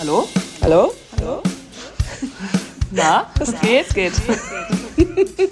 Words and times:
Hallo? 0.00 0.26
Hallo? 0.62 0.94
Hallo? 1.18 1.42
Na, 2.90 3.30
es 3.38 3.60
geht, 3.60 3.94
geht. 3.94 4.14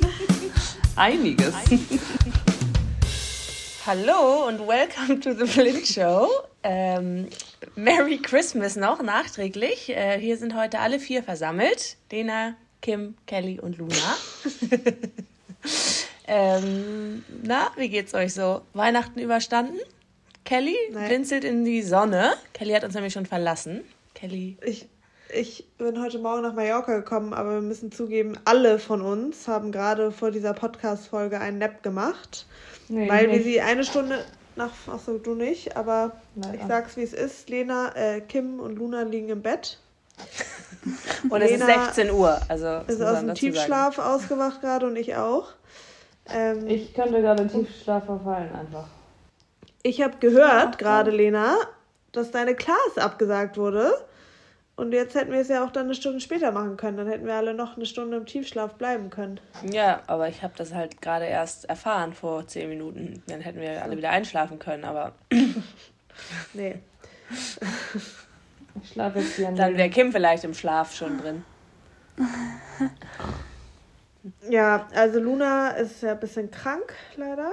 Einiges. 0.96 1.54
Hallo 3.84 4.48
und 4.48 4.66
welcome 4.66 5.20
to 5.20 5.34
the 5.34 5.46
Flint 5.46 5.86
Show. 5.86 6.30
Ähm, 6.62 7.28
Merry 7.76 8.16
Christmas 8.22 8.76
noch 8.76 9.02
nachträglich. 9.02 9.90
Äh, 9.90 10.18
hier 10.18 10.38
sind 10.38 10.56
heute 10.56 10.78
alle 10.78 10.98
vier 10.98 11.22
versammelt. 11.22 11.98
Lena, 12.10 12.54
Kim, 12.80 13.16
Kelly 13.26 13.60
und 13.60 13.76
Luna. 13.76 14.16
ähm, 16.26 17.22
na, 17.42 17.70
wie 17.76 17.90
geht's 17.90 18.14
euch 18.14 18.32
so? 18.32 18.62
Weihnachten 18.72 19.20
überstanden? 19.20 19.78
Kelly 20.46 20.74
Nein. 20.90 21.08
blinzelt 21.08 21.44
in 21.44 21.66
die 21.66 21.82
Sonne. 21.82 22.32
Kelly 22.54 22.72
hat 22.72 22.84
uns 22.84 22.94
nämlich 22.94 23.12
schon 23.12 23.26
verlassen. 23.26 23.84
Kelly. 24.18 24.56
Ich, 24.62 24.88
ich 25.32 25.64
bin 25.78 26.02
heute 26.02 26.18
Morgen 26.18 26.42
nach 26.42 26.52
Mallorca 26.52 26.96
gekommen, 26.96 27.32
aber 27.32 27.54
wir 27.54 27.60
müssen 27.60 27.92
zugeben, 27.92 28.36
alle 28.44 28.80
von 28.80 29.00
uns 29.00 29.46
haben 29.46 29.70
gerade 29.70 30.10
vor 30.10 30.32
dieser 30.32 30.54
Podcast-Folge 30.54 31.38
einen 31.38 31.58
Nap 31.58 31.84
gemacht, 31.84 32.46
Nee, 32.88 33.08
weil 33.08 33.30
wir 33.30 33.40
sie 33.44 33.60
eine 33.60 33.84
Stunde 33.84 34.24
nach, 34.56 34.72
achso, 34.88 35.18
du 35.18 35.36
nicht, 35.36 35.76
aber 35.76 36.16
Nein, 36.34 36.54
ich 36.56 36.62
ah. 36.62 36.66
sag's 36.66 36.96
wie 36.96 37.02
es 37.02 37.12
ist, 37.12 37.48
Lena, 37.48 37.94
äh, 37.94 38.20
Kim 38.20 38.58
und 38.58 38.74
Luna 38.74 39.02
liegen 39.02 39.28
im 39.28 39.42
Bett, 39.42 39.78
Und 41.30 41.40
es 41.40 41.52
ist 41.52 41.60
Lena 41.60 41.84
16 41.84 42.10
Uhr. 42.10 42.40
Also, 42.48 42.64
das 42.64 42.88
ist 42.88 43.02
aus 43.02 43.20
dem 43.20 43.28
dazu 43.28 43.44
sagen. 43.46 43.54
Tiefschlaf 43.54 43.98
ausgewacht 44.00 44.60
gerade 44.60 44.86
und 44.86 44.96
ich 44.96 45.14
auch. 45.14 45.50
Ähm, 46.28 46.66
ich 46.66 46.86
Ich 46.86 46.94
könnte 46.94 47.20
gerade 47.20 47.44
in 47.44 47.48
Tiefschlaf 47.50 48.04
verfallen 48.04 48.52
einfach. 48.52 48.88
ich 49.84 50.02
habe 50.02 50.16
gehört 50.18 50.78
gerade, 50.78 51.12
Lena, 51.12 51.56
dass 52.10 52.32
deine 52.32 52.56
Class 52.56 52.96
abgesagt 52.96 53.56
wurde. 53.56 53.92
Und 54.78 54.92
jetzt 54.92 55.16
hätten 55.16 55.32
wir 55.32 55.40
es 55.40 55.48
ja 55.48 55.64
auch 55.64 55.72
dann 55.72 55.86
eine 55.86 55.96
Stunde 55.96 56.20
später 56.20 56.52
machen 56.52 56.76
können. 56.76 56.96
Dann 56.96 57.08
hätten 57.08 57.26
wir 57.26 57.34
alle 57.34 57.52
noch 57.52 57.74
eine 57.76 57.84
Stunde 57.84 58.16
im 58.16 58.26
Tiefschlaf 58.26 58.74
bleiben 58.74 59.10
können. 59.10 59.40
Ja, 59.68 60.02
aber 60.06 60.28
ich 60.28 60.44
habe 60.44 60.54
das 60.56 60.72
halt 60.72 61.02
gerade 61.02 61.24
erst 61.24 61.68
erfahren 61.68 62.12
vor 62.12 62.46
10 62.46 62.68
Minuten. 62.68 63.20
Dann 63.26 63.40
hätten 63.40 63.60
wir 63.60 63.82
alle 63.82 63.96
wieder 63.96 64.10
einschlafen 64.10 64.60
können. 64.60 64.84
Aber 64.84 65.14
Nee. 66.54 66.76
Ich 68.80 68.92
schlafe 68.92 69.18
jetzt 69.18 69.34
hier 69.34 69.50
dann 69.50 69.76
wäre 69.76 69.90
Kim 69.90 70.12
vielleicht 70.12 70.44
im 70.44 70.54
Schlaf 70.54 70.94
schon 70.94 71.18
drin. 71.18 71.44
Ja, 74.50 74.88
also 74.94 75.20
Luna 75.20 75.70
ist 75.70 76.02
ja 76.02 76.12
ein 76.12 76.20
bisschen 76.20 76.50
krank, 76.50 76.92
leider. 77.16 77.52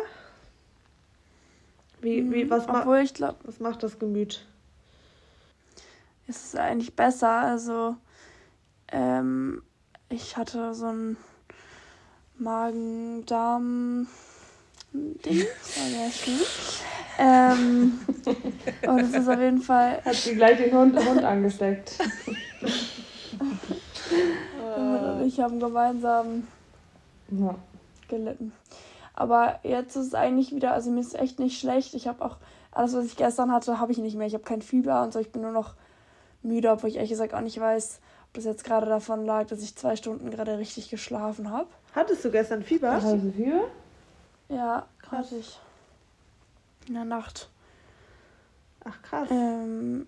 Wie, 2.01 2.29
wie, 2.31 2.49
was, 2.49 2.67
ma 2.67 2.81
Obwohl 2.81 2.97
ich 2.97 3.13
glaube, 3.13 3.37
was 3.43 3.59
macht 3.59 3.81
das 3.83 3.97
Gemüt? 3.97 4.45
Es 6.27 6.45
ist 6.45 6.57
eigentlich 6.57 6.95
besser. 6.95 7.29
Also, 7.29 7.95
ähm, 8.91 9.61
ich 10.09 10.37
hatte 10.37 10.73
so 10.73 10.87
ein 10.87 11.17
Magen-Darm-Ding. 12.37 14.07
Das 14.93 15.77
war 15.77 15.87
sehr 15.89 16.11
schön. 16.11 16.39
Ähm, 17.17 17.99
und 18.87 18.99
es 18.99 19.13
ist 19.13 19.27
auf 19.29 19.39
jeden 19.39 19.61
Fall. 19.61 20.01
Hat 20.05 20.15
sie 20.15 20.35
gleich 20.35 20.57
den 20.57 20.75
Hund, 20.75 20.97
Hund 20.97 21.23
angesteckt. 21.23 21.97
Und 24.77 25.21
ich 25.25 25.39
haben 25.39 25.59
gemeinsam 25.59 26.47
Ja. 27.29 27.55
gelitten. 28.07 28.51
Aber 29.13 29.59
jetzt 29.63 29.95
ist 29.95 30.07
es 30.07 30.13
eigentlich 30.13 30.53
wieder, 30.53 30.73
also 30.73 30.91
mir 30.91 30.99
ist 30.99 31.15
echt 31.15 31.39
nicht 31.39 31.57
schlecht. 31.59 31.93
Ich 31.93 32.07
habe 32.07 32.23
auch 32.23 32.35
alles, 32.71 32.93
was 32.93 33.05
ich 33.05 33.15
gestern 33.15 33.51
hatte, 33.53 33.79
habe 33.79 33.93
ich 33.93 33.97
nicht 33.97 34.17
mehr. 34.17 34.27
Ich 34.27 34.33
habe 34.33 34.43
kein 34.43 34.61
Fieber 34.61 35.01
und 35.03 35.13
so. 35.13 35.19
Ich 35.19 35.31
bin 35.31 35.41
nur 35.41 35.51
noch 35.51 35.75
müde, 36.45 36.71
obwohl 36.71 36.89
ich 36.89 36.95
ehrlich 36.95 37.11
gesagt 37.11 37.33
auch 37.33 37.41
nicht 37.41 37.59
weiß, 37.59 37.99
ob 38.27 38.33
das 38.35 38.45
jetzt 38.45 38.63
gerade 38.63 38.85
davon 38.85 39.25
lag, 39.25 39.47
dass 39.47 39.61
ich 39.61 39.75
zwei 39.75 39.95
Stunden 39.95 40.31
gerade 40.31 40.57
richtig 40.57 40.89
geschlafen 40.89 41.51
habe. 41.51 41.67
Hattest 41.93 42.23
du 42.25 42.31
gestern 42.31 42.63
Fieber? 42.63 42.93
Hast 42.93 43.11
du 43.13 43.31
Fieber? 43.35 43.67
Ja, 44.49 44.85
hatte 45.11 45.35
ich. 45.35 45.59
In 46.87 46.93
der 46.93 47.05
Nacht. 47.05 47.49
Ach 48.83 49.01
krass. 49.01 49.27
Ähm, 49.31 50.05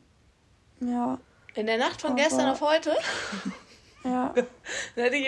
ja, 0.79 1.17
In 1.56 1.66
der 1.66 1.78
Nacht 1.78 2.01
von 2.01 2.11
Aber- 2.11 2.22
gestern 2.22 2.50
auf 2.50 2.61
heute 2.61 2.95
ja. 4.03 4.34
dann 4.95 5.03
hätte 5.03 5.16
ich 5.16 5.28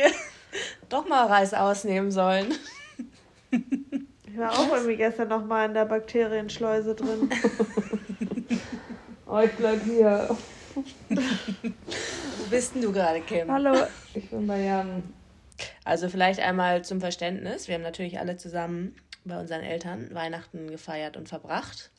doch 0.88 1.07
mal 1.07 1.25
Reis 1.25 1.53
ausnehmen 1.53 2.12
sollen. 2.12 2.53
Ich 3.51 4.38
war 4.38 4.51
auch 4.51 4.72
irgendwie 4.72 4.95
gestern 4.95 5.28
noch 5.29 5.44
mal 5.44 5.66
in 5.66 5.73
der 5.73 5.85
Bakterienschleuse 5.85 6.95
drin. 6.95 7.29
Oh, 9.31 9.38
ich 9.41 9.51
bleib 9.57 9.83
hier. 9.83 10.35
Wo 10.75 12.44
bist 12.50 12.75
denn 12.75 12.81
du 12.81 12.91
gerade, 12.91 13.22
Kim? 13.22 13.52
Hallo. 13.52 13.85
Ich 14.13 14.30
bin 14.30 14.47
bei 14.47 14.62
Jan. 14.62 15.03
Also 15.84 16.09
vielleicht 16.09 16.40
einmal 16.40 16.84
zum 16.84 17.00
Verständnis. 17.00 17.68
Wir 17.68 17.75
haben 17.75 17.81
natürlich 17.81 18.19
alle 18.19 18.38
zusammen 18.38 18.96
bei 19.25 19.40
unseren 19.40 19.62
Eltern 19.62 20.13
Weihnachten 20.13 20.69
gefeiert 20.69 21.18
und 21.18 21.30
verbracht. 21.30 21.91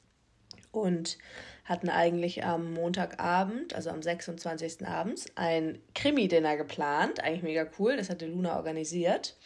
Und 0.73 1.19
hatten 1.65 1.89
eigentlich 1.89 2.45
am 2.45 2.73
Montagabend, 2.73 3.75
also 3.75 3.91
am 3.91 4.03
26. 4.03 4.87
abends, 4.87 5.27
ein 5.35 5.79
Krimi-Dinner 5.95 6.57
geplant. 6.57 7.23
Eigentlich 7.23 7.43
mega 7.43 7.67
cool. 7.79 7.97
Das 7.97 8.11
hatte 8.11 8.27
Luna 8.27 8.57
organisiert. 8.57 9.37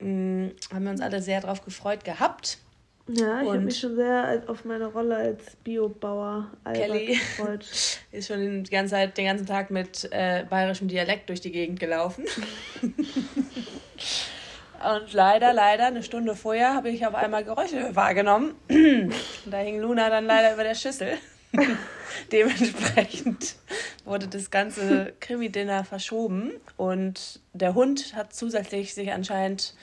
Mm, 0.00 0.48
haben 0.72 0.84
wir 0.84 0.90
uns 0.90 1.00
alle 1.00 1.22
sehr 1.22 1.40
drauf 1.40 1.64
gefreut 1.64 2.04
gehabt. 2.04 2.58
Ja, 3.12 3.42
ich 3.42 3.48
habe 3.48 3.60
mich 3.60 3.78
schon 3.78 3.96
sehr 3.96 4.42
auf 4.46 4.64
meine 4.64 4.86
Rolle 4.86 5.16
als 5.16 5.56
Biobauer 5.64 6.50
Kelly. 6.72 7.06
gefreut. 7.06 7.66
Ist 8.12 8.28
schon 8.28 8.62
die 8.62 8.70
ganze 8.70 8.92
Zeit, 8.92 9.18
den 9.18 9.24
ganzen 9.24 9.46
Tag 9.46 9.70
mit 9.70 10.08
äh, 10.12 10.44
bayerischem 10.48 10.88
Dialekt 10.88 11.28
durch 11.28 11.40
die 11.40 11.50
Gegend 11.50 11.80
gelaufen. 11.80 12.24
Und 14.82 15.12
leider, 15.12 15.52
leider, 15.52 15.86
eine 15.86 16.02
Stunde 16.02 16.34
vorher 16.34 16.74
habe 16.74 16.88
ich 16.88 17.06
auf 17.06 17.14
einmal 17.14 17.44
Geräusche 17.44 17.94
wahrgenommen. 17.94 18.54
Da 19.46 19.58
hing 19.58 19.80
Luna 19.80 20.08
dann 20.08 20.26
leider 20.26 20.54
über 20.54 20.62
der 20.62 20.74
Schüssel. 20.74 21.18
Dementsprechend 22.32 23.56
wurde 24.04 24.28
das 24.28 24.50
ganze 24.50 25.12
Krimi-Dinner 25.20 25.84
verschoben 25.84 26.52
und 26.76 27.40
der 27.52 27.74
Hund 27.74 28.14
hat 28.14 28.32
zusätzlich 28.32 28.94
sich 28.94 29.12
anscheinend 29.12 29.74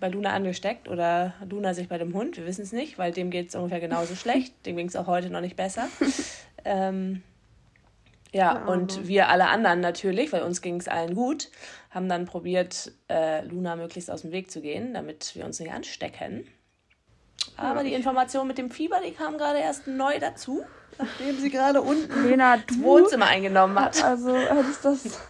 bei 0.00 0.08
Luna 0.08 0.32
angesteckt 0.32 0.88
oder 0.88 1.34
Luna 1.48 1.74
sich 1.74 1.88
bei 1.88 1.98
dem 1.98 2.14
Hund, 2.14 2.36
wir 2.36 2.46
wissen 2.46 2.62
es 2.62 2.72
nicht, 2.72 2.98
weil 2.98 3.12
dem 3.12 3.30
geht 3.30 3.48
es 3.48 3.54
ungefähr 3.54 3.80
genauso 3.80 4.14
schlecht. 4.16 4.54
Dem 4.66 4.76
ging 4.76 4.88
es 4.88 4.96
auch 4.96 5.06
heute 5.06 5.30
noch 5.30 5.40
nicht 5.40 5.56
besser. 5.56 5.88
ähm, 6.64 7.22
ja, 8.32 8.56
Arme. 8.56 8.70
und 8.70 9.08
wir 9.08 9.28
alle 9.28 9.48
anderen 9.48 9.80
natürlich, 9.80 10.32
weil 10.32 10.42
uns 10.42 10.60
ging 10.60 10.76
es 10.76 10.88
allen 10.88 11.14
gut, 11.14 11.50
haben 11.90 12.08
dann 12.08 12.26
probiert, 12.26 12.92
äh, 13.08 13.44
Luna 13.46 13.76
möglichst 13.76 14.10
aus 14.10 14.22
dem 14.22 14.32
Weg 14.32 14.50
zu 14.50 14.60
gehen, 14.60 14.92
damit 14.92 15.34
wir 15.34 15.44
uns 15.44 15.58
nicht 15.60 15.72
anstecken. 15.72 16.46
Aber 17.56 17.84
die 17.84 17.94
Information 17.94 18.46
mit 18.46 18.58
dem 18.58 18.70
Fieber, 18.70 19.00
die 19.06 19.12
kam 19.12 19.38
gerade 19.38 19.60
erst 19.60 19.86
neu 19.86 20.18
dazu, 20.18 20.64
nachdem 20.98 21.38
sie 21.38 21.50
gerade 21.50 21.80
unten 21.80 22.28
Lena, 22.28 22.58
das. 22.58 22.80
Wohnzimmer 22.82 23.26
eingenommen 23.26 23.78
hat. 23.78 24.02
Also 24.02 24.36
hättest 24.36 24.84
das. 24.84 25.20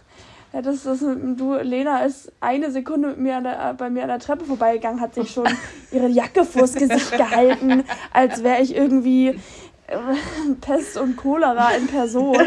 Hättest 0.57 0.87
das 0.87 1.01
du, 1.01 1.53
Lena 1.61 2.03
ist 2.03 2.31
eine 2.39 2.71
Sekunde 2.71 3.09
mit 3.09 3.19
mir 3.19 3.37
an 3.37 3.43
der, 3.43 3.75
bei 3.75 3.91
mir 3.91 4.01
an 4.01 4.07
der 4.07 4.17
Treppe 4.17 4.43
vorbeigegangen, 4.43 4.99
hat 4.99 5.13
sich 5.13 5.29
schon 5.29 5.47
ihre 5.91 6.07
Jacke 6.07 6.45
vors 6.45 6.73
Gesicht 6.73 7.11
gehalten, 7.11 7.83
als 8.11 8.41
wäre 8.41 8.63
ich 8.63 8.75
irgendwie 8.75 9.27
äh, 9.27 9.97
Pest 10.59 10.97
und 10.97 11.15
Cholera 11.15 11.73
in 11.73 11.85
Person. 11.85 12.39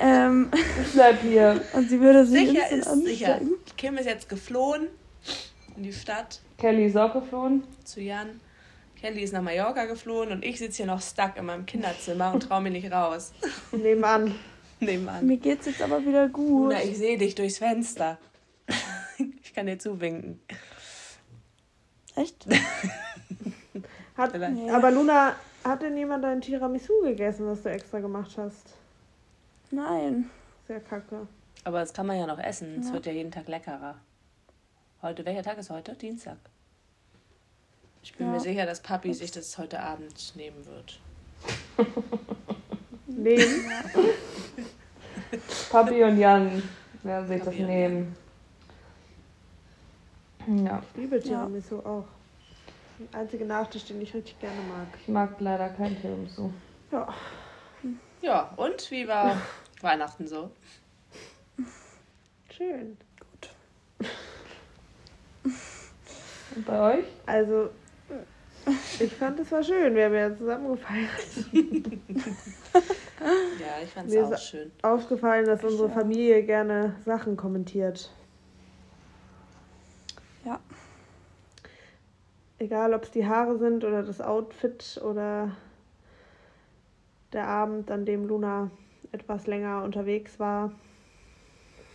Ähm, 0.00 0.50
Ich 0.82 0.92
bleib 0.92 1.22
hier. 1.22 1.62
und 1.72 1.88
sie 1.88 1.98
würde 2.02 2.26
sich 2.26 2.50
Sicher 2.50 2.70
ist 2.72 3.04
sicher. 3.06 3.40
Kim 3.78 3.96
ist 3.96 4.04
jetzt 4.04 4.28
geflohen 4.28 4.88
in 5.78 5.82
die 5.84 5.94
Stadt 5.94 6.40
Kelly 6.58 6.84
ist 6.88 6.96
auch 6.98 7.14
geflohen. 7.14 7.64
zu 7.84 8.02
Jan. 8.02 8.38
Kelly 9.00 9.22
ist 9.22 9.32
nach 9.32 9.40
Mallorca 9.40 9.86
geflohen 9.86 10.30
und 10.30 10.44
ich 10.44 10.58
sitze 10.58 10.82
hier 10.82 10.92
noch 10.92 11.00
stuck 11.00 11.38
in 11.38 11.46
meinem 11.46 11.64
Kinderzimmer 11.64 12.34
und 12.34 12.42
traue 12.42 12.60
mir 12.60 12.70
nicht 12.70 12.92
raus. 12.92 13.32
Nebenan. 13.72 14.34
Nebenan. 14.86 15.26
Mir 15.26 15.36
geht's 15.36 15.66
jetzt 15.66 15.82
aber 15.82 16.04
wieder 16.04 16.28
gut. 16.28 16.72
Luna, 16.72 16.82
ich 16.82 16.96
sehe 16.98 17.18
dich 17.18 17.34
durchs 17.34 17.58
Fenster. 17.58 18.18
Ich 19.42 19.52
kann 19.54 19.66
dir 19.66 19.78
zuwinken. 19.78 20.40
Echt? 22.14 22.46
Hat, 24.16 24.30
Vielleicht. 24.32 24.54
Nee. 24.54 24.70
Aber 24.70 24.90
Luna, 24.92 25.34
hat 25.64 25.82
denn 25.82 25.96
jemand 25.96 26.24
dein 26.24 26.40
Tiramisu 26.40 27.02
gegessen, 27.02 27.46
was 27.46 27.62
du 27.62 27.68
extra 27.70 27.98
gemacht 27.98 28.30
hast? 28.38 28.74
Nein. 29.72 30.30
Sehr 30.68 30.80
kacke. 30.80 31.26
Aber 31.64 31.80
das 31.80 31.92
kann 31.92 32.06
man 32.06 32.16
ja 32.18 32.26
noch 32.26 32.38
essen. 32.38 32.78
Es 32.80 32.86
Ja. 32.88 32.92
wird 32.94 33.06
ja 33.06 33.12
jeden 33.12 33.30
Tag 33.32 33.48
leckerer. 33.48 33.96
Heute, 35.02 35.24
welcher 35.26 35.42
Tag 35.42 35.58
ist 35.58 35.68
heute? 35.68 35.94
Dienstag. 35.94 36.38
Ich 38.02 38.14
bin 38.14 38.28
Ja. 38.28 38.32
mir 38.34 38.40
sicher, 38.40 38.64
dass 38.66 38.80
Papi 38.80 39.12
sich 39.12 39.32
das 39.32 39.58
heute 39.58 39.80
Abend 39.80 40.34
nehmen 40.36 40.64
wird. 40.64 41.00
Nehmen. 43.06 43.70
Papi 45.70 46.02
und 46.04 46.18
Jan 46.18 46.62
werden 47.02 47.28
sich 47.28 47.38
das 47.38 47.46
Papi 47.46 47.60
und 47.62 47.66
nehmen. 47.66 48.16
Ja, 50.64 50.82
Ich 50.94 51.00
liebe 51.00 51.20
Tiramisu 51.20 51.78
auch. 51.80 52.04
Der 53.12 53.20
einzige 53.20 53.44
Nachtisch, 53.44 53.84
den 53.84 54.00
ich 54.00 54.12
richtig 54.14 54.38
gerne 54.40 54.60
mag. 54.68 54.86
ich 55.00 55.08
mag 55.08 55.34
leider 55.38 55.68
kein 55.70 56.00
Tiramisu. 56.00 56.50
Ja. 56.90 57.08
Ja, 58.22 58.52
und 58.56 58.90
wie 58.90 59.06
war 59.08 59.36
Weihnachten 59.80 60.26
so. 60.26 60.50
Schön. 62.54 62.96
Und 65.44 66.66
bei 66.66 66.96
euch? 66.98 67.04
Also, 67.26 67.70
ich 69.00 69.14
fand 69.14 69.40
es 69.40 69.50
war 69.52 69.62
schön. 69.62 69.94
Wir 69.94 70.06
haben 70.06 70.14
ja 70.14 70.36
zusammen 70.36 70.72
gefeiert. 70.72 71.10
Ja, 73.22 73.82
ich 73.84 73.90
fand 73.90 74.10
es 74.10 74.32
auch 74.32 74.38
schön. 74.38 74.72
Aufgefallen, 74.80 75.44
dass 75.44 75.62
unsere 75.62 75.90
Familie 75.90 76.42
gerne 76.42 76.96
Sachen 77.04 77.36
kommentiert. 77.36 78.10
Ja. 80.44 80.58
Egal, 82.58 82.94
ob 82.94 83.02
es 83.04 83.10
die 83.10 83.26
Haare 83.26 83.58
sind 83.58 83.84
oder 83.84 84.02
das 84.02 84.22
Outfit 84.22 84.98
oder 85.04 85.54
der 87.34 87.46
Abend, 87.46 87.90
an 87.90 88.06
dem 88.06 88.26
Luna 88.26 88.70
etwas 89.12 89.46
länger 89.46 89.82
unterwegs 89.82 90.38
war. 90.38 90.72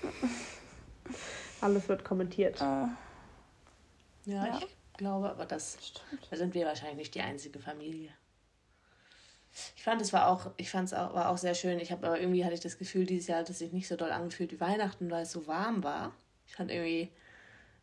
Alles 1.61 1.89
wird 1.89 2.03
kommentiert. 2.05 2.61
Äh, 2.61 2.63
Ja, 2.63 2.87
Ja. 4.25 4.59
ich 4.59 4.75
glaube, 4.97 5.29
aber 5.29 5.45
das 5.45 5.77
da 6.29 6.37
sind 6.37 6.53
wir 6.53 6.65
wahrscheinlich 6.65 6.97
nicht 6.97 7.15
die 7.15 7.21
einzige 7.21 7.59
Familie. 7.59 8.09
Ich 9.75 9.83
fand 9.83 10.01
es 10.01 10.11
war 10.11 10.27
auch, 10.27 10.51
ich 10.57 10.69
fand 10.69 10.89
es 10.89 10.93
auch, 10.93 11.13
war 11.13 11.29
auch 11.29 11.37
sehr 11.37 11.53
schön. 11.55 11.79
Ich 11.79 11.91
habe 11.91 12.07
aber 12.07 12.19
irgendwie 12.19 12.43
hatte 12.43 12.53
ich 12.53 12.59
das 12.59 12.77
Gefühl, 12.77 13.05
dieses 13.05 13.27
Jahr 13.27 13.39
hat 13.39 13.49
es 13.49 13.59
sich 13.59 13.71
nicht 13.71 13.87
so 13.87 13.95
doll 13.95 14.11
angefühlt 14.11 14.51
wie 14.51 14.59
Weihnachten, 14.59 15.09
weil 15.09 15.23
es 15.23 15.31
so 15.31 15.47
warm 15.47 15.83
war. 15.83 16.11
Ich 16.45 16.55
fand 16.55 16.71
irgendwie, 16.71 17.09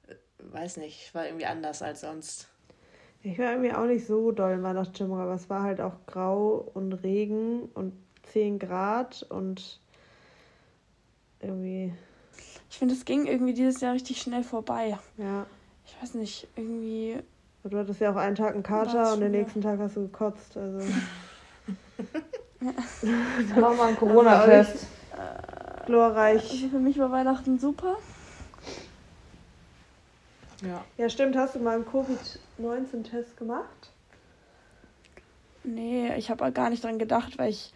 äh, 0.09 0.15
weiß 0.39 0.77
nicht, 0.77 1.15
war 1.15 1.27
irgendwie 1.27 1.47
anders 1.47 1.81
als 1.81 2.03
sonst. 2.03 2.49
Ich 3.23 3.39
war 3.39 3.53
irgendwie 3.53 3.73
auch 3.73 3.87
nicht 3.87 4.07
so 4.07 4.33
doll 4.33 4.53
in 4.53 4.63
Weihnachtsstimmung, 4.63 5.19
aber 5.19 5.35
es 5.35 5.49
war 5.49 5.63
halt 5.63 5.81
auch 5.81 5.95
grau 6.07 6.71
und 6.75 6.93
Regen 6.93 7.71
und 7.75 7.95
10 8.33 8.59
Grad 8.59 9.23
und 9.29 9.81
irgendwie, 11.41 11.93
ich 12.69 12.79
finde, 12.79 12.95
es 12.95 13.05
ging 13.05 13.27
irgendwie 13.27 13.55
dieses 13.55 13.81
Jahr 13.81 13.95
richtig 13.95 14.21
schnell 14.21 14.43
vorbei. 14.43 14.99
ja. 15.17 15.47
Ich 15.97 16.03
weiß 16.03 16.15
nicht, 16.15 16.49
irgendwie. 16.57 17.19
Du 17.65 17.79
hattest 17.79 18.01
ja 18.01 18.11
auch 18.11 18.17
einen 18.17 18.35
Tag 18.35 18.55
einen 18.55 18.65
Kater 18.65 19.13
und 19.13 19.21
den 19.21 19.33
ja. 19.33 19.41
nächsten 19.41 19.61
Tag 19.61 19.79
hast 19.79 19.97
du 19.97 20.03
gekotzt. 20.03 20.57
Also 20.57 20.81
Dann 22.61 23.61
machen 23.61 23.77
wir 23.77 23.85
einen 23.85 23.97
Corona-Test. 23.97 24.87
glorreich. 25.87 26.51
Also 26.51 26.69
für 26.69 26.79
mich 26.81 26.99
war 26.99 27.11
Weihnachten 27.13 27.59
super. 27.61 27.97
Ja. 30.63 30.85
Ja, 30.97 31.09
stimmt. 31.09 31.37
Hast 31.37 31.55
du 31.55 31.61
mal 31.61 31.75
einen 31.77 31.87
Covid-19-Test 31.87 33.37
gemacht? 33.37 33.91
Nee, 35.65 36.15
ich 36.17 36.31
habe 36.31 36.51
gar 36.53 36.71
nicht 36.71 36.83
dran 36.83 36.99
gedacht, 36.99 37.39
weil 37.39 37.51
ich 37.51 37.73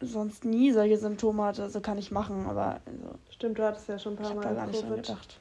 sonst 0.00 0.44
nie 0.44 0.72
solche 0.72 0.96
Symptome 0.96 1.42
hatte. 1.44 1.62
Also 1.62 1.80
kann 1.80 1.98
ich 1.98 2.10
machen, 2.10 2.46
aber 2.46 2.80
also, 2.86 3.18
Stimmt, 3.30 3.58
du 3.58 3.64
hattest 3.64 3.88
ja 3.88 3.98
schon 3.98 4.14
ein 4.14 4.16
ich 4.16 4.20
paar 4.22 4.30
habe 4.30 4.40
da 4.40 4.48
Mal 4.48 4.54
gar 4.56 4.66
nicht 4.66 4.82
dran 4.82 4.90
Covid. 4.90 5.06
gedacht. 5.06 5.40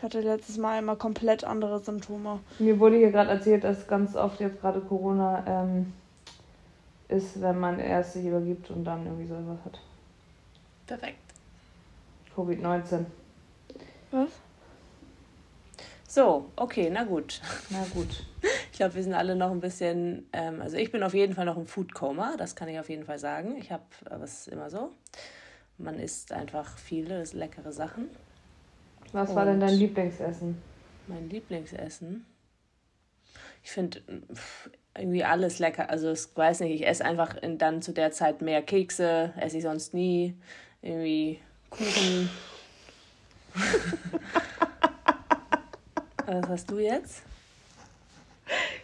Ich 0.00 0.04
hatte 0.04 0.20
letztes 0.22 0.56
Mal 0.56 0.78
immer 0.78 0.96
komplett 0.96 1.44
andere 1.44 1.78
Symptome. 1.78 2.40
Mir 2.58 2.80
wurde 2.80 2.96
hier 2.96 3.10
gerade 3.10 3.28
erzählt, 3.28 3.64
dass 3.64 3.86
ganz 3.86 4.16
oft 4.16 4.40
jetzt 4.40 4.58
gerade 4.62 4.80
Corona 4.80 5.44
ähm, 5.46 5.92
ist, 7.08 7.42
wenn 7.42 7.60
man 7.60 7.78
erst 7.78 8.14
sich 8.14 8.24
übergibt 8.24 8.70
und 8.70 8.82
dann 8.82 9.04
irgendwie 9.04 9.26
sowas 9.26 9.58
hat. 9.62 9.78
Perfekt. 10.86 11.18
Covid-19. 12.34 13.04
Was? 14.12 14.30
So, 16.08 16.46
okay, 16.56 16.88
na 16.90 17.04
gut. 17.04 17.42
Na 17.68 17.84
gut. 17.92 18.24
Ich 18.72 18.78
glaube, 18.78 18.94
wir 18.94 19.02
sind 19.02 19.12
alle 19.12 19.36
noch 19.36 19.50
ein 19.50 19.60
bisschen, 19.60 20.26
ähm, 20.32 20.62
also 20.62 20.78
ich 20.78 20.90
bin 20.90 21.02
auf 21.02 21.12
jeden 21.12 21.34
Fall 21.34 21.44
noch 21.44 21.58
im 21.58 21.66
Food-Coma, 21.66 22.36
das 22.38 22.56
kann 22.56 22.68
ich 22.68 22.80
auf 22.80 22.88
jeden 22.88 23.04
Fall 23.04 23.18
sagen. 23.18 23.54
Ich 23.58 23.70
habe, 23.70 23.84
aber 24.06 24.24
es 24.24 24.46
ist 24.46 24.48
immer 24.48 24.70
so. 24.70 24.92
Man 25.76 25.98
isst 25.98 26.32
einfach 26.32 26.78
viele 26.78 27.22
leckere 27.34 27.72
Sachen. 27.72 28.08
Was 29.12 29.34
war 29.34 29.44
denn 29.44 29.60
dein 29.60 29.74
Lieblingsessen? 29.74 30.60
Mein 31.06 31.28
Lieblingsessen. 31.28 32.24
Ich 33.62 33.70
finde 33.72 34.00
irgendwie 34.96 35.24
alles 35.24 35.58
lecker. 35.58 35.90
Also 35.90 36.12
ich 36.12 36.26
weiß 36.34 36.60
nicht, 36.60 36.80
ich 36.80 36.86
esse 36.86 37.04
einfach 37.04 37.36
in, 37.36 37.58
dann 37.58 37.82
zu 37.82 37.92
der 37.92 38.12
Zeit 38.12 38.40
mehr 38.40 38.62
Kekse, 38.62 39.32
esse 39.38 39.58
ich 39.58 39.62
sonst 39.62 39.92
nie. 39.94 40.34
Irgendwie 40.82 41.40
Kuchen. 41.70 42.30
Was 46.26 46.48
hast 46.48 46.70
du 46.70 46.78
jetzt? 46.78 47.22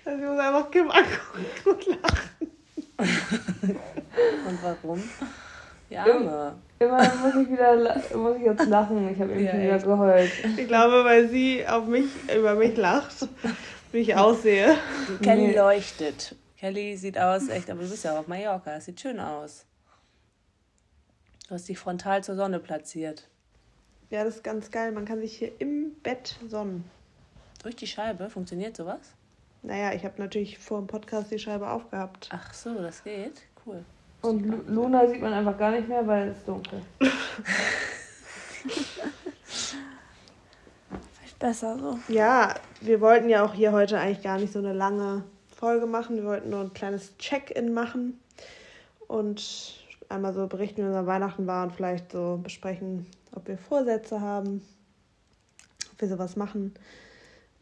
Ich 0.01 0.07
muss 0.07 0.39
einfach 0.39 0.71
Kim 0.71 0.91
angucken 0.91 1.47
und 1.65 1.87
lachen. 1.87 2.51
Und 4.49 4.63
warum? 4.63 5.03
Ja, 5.91 6.05
Arme. 6.05 6.57
Immer 6.79 6.99
muss 7.17 7.35
ich 7.37 7.51
wieder 7.51 8.01
muss 8.17 8.37
ich 8.37 8.43
jetzt 8.43 8.67
lachen. 8.67 9.09
Ich 9.11 9.19
habe 9.21 9.33
eben 9.33 9.45
Ja, 9.45 9.51
schon 9.53 9.63
wieder 9.63 9.79
geheult. 9.79 10.31
Ich 10.59 10.69
glaube, 10.69 11.05
weil 11.05 11.29
sie 11.29 11.67
auf 11.67 11.87
mich, 11.87 12.07
über 12.37 12.55
mich 12.55 12.77
lacht, 12.77 13.29
wie 13.93 13.99
ich 13.99 14.15
aussehe. 14.15 14.77
Kelly 15.23 15.49
Nee. 15.49 15.57
leuchtet. 15.57 16.35
Kelly 16.59 16.97
sieht 16.97 17.19
aus, 17.19 17.49
echt, 17.49 17.71
aber 17.71 17.83
du 17.83 17.89
bist 17.89 18.05
ja 18.05 18.15
auch 18.15 18.19
auf 18.21 18.29
Mallorca. 18.29 18.75
Es 18.77 18.87
sieht 18.87 19.01
schön 19.01 19.21
aus. 19.21 19.65
Du 21.49 21.55
hast 21.55 21.69
dich 21.69 21.79
frontal 21.79 22.23
zur 22.25 22.35
Sonne 22.37 22.59
platziert. 22.59 23.29
Ja, 24.11 24.25
das 24.25 24.37
ist 24.37 24.45
ganz 24.45 24.71
geil. 24.71 24.93
Man 24.93 25.05
kann 25.05 25.21
sich 25.21 25.37
hier 25.37 25.53
im 25.61 25.95
Bett 26.03 26.37
sonnen. 26.49 26.85
Durch 27.63 27.77
die 27.77 27.87
Scheibe, 27.87 28.31
funktioniert 28.31 28.77
sowas? 28.77 29.01
Naja, 29.63 29.93
ich 29.93 30.05
habe 30.05 30.21
natürlich 30.21 30.59
vor 30.59 30.79
dem 30.79 30.87
Podcast 30.87 31.31
die 31.31 31.39
Scheibe 31.39 31.71
aufgehabt. 31.71 32.29
Ach 32.33 32.53
so, 32.53 32.75
das 32.81 33.03
geht. 33.03 33.43
Cool. 33.65 33.85
Und 34.23 34.45
Lu- 34.45 34.63
Luna 34.67 35.07
sieht 35.09 35.21
man 35.21 35.33
einfach 35.33 35.57
gar 35.59 35.71
nicht 35.71 35.89
mehr, 35.89 36.07
weil 36.07 36.29
es 36.29 36.39
ist 36.39 36.49
dunkel. 36.49 36.81
Vielleicht 40.89 41.39
besser 41.39 41.79
so. 41.79 41.99
Ja, 42.13 42.55
wir 42.81 43.01
wollten 43.01 43.29
ja 43.29 43.45
auch 43.45 43.55
hier 43.55 43.73
heute 43.73 43.99
eigentlich 43.99 44.23
gar 44.23 44.39
nicht 44.39 44.53
so 44.53 44.59
eine 44.59 44.73
lange 44.73 45.25
Folge 45.55 45.87
machen. 45.87 46.17
Wir 46.17 46.25
wollten 46.25 46.51
nur 46.51 46.61
ein 46.61 46.73
kleines 46.75 47.17
Check-in 47.19 47.73
machen 47.73 48.19
und 49.07 49.75
einmal 50.09 50.35
so 50.35 50.47
berichten, 50.47 50.83
wie 50.83 50.87
unser 50.87 51.07
Weihnachten 51.07 51.47
war 51.47 51.65
und 51.65 51.73
vielleicht 51.73 52.13
so 52.13 52.39
besprechen, 52.43 53.07
ob 53.35 53.49
wir 53.49 53.59
Vorsätze 53.59 54.21
haben, 54.21 54.63
ob 55.93 56.01
wir 56.01 56.09
sowas 56.09 56.37
machen. 56.37 56.75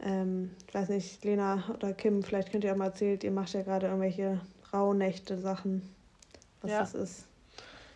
Ähm, 0.00 0.50
ich 0.68 0.74
weiß 0.74 0.88
nicht, 0.90 1.24
Lena 1.24 1.62
oder 1.72 1.92
Kim, 1.92 2.22
vielleicht 2.22 2.50
könnt 2.50 2.64
ihr 2.64 2.72
auch 2.72 2.76
mal 2.76 2.86
erzählen, 2.86 3.18
ihr 3.22 3.30
macht 3.30 3.52
ja 3.54 3.62
gerade 3.62 3.86
irgendwelche 3.86 4.40
Rauhnächte-Sachen, 4.72 5.82
was 6.64 6.70
Ja. 6.70 6.80
das 6.80 6.94
ist. 6.94 7.24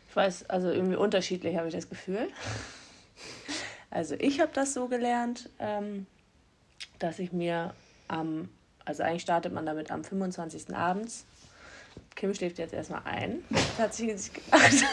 Ich 0.08 0.16
weiß, 0.16 0.48
also 0.48 0.70
irgendwie 0.70 0.96
unterschiedlich 0.96 1.56
habe 1.56 1.68
ich 1.68 1.74
das 1.74 1.88
Gefühl. 1.88 2.28
Also 3.90 4.16
ich 4.18 4.38
habe 4.40 4.50
das 4.52 4.74
so 4.74 4.86
gelernt, 4.86 5.48
ähm, 5.58 6.06
dass 6.98 7.18
ich 7.18 7.32
mir 7.32 7.72
am, 8.06 8.50
also 8.84 9.02
eigentlich 9.02 9.22
startet 9.22 9.50
man 9.54 9.64
damit 9.64 9.90
am 9.90 10.04
25. 10.04 10.76
abends. 10.76 11.24
Kim 12.14 12.34
schläft 12.34 12.58
jetzt 12.58 12.74
erstmal 12.74 13.00
ein. 13.06 13.42
Das 13.50 13.78
hat 13.78 13.94
sich 13.94 14.30
gedacht. 14.32 14.84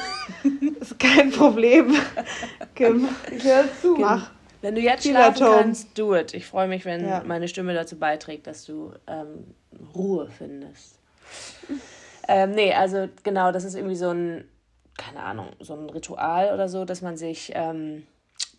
Das 0.80 0.92
ist 0.92 1.00
kein 1.00 1.30
Problem, 1.32 1.94
Kim. 2.74 3.10
Ich 3.36 3.44
höre 3.44 3.66
zu. 3.82 3.98
Mach. 3.98 4.32
Wenn 4.62 4.76
du 4.76 4.82
jetzt 4.82 5.04
schlafen 5.06 5.46
kannst, 5.46 5.98
do 6.00 6.16
it. 6.16 6.34
Ich 6.34 6.46
freue 6.48 6.70
mich, 6.70 6.86
wenn 6.86 7.06
Ja. 7.06 7.22
meine 7.26 7.50
Stimme 7.50 7.74
dazu 7.74 7.98
beiträgt, 8.00 8.48
dass 8.48 8.64
du 8.66 8.94
ähm, 9.08 9.54
Ruhe 9.94 10.30
findest. 10.30 11.00
Ähm, 12.28 12.52
nee, 12.52 12.74
also 12.74 13.08
genau, 13.24 13.52
das 13.52 13.64
ist 13.64 13.76
irgendwie 13.76 13.96
so 13.96 14.10
ein, 14.10 14.50
keine 14.98 15.22
Ahnung, 15.22 15.50
so 15.60 15.74
ein 15.74 15.90
Ritual 15.90 16.54
oder 16.54 16.70
so, 16.70 16.86
dass 16.86 17.02
man 17.02 17.18
sich 17.18 17.52
ähm, 17.54 18.06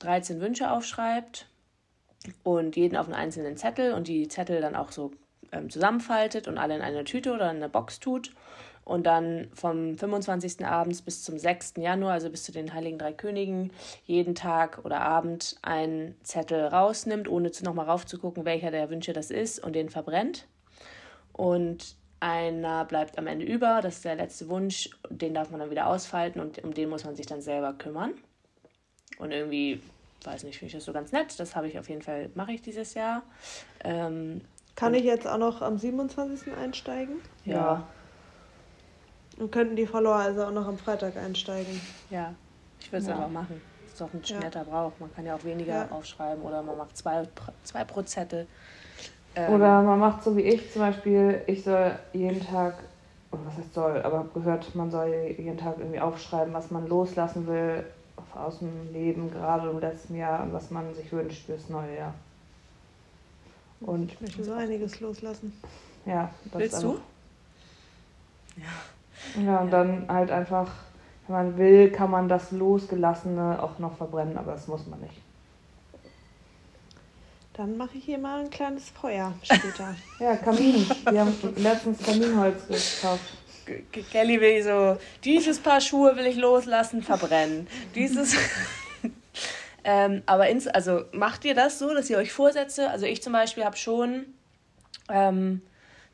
13 0.01 0.41
Wünsche 0.41 0.71
aufschreibt 0.71 1.47
und 2.43 2.77
jeden 2.77 2.97
auf 2.97 3.07
einen 3.07 3.15
einzelnen 3.15 3.57
Zettel 3.57 3.93
und 3.93 4.09
die 4.09 4.29
Zettel 4.29 4.61
dann 4.61 4.77
auch 4.77 4.93
so 4.93 5.13
ähm, 5.53 5.71
zusammenfaltet 5.71 6.49
und 6.49 6.59
alle 6.59 6.77
in 6.77 6.83
eine 6.83 7.05
Tüte 7.05 7.33
oder 7.33 7.51
in 7.51 7.57
eine 7.57 7.69
Box 7.69 8.01
tut 8.01 8.33
und 8.85 9.05
dann 9.05 9.49
vom 9.53 9.99
25. 9.99 10.65
abends 10.65 11.03
bis 11.03 11.25
zum 11.25 11.39
6. 11.39 11.75
Januar, 11.79 12.13
also 12.13 12.31
bis 12.31 12.45
zu 12.45 12.53
den 12.53 12.73
Heiligen 12.73 12.99
Drei 12.99 13.13
Königen, 13.13 13.73
jeden 14.05 14.37
Tag 14.37 14.85
oder 14.85 15.01
Abend 15.01 15.57
einen 15.63 16.15
Zettel 16.23 16.67
rausnimmt, 16.67 17.29
ohne 17.29 17.51
nochmal 17.63 17.87
raufzugucken, 17.87 18.45
welcher 18.45 18.71
der 18.71 18.89
Wünsche 18.89 19.13
das 19.13 19.33
ist 19.33 19.59
und 19.59 19.75
den 19.75 19.91
verbrennt. 19.91 20.47
Und 21.33 21.97
einer 22.21 22.85
bleibt 22.85 23.19
am 23.19 23.27
Ende 23.27 23.45
über, 23.45 23.81
das 23.83 23.97
ist 23.97 24.05
der 24.05 24.17
letzte 24.17 24.49
Wunsch, 24.49 24.91
den 25.11 25.35
darf 25.35 25.51
man 25.51 25.61
dann 25.61 25.71
wieder 25.71 25.87
ausfalten 25.87 26.41
und 26.41 26.63
um 26.65 26.73
den 26.73 26.89
muss 26.89 27.05
man 27.05 27.15
sich 27.17 27.27
dann 27.27 27.41
selber 27.43 27.73
kümmern. 27.75 28.15
Und 29.19 29.33
irgendwie, 29.33 29.81
weiß 30.25 30.45
nicht, 30.45 30.59
finde 30.59 30.69
ich 30.69 30.73
das 30.75 30.85
so 30.85 30.93
ganz 30.93 31.13
nett. 31.13 31.39
Das 31.39 31.57
habe 31.57 31.69
ich 31.69 31.79
auf 31.79 31.89
jeden 31.89 32.03
Fall, 32.03 32.31
mache 32.35 32.53
ich 32.53 32.63
dieses 32.63 32.95
Jahr. 32.95 33.23
Ähm, 33.85 34.43
Kann 34.75 34.95
ich 34.95 35.05
jetzt 35.05 35.27
auch 35.27 35.39
noch 35.39 35.63
am 35.63 35.79
27. 35.79 36.53
einsteigen? 36.55 37.21
ja. 37.45 37.89
Und 39.39 39.51
könnten 39.53 39.77
die 39.77 39.87
Follower 39.87 40.15
also 40.17 40.45
auch 40.45 40.51
noch 40.51 40.67
am 40.67 40.79
Freitag 40.79 41.15
einsteigen? 41.17 41.79
Ja, 42.09 42.35
ich 42.81 42.91
würde 42.91 43.03
es 43.03 43.09
Ja. 43.09 43.17
einfach 43.17 43.31
machen. 43.31 43.61
Das 43.83 43.93
ist 43.93 44.01
doch 44.01 44.15
ein 44.15 44.23
Ja. 44.25 44.41
netter 44.41 44.65
Brauch. 44.65 44.99
Man 44.99 45.13
kann 45.13 45.27
ja 45.27 45.37
auch 45.37 45.45
weniger 45.45 45.75
Ja. 45.75 45.91
aufschreiben 45.91 46.43
oder 46.43 46.63
man 46.63 46.79
macht 46.79 46.97
zwei, 46.97 47.29
zwei 47.63 47.85
pro 47.85 48.01
Zettel. 48.03 48.49
Ähm, 49.37 49.55
Oder 49.55 49.83
man 49.83 49.99
macht 49.99 50.25
so 50.25 50.37
wie 50.37 50.43
ich 50.43 50.73
zum 50.73 50.83
Beispiel, 50.83 51.43
ich 51.47 51.63
soll 51.63 51.93
jeden 52.13 52.45
Tag 52.45 52.75
oder 53.31 53.43
was 53.47 53.59
heißt 53.59 53.75
soll, 53.75 54.03
aber 54.03 54.19
habe 54.19 54.31
gehört, 54.33 54.75
man 54.75 54.91
soll 54.91 55.09
jeden 55.37 55.59
Tag 55.59 55.77
irgendwie 55.79 56.01
aufschreiben, 56.01 56.55
was 56.55 56.71
man 56.71 56.89
loslassen 56.89 57.47
will 57.47 57.85
aus 58.35 58.59
dem 58.61 58.93
Leben, 58.93 59.31
gerade 59.31 59.69
im 59.71 59.79
letzten 59.79 60.17
Jahr 60.17 60.43
und 60.43 60.53
was 60.53 60.71
man 60.71 60.95
sich 60.95 61.13
wünscht 61.13 61.47
fürs 61.47 61.69
neue 61.69 61.97
Jahr. 61.97 62.15
Und 63.81 64.13
ich 64.13 64.21
möchte 64.21 64.45
so 64.45 64.53
einiges 64.55 65.01
loslassen. 65.01 65.53
Ja, 66.07 66.31
das 66.53 66.63
Willst 66.63 66.83
du? 66.83 66.99
Ja. 68.57 69.43
Ja, 69.43 69.61
und 69.61 69.71
dann 69.71 70.07
halt 70.09 70.31
einfach, 70.31 70.71
wenn 71.27 71.37
man 71.37 71.59
will, 71.59 71.91
kann 71.91 72.11
man 72.11 72.29
das 72.29 72.53
Losgelassene 72.53 73.63
auch 73.63 73.79
noch 73.79 73.97
verbrennen, 73.97 74.39
aber 74.39 74.53
das 74.53 74.67
muss 74.67 74.87
man 74.87 75.01
nicht. 75.01 75.21
Dann 77.57 77.79
mache 77.79 77.97
ich 77.97 78.05
hier 78.05 78.19
mal 78.19 78.41
ein 78.41 78.51
kleines 78.51 78.91
Feuer 78.91 79.33
später. 79.43 79.97
ja, 80.21 80.37
Kamin. 80.37 80.87
Wir 81.11 81.21
haben 81.21 81.35
letztens 81.57 82.03
Kaminholz 82.05 82.67
gekauft. 82.69 83.25
Kelly 84.13 84.41
will 84.41 84.63
so, 84.63 84.99
dieses 85.25 85.59
Paar 85.59 85.81
Schuhe 85.81 86.15
will 86.17 86.27
ich 86.27 86.37
loslassen, 86.37 87.03
verbrennen. 87.03 87.67
Dieses. 87.95 88.37
ähm, 89.85 90.23
aber 90.27 90.49
ins, 90.51 90.67
also 90.67 91.05
macht 91.13 91.47
ihr 91.47 91.55
das 91.55 91.79
so, 91.79 91.95
dass 91.95 92.11
ihr 92.11 92.19
euch 92.19 92.31
Vorsätze, 92.31 92.91
also 92.91 93.07
ich 93.07 93.23
zum 93.23 93.33
Beispiel 93.33 93.65
habe 93.65 93.77
schon, 93.77 94.27
ähm, 95.09 95.63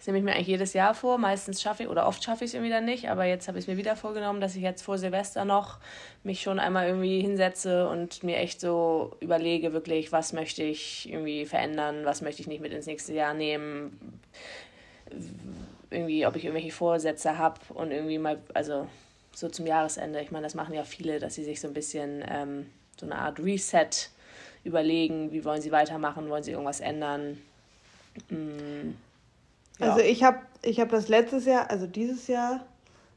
das 0.02 0.08
nehme 0.08 0.18
ich 0.18 0.24
mir 0.24 0.32
eigentlich 0.32 0.48
jedes 0.48 0.72
Jahr 0.72 0.94
vor. 0.94 1.16
Meistens 1.16 1.62
schaffe 1.62 1.84
ich, 1.84 1.88
oder 1.88 2.08
oft 2.08 2.24
schaffe 2.24 2.42
ich 2.42 2.50
es 2.50 2.54
irgendwie 2.54 2.72
dann 2.72 2.84
nicht, 2.84 3.08
aber 3.08 3.24
jetzt 3.24 3.46
habe 3.46 3.58
ich 3.58 3.66
es 3.66 3.68
mir 3.68 3.76
wieder 3.76 3.94
vorgenommen, 3.94 4.40
dass 4.40 4.56
ich 4.56 4.62
jetzt 4.62 4.82
vor 4.82 4.98
Silvester 4.98 5.44
noch 5.44 5.78
mich 6.24 6.42
schon 6.42 6.58
einmal 6.58 6.88
irgendwie 6.88 7.20
hinsetze 7.20 7.88
und 7.88 8.24
mir 8.24 8.38
echt 8.38 8.60
so 8.60 9.14
überlege, 9.20 9.72
wirklich, 9.72 10.10
was 10.10 10.32
möchte 10.32 10.64
ich 10.64 11.08
irgendwie 11.08 11.46
verändern, 11.46 12.04
was 12.04 12.20
möchte 12.20 12.42
ich 12.42 12.48
nicht 12.48 12.60
mit 12.60 12.72
ins 12.72 12.86
nächste 12.86 13.14
Jahr 13.14 13.32
nehmen, 13.32 14.20
irgendwie, 15.90 16.26
ob 16.26 16.34
ich 16.34 16.46
irgendwelche 16.46 16.72
Vorsätze 16.72 17.38
habe 17.38 17.60
und 17.68 17.92
irgendwie 17.92 18.18
mal, 18.18 18.38
also 18.54 18.88
so 19.32 19.48
zum 19.50 19.68
Jahresende, 19.68 20.20
ich 20.20 20.32
meine, 20.32 20.42
das 20.42 20.56
machen 20.56 20.74
ja 20.74 20.82
viele, 20.82 21.20
dass 21.20 21.36
sie 21.36 21.44
sich 21.44 21.60
so 21.60 21.68
ein 21.68 21.74
bisschen 21.74 22.24
ähm, 22.28 22.66
so 22.98 23.06
eine 23.06 23.18
Art 23.18 23.38
Reset 23.38 23.88
überlegen, 24.64 25.30
wie 25.30 25.44
wollen 25.44 25.62
sie 25.62 25.70
weitermachen, 25.70 26.28
wollen 26.28 26.42
sie 26.42 26.50
irgendwas 26.50 26.80
ändern. 26.80 27.40
Mm 28.28 28.94
also 29.82 30.00
ich 30.00 30.22
habe 30.22 30.38
ich 30.62 30.80
hab 30.80 30.90
das 30.90 31.08
letztes 31.08 31.44
Jahr, 31.44 31.70
also 31.70 31.86
dieses 31.86 32.26
Jahr, 32.28 32.64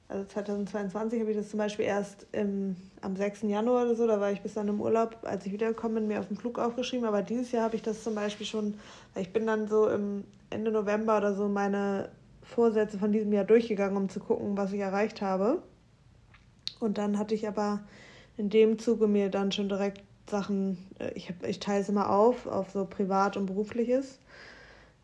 also 0.08 0.26
2022 0.26 1.20
habe 1.20 1.32
ich 1.32 1.38
das 1.38 1.50
zum 1.50 1.60
Beispiel 1.60 1.86
erst 1.86 2.28
im, 2.32 2.76
am 3.02 3.16
6. 3.16 3.44
Januar 3.44 3.86
oder 3.86 3.96
so, 3.96 4.08
da 4.08 4.20
war 4.20 4.32
ich 4.32 4.42
bis 4.42 4.54
dann 4.54 4.68
im 4.68 4.82
Urlaub, 4.82 5.18
als 5.24 5.46
ich 5.46 5.52
wiedergekommen 5.52 5.96
bin, 5.96 6.08
mir 6.08 6.20
auf 6.20 6.28
dem 6.28 6.38
Flug 6.38 6.60
aufgeschrieben. 6.60 7.06
Aber 7.06 7.22
dieses 7.22 7.52
Jahr 7.52 7.64
habe 7.64 7.76
ich 7.76 7.82
das 7.82 8.04
zum 8.04 8.16
Beispiel 8.16 8.46
schon, 8.46 8.76
ich 9.16 9.32
bin 9.34 9.48
dann 9.48 9.68
so 9.68 9.88
im 9.90 10.24
Ende 10.50 10.72
November 10.72 11.18
oder 11.18 11.34
so 11.34 11.48
meine 11.48 12.10
Vorsätze 12.44 13.00
von 13.00 13.12
diesem 13.12 13.34
Jahr 13.34 13.46
durchgegangen, 13.46 13.98
um 13.98 14.10
zu 14.10 14.20
gucken, 14.20 14.58
was 14.58 14.74
ich 14.74 14.80
erreicht 14.80 15.22
habe. 15.22 15.64
Und 16.80 16.98
dann 16.98 17.18
hatte 17.18 17.34
ich 17.34 17.48
aber 17.48 17.82
in 18.38 18.50
dem 18.50 18.78
Zuge 18.78 19.08
mir 19.08 19.30
dann 19.30 19.52
schon 19.52 19.70
direkt 19.70 20.04
Sachen, 20.30 20.78
äh, 21.00 21.12
ich, 21.14 21.34
ich 21.48 21.60
teile 21.60 21.82
es 21.82 21.90
immer 21.90 22.10
auf, 22.10 22.48
auf 22.48 22.72
so 22.72 22.86
privat 22.86 23.38
und 23.38 23.46
berufliches. 23.48 24.20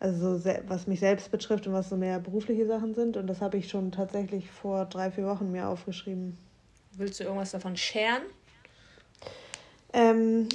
Also 0.02 0.44
was 0.68 0.88
mich 0.88 1.00
selbst 1.00 1.30
betrifft 1.30 1.68
und 1.68 1.74
was 1.74 1.90
so 1.90 1.96
mehr 1.96 2.20
berufliche 2.20 2.66
Sachen 2.66 2.96
sind. 2.96 3.18
Und 3.18 3.28
das 3.28 3.40
habe 3.40 3.58
ich 3.58 3.70
schon 3.70 3.92
tatsächlich 3.92 4.50
vor 4.50 4.86
drei, 4.86 5.12
vier 5.12 5.28
Wochen 5.28 5.52
mir 5.52 5.68
aufgeschrieben. 5.68 6.36
Willst 6.98 7.20
du 7.20 7.26
irgendwas 7.26 7.52
davon 7.52 7.78
scheren? 7.78 8.24
Ähm, 9.94 10.50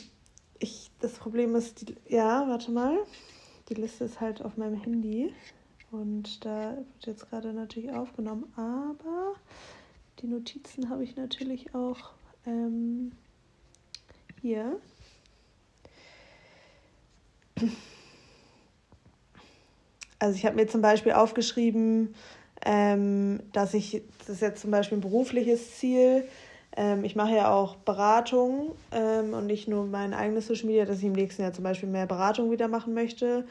ich, 0.59 0.91
das 1.01 1.13
Problem 1.13 1.55
ist, 1.55 1.89
die, 1.89 1.97
ja, 2.09 2.49
warte 2.49 2.73
mal. 2.73 2.99
Die 3.69 3.75
Liste 3.75 4.03
ist 4.03 4.21
halt 4.21 4.43
auf 4.43 4.57
meinem 4.57 4.83
Handy. 4.83 5.33
Und 5.93 6.45
da 6.45 6.77
wird 6.77 7.07
jetzt 7.07 7.31
gerade 7.31 7.53
natürlich 7.53 7.93
aufgenommen. 7.93 8.53
Aber 8.57 9.35
die 10.19 10.27
Notizen 10.27 10.91
habe 10.91 11.05
ich 11.05 11.15
natürlich 11.15 11.73
auch 11.73 12.15
ähm, 12.47 13.13
hier. 14.41 14.81
Also 20.19 20.37
ich 20.37 20.47
habe 20.47 20.57
mir 20.57 20.67
zum 20.67 20.83
Beispiel 20.83 21.13
aufgeschrieben, 21.13 22.15
ähm, 22.65 23.41
dass 23.53 23.75
ich, 23.75 24.03
das 24.19 24.31
ist 24.31 24.43
jetzt 24.43 24.63
zum 24.63 24.71
Beispiel 24.71 24.99
ein 24.99 25.03
berufliches 25.03 25.77
Ziel, 25.79 26.25
ähm, 26.77 27.05
ich 27.05 27.17
mache 27.17 27.35
ja 27.35 27.53
auch 27.53 27.77
Beratung 27.77 28.73
ähm, 28.93 29.33
und 29.33 29.47
nicht 29.47 29.67
nur 29.67 29.87
mein 29.87 30.13
eigenes 30.13 30.47
Social 30.47 30.67
Media, 30.67 30.85
dass 30.85 30.99
ich 30.99 31.05
im 31.05 31.13
nächsten 31.13 31.43
Jahr 31.43 31.53
zum 31.53 31.65
Beispiel 31.65 31.89
mehr 31.89 32.07
Beratung 32.07 32.51
wieder 32.51 32.69
machen 32.69 32.93
möchte 32.93 33.47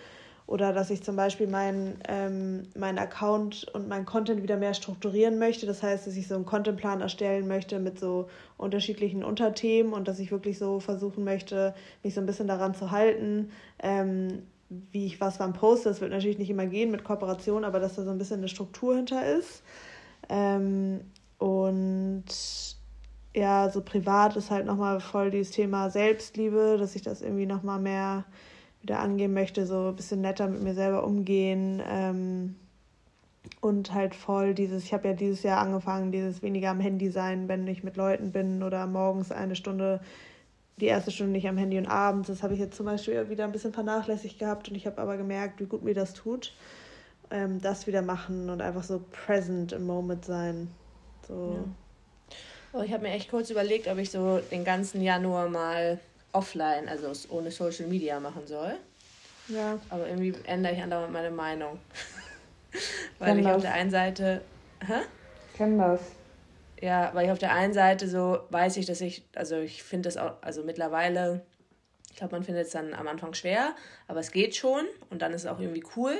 oder 0.47 0.73
dass 0.73 0.91
ich 0.91 1.01
zum 1.01 1.15
Beispiel 1.15 1.47
meinen 1.47 1.99
ähm, 2.07 2.67
mein 2.75 2.99
Account 2.99 3.67
und 3.73 3.87
mein 3.87 4.05
Content 4.05 4.43
wieder 4.43 4.57
mehr 4.57 4.75
strukturieren 4.75 5.39
möchte. 5.39 5.65
Das 5.65 5.81
heißt, 5.81 6.05
dass 6.05 6.15
ich 6.15 6.27
so 6.27 6.35
einen 6.35 6.45
Contentplan 6.45 7.01
erstellen 7.01 7.47
möchte 7.47 7.79
mit 7.79 7.99
so 7.99 8.29
unterschiedlichen 8.57 9.23
Unterthemen 9.23 9.93
und 9.93 10.07
dass 10.07 10.19
ich 10.19 10.31
wirklich 10.31 10.59
so 10.59 10.79
versuchen 10.79 11.23
möchte, 11.23 11.73
mich 12.03 12.13
so 12.13 12.21
ein 12.21 12.27
bisschen 12.27 12.47
daran 12.47 12.75
zu 12.75 12.91
halten, 12.91 13.51
ähm, 13.81 14.43
wie 14.69 15.05
ich 15.05 15.21
was 15.21 15.39
wann 15.39 15.53
poste. 15.53 15.89
Das 15.89 16.01
wird 16.01 16.11
natürlich 16.11 16.37
nicht 16.37 16.49
immer 16.49 16.65
gehen 16.65 16.91
mit 16.91 17.03
Kooperation, 17.03 17.63
aber 17.63 17.79
dass 17.79 17.95
da 17.95 18.03
so 18.03 18.11
ein 18.11 18.17
bisschen 18.17 18.39
eine 18.39 18.47
Struktur 18.47 18.95
hinter 18.95 19.25
ist. 19.25 19.63
Ähm, 20.29 21.01
und 21.37 22.25
ja, 23.35 23.69
so 23.69 23.81
privat 23.81 24.35
ist 24.37 24.49
halt 24.49 24.65
nochmal 24.65 25.01
voll 25.01 25.29
dieses 25.29 25.51
Thema 25.51 25.89
Selbstliebe, 25.89 26.77
dass 26.79 26.95
ich 26.95 27.01
das 27.01 27.21
irgendwie 27.21 27.45
nochmal 27.45 27.79
mehr 27.79 28.25
wieder 28.81 28.99
angehen 28.99 29.33
möchte, 29.33 29.65
so 29.65 29.89
ein 29.89 29.95
bisschen 29.95 30.21
netter 30.21 30.47
mit 30.47 30.63
mir 30.63 30.73
selber 30.73 31.03
umgehen. 31.03 31.81
Ähm, 31.87 32.55
und 33.61 33.93
halt 33.93 34.15
voll 34.15 34.53
dieses, 34.53 34.83
ich 34.83 34.93
habe 34.93 35.09
ja 35.09 35.13
dieses 35.13 35.43
Jahr 35.43 35.59
angefangen, 35.59 36.11
dieses 36.11 36.41
weniger 36.41 36.71
am 36.71 36.79
Handy 36.79 37.09
sein, 37.09 37.47
wenn 37.47 37.67
ich 37.67 37.83
mit 37.83 37.97
Leuten 37.97 38.31
bin 38.31 38.63
oder 38.63 38.87
morgens 38.87 39.31
eine 39.31 39.55
Stunde 39.55 39.99
die 40.77 40.87
erste 40.87 41.11
Stunde 41.11 41.31
nicht 41.31 41.47
am 41.47 41.57
Handy 41.57 41.77
und 41.77 41.87
abends. 41.87 42.27
Das 42.27 42.43
habe 42.43 42.53
ich 42.53 42.59
jetzt 42.59 42.75
zum 42.75 42.85
Beispiel 42.85 43.29
wieder 43.29 43.45
ein 43.45 43.51
bisschen 43.51 43.73
vernachlässigt 43.73 44.39
gehabt 44.39 44.69
und 44.69 44.75
ich 44.75 44.85
habe 44.85 45.01
aber 45.01 45.17
gemerkt, 45.17 45.59
wie 45.59 45.65
gut 45.65 45.83
mir 45.83 45.93
das 45.93 46.13
tut. 46.13 46.53
Ähm, 47.31 47.61
das 47.61 47.87
wieder 47.87 48.01
machen 48.01 48.49
und 48.49 48.61
einfach 48.61 48.83
so 48.83 49.03
present 49.11 49.71
im 49.71 49.85
Moment 49.85 50.25
sein. 50.25 50.69
So. 51.27 51.57
Ja. 51.57 52.79
Oh, 52.79 52.81
ich 52.83 52.91
habe 52.91 53.03
mir 53.03 53.11
echt 53.11 53.31
kurz 53.31 53.49
überlegt, 53.49 53.87
ob 53.87 53.97
ich 53.97 54.11
so 54.11 54.39
den 54.51 54.65
ganzen 54.65 55.01
Januar 55.01 55.49
mal 55.49 55.99
offline, 56.33 56.89
also 56.89 57.11
ohne 57.29 57.49
Social 57.49 57.87
Media 57.87 58.19
machen 58.19 58.45
soll. 58.45 58.73
Ja. 59.47 59.79
Aber 59.89 60.07
irgendwie 60.07 60.33
ändere 60.45 60.73
ich 60.73 60.81
andauernd 60.81 61.13
meine 61.13 61.31
Meinung. 61.31 61.79
Weil 63.19 63.29
Kenn 63.29 63.39
ich 63.39 63.45
das. 63.45 63.55
auf 63.55 63.61
der 63.61 63.73
einen 63.73 63.91
Seite. 63.91 64.41
Hä? 64.85 65.01
Ich 65.51 65.57
kenne 65.57 65.77
das. 65.77 66.01
Ja, 66.85 67.09
weil 67.15 67.25
ich 67.25 67.31
auf 67.31 67.39
der 67.39 67.51
einen 67.51 67.73
Seite 67.73 68.07
so 68.07 68.41
weiß 68.51 68.77
ich, 68.77 68.85
dass 68.85 69.01
ich, 69.01 69.23
also 69.33 69.57
ich 69.57 69.81
finde 69.81 70.07
das 70.07 70.17
auch, 70.17 70.33
also 70.43 70.63
mittlerweile, 70.63 71.43
ich 72.11 72.17
glaube, 72.17 72.35
man 72.35 72.43
findet 72.43 72.67
es 72.67 72.73
dann 72.73 72.93
am 72.93 73.07
Anfang 73.07 73.33
schwer, 73.33 73.73
aber 74.07 74.19
es 74.19 74.31
geht 74.31 74.55
schon 74.55 74.85
und 75.09 75.23
dann 75.23 75.33
ist 75.33 75.45
es 75.45 75.47
auch 75.47 75.59
irgendwie 75.59 75.83
cool. 75.95 76.15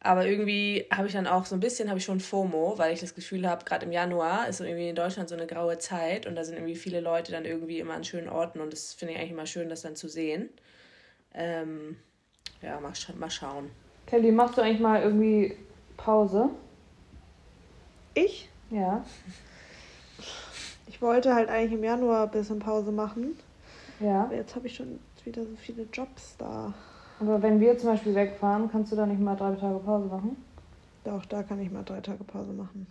Aber 0.00 0.26
irgendwie 0.26 0.86
habe 0.90 1.06
ich 1.06 1.14
dann 1.14 1.26
auch 1.26 1.46
so 1.46 1.56
ein 1.56 1.60
bisschen, 1.60 1.88
habe 1.88 1.98
ich 1.98 2.04
schon 2.04 2.20
FOMO, 2.20 2.76
weil 2.76 2.92
ich 2.92 3.00
das 3.00 3.14
Gefühl 3.14 3.48
habe, 3.48 3.64
gerade 3.64 3.86
im 3.86 3.92
Januar 3.92 4.46
ist 4.46 4.58
so 4.58 4.64
irgendwie 4.64 4.90
in 4.90 4.94
Deutschland 4.94 5.30
so 5.30 5.36
eine 5.36 5.46
graue 5.46 5.78
Zeit 5.78 6.26
und 6.26 6.36
da 6.36 6.44
sind 6.44 6.56
irgendwie 6.56 6.76
viele 6.76 7.00
Leute 7.00 7.32
dann 7.32 7.46
irgendwie 7.46 7.78
immer 7.78 7.94
an 7.94 8.04
schönen 8.04 8.28
Orten 8.28 8.60
und 8.60 8.74
das 8.74 8.92
finde 8.92 9.14
ich 9.14 9.20
eigentlich 9.20 9.32
immer 9.32 9.46
schön, 9.46 9.70
das 9.70 9.80
dann 9.80 9.96
zu 9.96 10.08
sehen. 10.10 10.50
Ähm, 11.32 11.96
ja, 12.60 12.78
mal, 12.78 12.92
mal 13.18 13.30
schauen. 13.30 13.70
Kelly, 14.04 14.32
machst 14.32 14.58
du 14.58 14.60
eigentlich 14.60 14.80
mal 14.80 15.00
irgendwie 15.00 15.56
Pause? 15.96 16.50
Ich? 18.12 18.50
Ja. 18.68 19.02
Ich 21.04 21.06
wollte 21.06 21.34
halt 21.34 21.50
eigentlich 21.50 21.74
im 21.74 21.84
Januar 21.84 22.22
ein 22.22 22.30
bisschen 22.30 22.60
Pause 22.60 22.90
machen. 22.90 23.36
Ja. 24.00 24.22
Aber 24.22 24.36
jetzt 24.36 24.56
habe 24.56 24.68
ich 24.68 24.74
schon 24.74 24.98
wieder 25.26 25.42
so 25.42 25.54
viele 25.54 25.86
Jobs 25.92 26.34
da. 26.38 26.72
Aber 27.20 27.42
wenn 27.42 27.60
wir 27.60 27.76
zum 27.76 27.90
Beispiel 27.90 28.14
wegfahren, 28.14 28.70
kannst 28.72 28.90
du 28.90 28.96
da 28.96 29.04
nicht 29.04 29.20
mal 29.20 29.36
drei 29.36 29.54
Tage 29.54 29.80
Pause 29.80 30.06
machen? 30.06 30.42
Doch, 31.04 31.26
da 31.26 31.42
kann 31.42 31.60
ich 31.60 31.70
mal 31.70 31.82
drei 31.82 32.00
Tage 32.00 32.24
Pause 32.24 32.52
machen. 32.52 32.86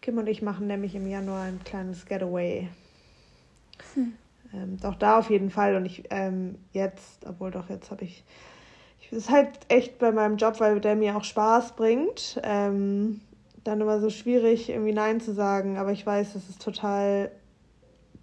Kim 0.00 0.16
und 0.16 0.26
ich 0.26 0.40
machen 0.40 0.66
nämlich 0.66 0.94
im 0.94 1.06
Januar 1.06 1.42
ein 1.42 1.60
kleines 1.62 2.06
Getaway. 2.06 2.70
Hm. 3.92 4.14
Ähm, 4.54 4.78
doch 4.80 4.94
da 4.94 5.18
auf 5.18 5.28
jeden 5.28 5.50
Fall. 5.50 5.76
Und 5.76 5.84
ich 5.84 6.04
ähm, 6.08 6.54
jetzt, 6.72 7.26
obwohl 7.26 7.50
doch 7.50 7.68
jetzt 7.68 7.90
habe 7.90 8.02
ich. 8.02 8.24
Es 9.10 9.12
ist 9.12 9.30
halt 9.30 9.50
echt 9.68 9.98
bei 9.98 10.10
meinem 10.10 10.38
Job, 10.38 10.58
weil 10.58 10.80
der 10.80 10.96
mir 10.96 11.18
auch 11.18 11.24
Spaß 11.24 11.76
bringt. 11.76 12.40
Ähm, 12.42 13.20
dann 13.64 13.80
immer 13.80 14.00
so 14.00 14.10
schwierig, 14.10 14.68
irgendwie 14.68 14.92
Nein 14.92 15.20
zu 15.20 15.32
sagen. 15.32 15.78
Aber 15.78 15.92
ich 15.92 16.06
weiß, 16.06 16.34
dass 16.34 16.48
es 16.48 16.58
total 16.58 17.30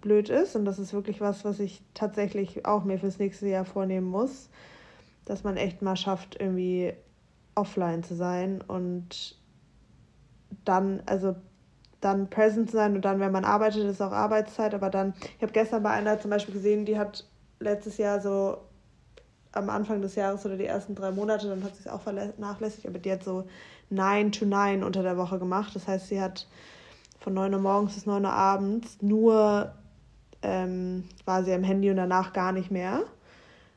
blöd 0.00 0.28
ist 0.28 0.56
und 0.56 0.64
das 0.64 0.78
ist 0.78 0.92
wirklich 0.92 1.20
was, 1.20 1.44
was 1.44 1.60
ich 1.60 1.82
tatsächlich 1.94 2.66
auch 2.66 2.84
mir 2.84 2.98
fürs 2.98 3.18
nächste 3.18 3.48
Jahr 3.48 3.64
vornehmen 3.64 4.08
muss, 4.08 4.50
dass 5.24 5.44
man 5.44 5.56
echt 5.56 5.80
mal 5.80 5.96
schafft, 5.96 6.40
irgendwie 6.40 6.92
offline 7.54 8.02
zu 8.02 8.14
sein 8.14 8.60
und 8.60 9.38
dann, 10.64 11.02
also 11.06 11.36
dann 12.00 12.28
present 12.30 12.70
zu 12.70 12.76
sein 12.76 12.96
und 12.96 13.04
dann, 13.04 13.20
wenn 13.20 13.32
man 13.32 13.44
arbeitet, 13.44 13.84
ist 13.84 14.02
auch 14.02 14.12
Arbeitszeit, 14.12 14.74
aber 14.74 14.90
dann, 14.90 15.14
ich 15.36 15.42
habe 15.42 15.52
gestern 15.52 15.82
bei 15.82 15.90
einer 15.90 16.18
zum 16.18 16.30
Beispiel 16.30 16.54
gesehen, 16.54 16.84
die 16.84 16.98
hat 16.98 17.24
letztes 17.60 17.96
Jahr 17.96 18.20
so 18.20 18.58
am 19.52 19.70
Anfang 19.70 20.02
des 20.02 20.14
Jahres 20.16 20.44
oder 20.44 20.56
die 20.56 20.66
ersten 20.66 20.94
drei 20.94 21.12
Monate, 21.12 21.48
dann 21.48 21.62
hat 21.62 21.76
sie 21.76 21.82
es 21.82 21.88
auch 21.88 22.00
vernachlässigt, 22.00 22.86
aber 22.86 22.98
die 22.98 23.12
hat 23.12 23.22
so 23.22 23.44
9 23.92 24.32
to 24.32 24.44
9 24.44 24.82
unter 24.82 25.02
der 25.02 25.16
Woche 25.16 25.38
gemacht. 25.38 25.74
Das 25.74 25.86
heißt, 25.86 26.08
sie 26.08 26.20
hat 26.20 26.46
von 27.20 27.34
9 27.34 27.54
Uhr 27.54 27.60
morgens 27.60 27.94
bis 27.94 28.06
9 28.06 28.24
Uhr 28.24 28.32
abends 28.32 28.98
nur 29.00 29.72
ähm, 30.42 31.04
war 31.24 31.44
sie 31.44 31.52
am 31.52 31.62
Handy 31.62 31.90
und 31.90 31.96
danach 31.96 32.32
gar 32.32 32.52
nicht 32.52 32.70
mehr. 32.70 33.02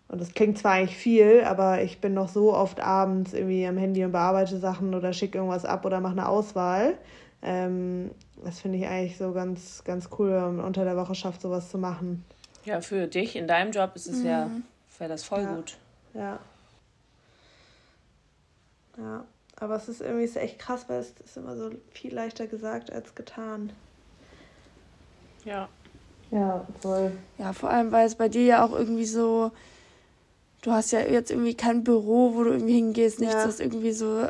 Und 0.07 0.21
das 0.21 0.33
klingt 0.33 0.57
zwar 0.57 0.73
eigentlich 0.73 0.97
viel, 0.97 1.43
aber 1.45 1.81
ich 1.81 1.99
bin 1.99 2.13
noch 2.13 2.29
so 2.29 2.53
oft 2.53 2.79
abends 2.79 3.33
irgendwie 3.33 3.65
am 3.65 3.77
Handy 3.77 4.03
und 4.03 4.11
bearbeite 4.11 4.59
Sachen 4.59 4.93
oder 4.93 5.13
schicke 5.13 5.37
irgendwas 5.37 5.65
ab 5.65 5.85
oder 5.85 5.99
mache 5.99 6.13
eine 6.13 6.27
Auswahl. 6.27 6.97
Ähm, 7.41 8.11
das 8.43 8.59
finde 8.59 8.77
ich 8.77 8.87
eigentlich 8.87 9.17
so 9.17 9.31
ganz, 9.31 9.83
ganz 9.83 10.09
cool, 10.17 10.31
wenn 10.31 10.57
man 10.57 10.65
unter 10.65 10.83
der 10.83 10.97
Woche 10.97 11.15
schafft, 11.15 11.41
sowas 11.41 11.69
zu 11.69 11.77
machen. 11.77 12.23
Ja, 12.65 12.81
für 12.81 13.07
dich 13.07 13.35
in 13.35 13.47
deinem 13.47 13.71
Job 13.71 13.91
ist 13.95 14.07
es 14.07 14.19
mhm. 14.19 14.25
ja, 14.25 14.49
wäre 14.97 15.09
das 15.09 15.23
voll 15.23 15.41
ja. 15.41 15.55
gut. 15.55 15.77
Ja. 16.13 16.39
Ja, 18.97 19.25
aber 19.57 19.75
es 19.75 19.87
ist 19.87 20.01
irgendwie 20.01 20.25
ist 20.25 20.37
echt 20.37 20.59
krass, 20.59 20.85
weil 20.87 20.99
es 20.99 21.13
ist 21.23 21.37
immer 21.37 21.55
so 21.55 21.71
viel 21.91 22.13
leichter 22.13 22.47
gesagt 22.47 22.91
als 22.91 23.15
getan. 23.15 23.71
Ja. 25.45 25.69
Ja, 26.31 26.65
voll. 26.81 27.11
Ja, 27.37 27.53
vor 27.53 27.69
allem, 27.69 27.91
weil 27.91 28.07
es 28.07 28.15
bei 28.15 28.27
dir 28.29 28.43
ja 28.43 28.65
auch 28.65 28.73
irgendwie 28.73 29.05
so, 29.05 29.51
du 30.63 30.71
hast 30.71 30.91
ja 30.91 30.99
jetzt 30.99 31.31
irgendwie 31.31 31.55
kein 31.55 31.83
Büro, 31.83 32.33
wo 32.33 32.43
du 32.43 32.51
irgendwie 32.51 32.73
hingehst, 32.73 33.19
nichts, 33.19 33.35
ja. 33.35 33.45
das 33.45 33.59
irgendwie 33.59 33.93
so 33.93 34.27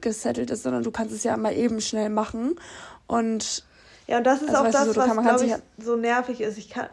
gesettelt 0.00 0.50
ist, 0.50 0.62
sondern 0.62 0.82
du 0.82 0.90
kannst 0.90 1.14
es 1.14 1.24
ja 1.24 1.36
mal 1.36 1.54
eben 1.54 1.80
schnell 1.80 2.08
machen. 2.08 2.56
Und 3.06 3.64
ja, 4.06 4.18
und 4.18 4.24
das 4.24 4.42
ist 4.42 4.50
also, 4.50 4.60
auch 4.60 4.70
das, 4.70 4.94
so, 4.94 4.96
was, 4.96 5.12
glaube 5.12 5.44
ich, 5.44 5.52
halt 5.52 5.62
so 5.78 5.96
nervig 5.96 6.40
ist. 6.40 6.58
Ich 6.58 6.70
kann, 6.70 6.88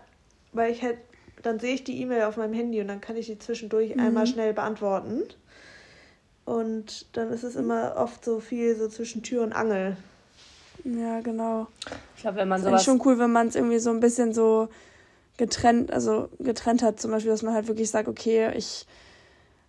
weil 0.53 0.71
ich 0.71 0.81
halt, 0.81 0.97
dann 1.43 1.59
sehe 1.59 1.75
ich 1.75 1.83
die 1.83 2.01
E-Mail 2.01 2.23
auf 2.23 2.37
meinem 2.37 2.53
Handy 2.53 2.81
und 2.81 2.87
dann 2.87 3.01
kann 3.01 3.15
ich 3.15 3.27
die 3.27 3.39
zwischendurch 3.39 3.95
mhm. 3.95 4.01
einmal 4.01 4.27
schnell 4.27 4.53
beantworten. 4.53 5.23
Und 6.45 7.15
dann 7.15 7.31
ist 7.31 7.43
es 7.43 7.55
immer 7.55 7.95
oft 7.97 8.25
so 8.25 8.39
viel 8.39 8.75
so 8.75 8.87
zwischen 8.87 9.23
Tür 9.23 9.43
und 9.43 9.53
Angel. 9.53 9.95
Ja, 10.83 11.21
genau. 11.21 11.67
Ich 12.15 12.21
glaube, 12.21 12.37
wenn 12.37 12.47
man 12.47 12.61
sowas... 12.61 12.81
ist 12.81 12.85
schon 12.85 13.01
cool, 13.05 13.19
wenn 13.19 13.31
man 13.31 13.47
es 13.47 13.55
irgendwie 13.55 13.79
so 13.79 13.91
ein 13.91 13.99
bisschen 13.99 14.33
so 14.33 14.69
getrennt, 15.37 15.91
also 15.91 16.29
getrennt 16.39 16.83
hat, 16.83 16.99
zum 16.99 17.11
Beispiel, 17.11 17.31
dass 17.31 17.43
man 17.43 17.53
halt 17.53 17.67
wirklich 17.67 17.89
sagt, 17.89 18.07
okay, 18.07 18.51
ich 18.55 18.85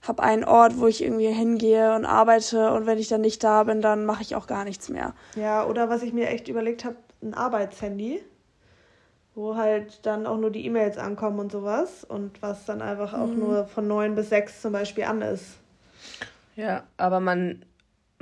habe 0.03 0.23
einen 0.23 0.45
Ort, 0.45 0.79
wo 0.79 0.87
ich 0.87 1.03
irgendwie 1.03 1.29
hingehe 1.29 1.95
und 1.95 2.05
arbeite 2.05 2.73
und 2.73 2.87
wenn 2.87 2.99
ich 2.99 3.09
dann 3.09 3.21
nicht 3.21 3.45
da 3.45 3.63
bin, 3.65 3.81
dann 3.81 4.05
mache 4.05 4.23
ich 4.23 4.35
auch 4.35 4.47
gar 4.47 4.65
nichts 4.65 4.89
mehr. 4.89 5.15
Ja, 5.37 5.65
oder 5.65 5.89
was 5.89 6.03
ich 6.03 6.13
mir 6.13 6.29
echt 6.29 6.49
überlegt 6.49 6.85
habe, 6.85 6.97
ein 7.23 7.35
Arbeitshandy, 7.35 8.23
wo 9.35 9.57
halt 9.57 10.05
dann 10.05 10.27
auch 10.27 10.39
nur 10.39 10.51
die 10.51 10.67
E-Mails 10.67 10.99
ankommen 10.99 11.39
und 11.39 11.53
sowas 11.53 12.05
und 12.05 12.43
was 12.43 12.67
dann 12.67 12.83
einfach 12.83 13.15
auch 13.15 13.29
mhm. 13.29 13.39
nur 13.39 13.65
von 13.67 13.87
neun 13.87 14.15
bis 14.15 14.29
sechs 14.29 14.61
zum 14.61 14.73
Beispiel 14.73 15.05
an 15.05 15.23
ist. 15.23 15.59
Ja, 16.57 16.85
aber 16.97 17.21
man 17.21 17.65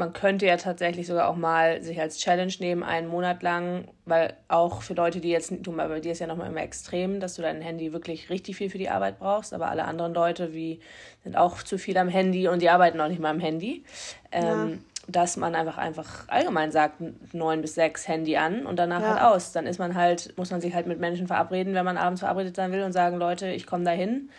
man 0.01 0.13
könnte 0.15 0.47
ja 0.47 0.57
tatsächlich 0.57 1.07
sogar 1.07 1.29
auch 1.29 1.37
mal 1.37 1.83
sich 1.83 2.01
als 2.01 2.19
Challenge 2.19 2.53
nehmen, 2.59 2.83
einen 2.83 3.07
Monat 3.07 3.43
lang, 3.43 3.87
weil 4.07 4.35
auch 4.49 4.83
für 4.83 4.95
Leute, 4.95 5.21
die 5.21 5.29
jetzt, 5.29 5.53
du, 5.61 5.73
bei 5.77 6.01
dir 6.01 6.13
ist 6.13 6.19
ja 6.19 6.27
nochmal 6.27 6.49
immer 6.49 6.63
extrem, 6.63 7.21
dass 7.21 7.35
du 7.35 7.43
dein 7.43 7.61
Handy 7.61 7.93
wirklich 7.93 8.31
richtig 8.31 8.57
viel 8.57 8.71
für 8.71 8.79
die 8.79 8.89
Arbeit 8.89 9.19
brauchst, 9.21 9.55
aber 9.55 9.69
alle 9.69 9.85
anderen 9.85 10.15
Leute 10.15 10.55
wie, 10.55 10.81
sind 11.23 11.37
auch 11.37 11.63
zu 11.63 11.79
viel 11.79 11.97
am 11.99 12.09
Handy 12.09 12.49
und 12.49 12.63
die 12.63 12.71
arbeiten 12.71 13.01
auch 13.01 13.09
nicht 13.09 13.21
mal 13.21 13.31
am 13.31 13.41
Handy. 13.41 13.85
Ähm, 14.33 14.71
ja. 14.71 14.79
Dass 15.07 15.37
man 15.37 15.55
einfach 15.55 15.77
einfach 15.77 16.29
allgemein 16.29 16.73
sagt, 16.73 17.03
neun 17.33 17.63
bis 17.63 17.75
sechs 17.75 18.07
Handy 18.09 18.37
an 18.37 18.65
und 18.65 18.79
danach 18.79 19.03
ja. 19.03 19.09
halt 19.09 19.23
aus. 19.23 19.53
Dann 19.53 19.67
ist 19.67 19.79
man 19.79 19.97
halt, 19.97 20.37
muss 20.37 20.51
man 20.51 20.61
sich 20.61 20.73
halt 20.73 20.87
mit 20.87 21.01
Menschen 21.01 21.27
verabreden, 21.27 21.75
wenn 21.75 21.85
man 21.85 21.97
abends 21.97 22.21
verabredet 22.21 22.55
sein 22.55 22.71
will 22.71 22.85
und 22.85 22.93
sagen, 22.93 23.19
Leute, 23.19 23.49
ich 23.49 23.67
komme 23.67 23.85
da 23.85 23.91
hin. 23.91 24.31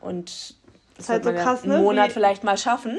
Und 0.00 0.54
das, 0.96 1.06
ist 1.06 1.08
halt 1.08 1.24
so 1.24 1.32
krass, 1.32 1.64
ja 1.64 1.70
einen 1.70 1.80
ne? 1.80 1.84
Monat 1.86 2.08
Wie 2.08 2.12
vielleicht 2.12 2.44
mal 2.44 2.58
schaffen. 2.58 2.98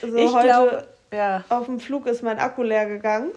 So 0.00 0.16
ich 0.16 0.30
glaube, 0.30 0.86
ja. 1.12 1.44
Auf 1.48 1.66
dem 1.66 1.78
Flug 1.78 2.06
ist 2.06 2.22
mein 2.22 2.38
Akku 2.38 2.62
leer 2.62 2.86
gegangen. 2.86 3.32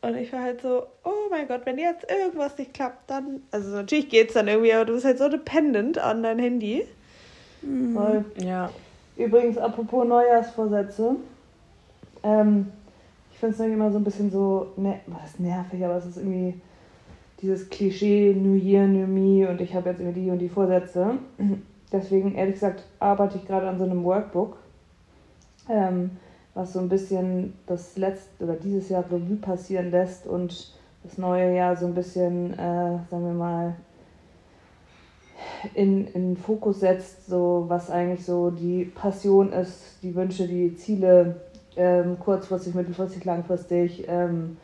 Und 0.00 0.16
ich 0.16 0.32
war 0.32 0.42
halt 0.42 0.62
so, 0.62 0.86
oh 1.04 1.28
mein 1.30 1.48
Gott, 1.48 1.62
wenn 1.64 1.76
jetzt 1.76 2.08
irgendwas 2.08 2.56
nicht 2.56 2.72
klappt, 2.72 3.10
dann. 3.10 3.42
Also 3.50 3.70
natürlich 3.70 4.08
geht's 4.08 4.34
dann 4.34 4.46
irgendwie, 4.46 4.72
aber 4.72 4.84
du 4.84 4.92
bist 4.92 5.04
halt 5.04 5.18
so 5.18 5.28
dependent 5.28 5.98
an 5.98 6.22
dein 6.22 6.38
Handy. 6.38 6.86
Mhm. 7.62 8.24
Ja. 8.36 8.70
Übrigens, 9.16 9.58
apropos 9.58 10.06
Neujahrsvorsätze. 10.06 11.16
Ähm, 12.22 12.68
ich 13.32 13.38
finde 13.38 13.54
es 13.54 13.60
immer 13.60 13.90
so 13.90 13.98
ein 13.98 14.04
bisschen 14.04 14.30
so, 14.30 14.72
ne, 14.76 15.00
was 15.06 15.30
ist 15.30 15.40
nervig, 15.40 15.84
aber 15.84 15.96
es 15.96 16.06
ist 16.06 16.16
irgendwie 16.16 16.60
dieses 17.42 17.68
Klischee 17.68 18.34
New 18.34 18.54
Year, 18.54 18.86
New 18.86 19.06
Me 19.06 19.48
und 19.48 19.60
ich 19.60 19.74
habe 19.74 19.90
jetzt 19.90 20.00
irgendwie 20.00 20.22
die 20.22 20.30
und 20.30 20.38
die 20.38 20.48
Vorsätze. 20.48 21.18
Deswegen, 21.92 22.34
ehrlich 22.34 22.54
gesagt, 22.54 22.84
arbeite 22.98 23.38
ich 23.38 23.46
gerade 23.46 23.68
an 23.68 23.78
so 23.78 23.84
einem 23.84 24.04
Workbook. 24.04 24.56
Ähm, 25.68 26.10
was 26.54 26.72
so 26.72 26.80
ein 26.80 26.88
bisschen 26.88 27.54
das 27.66 27.96
letzte 27.96 28.44
oder 28.44 28.54
dieses 28.54 28.88
Jahr 28.88 29.04
Revue 29.04 29.36
passieren 29.36 29.90
lässt 29.90 30.26
und 30.26 30.72
das 31.04 31.16
neue 31.16 31.54
Jahr 31.54 31.76
so 31.76 31.86
ein 31.86 31.94
bisschen, 31.94 32.52
äh, 32.54 32.98
sagen 33.08 33.26
wir 33.26 33.34
mal, 33.34 33.76
in, 35.74 36.06
in 36.08 36.36
Fokus 36.36 36.80
setzt, 36.80 37.26
so 37.26 37.64
was 37.68 37.90
eigentlich 37.90 38.24
so 38.24 38.50
die 38.50 38.84
Passion 38.84 39.52
ist, 39.52 40.02
die 40.02 40.14
Wünsche, 40.14 40.46
die 40.46 40.74
Ziele, 40.74 41.36
ähm, 41.76 42.18
kurzfristig, 42.18 42.74
mittelfristig, 42.74 43.24
langfristig, 43.24 44.04
ähm, 44.08 44.56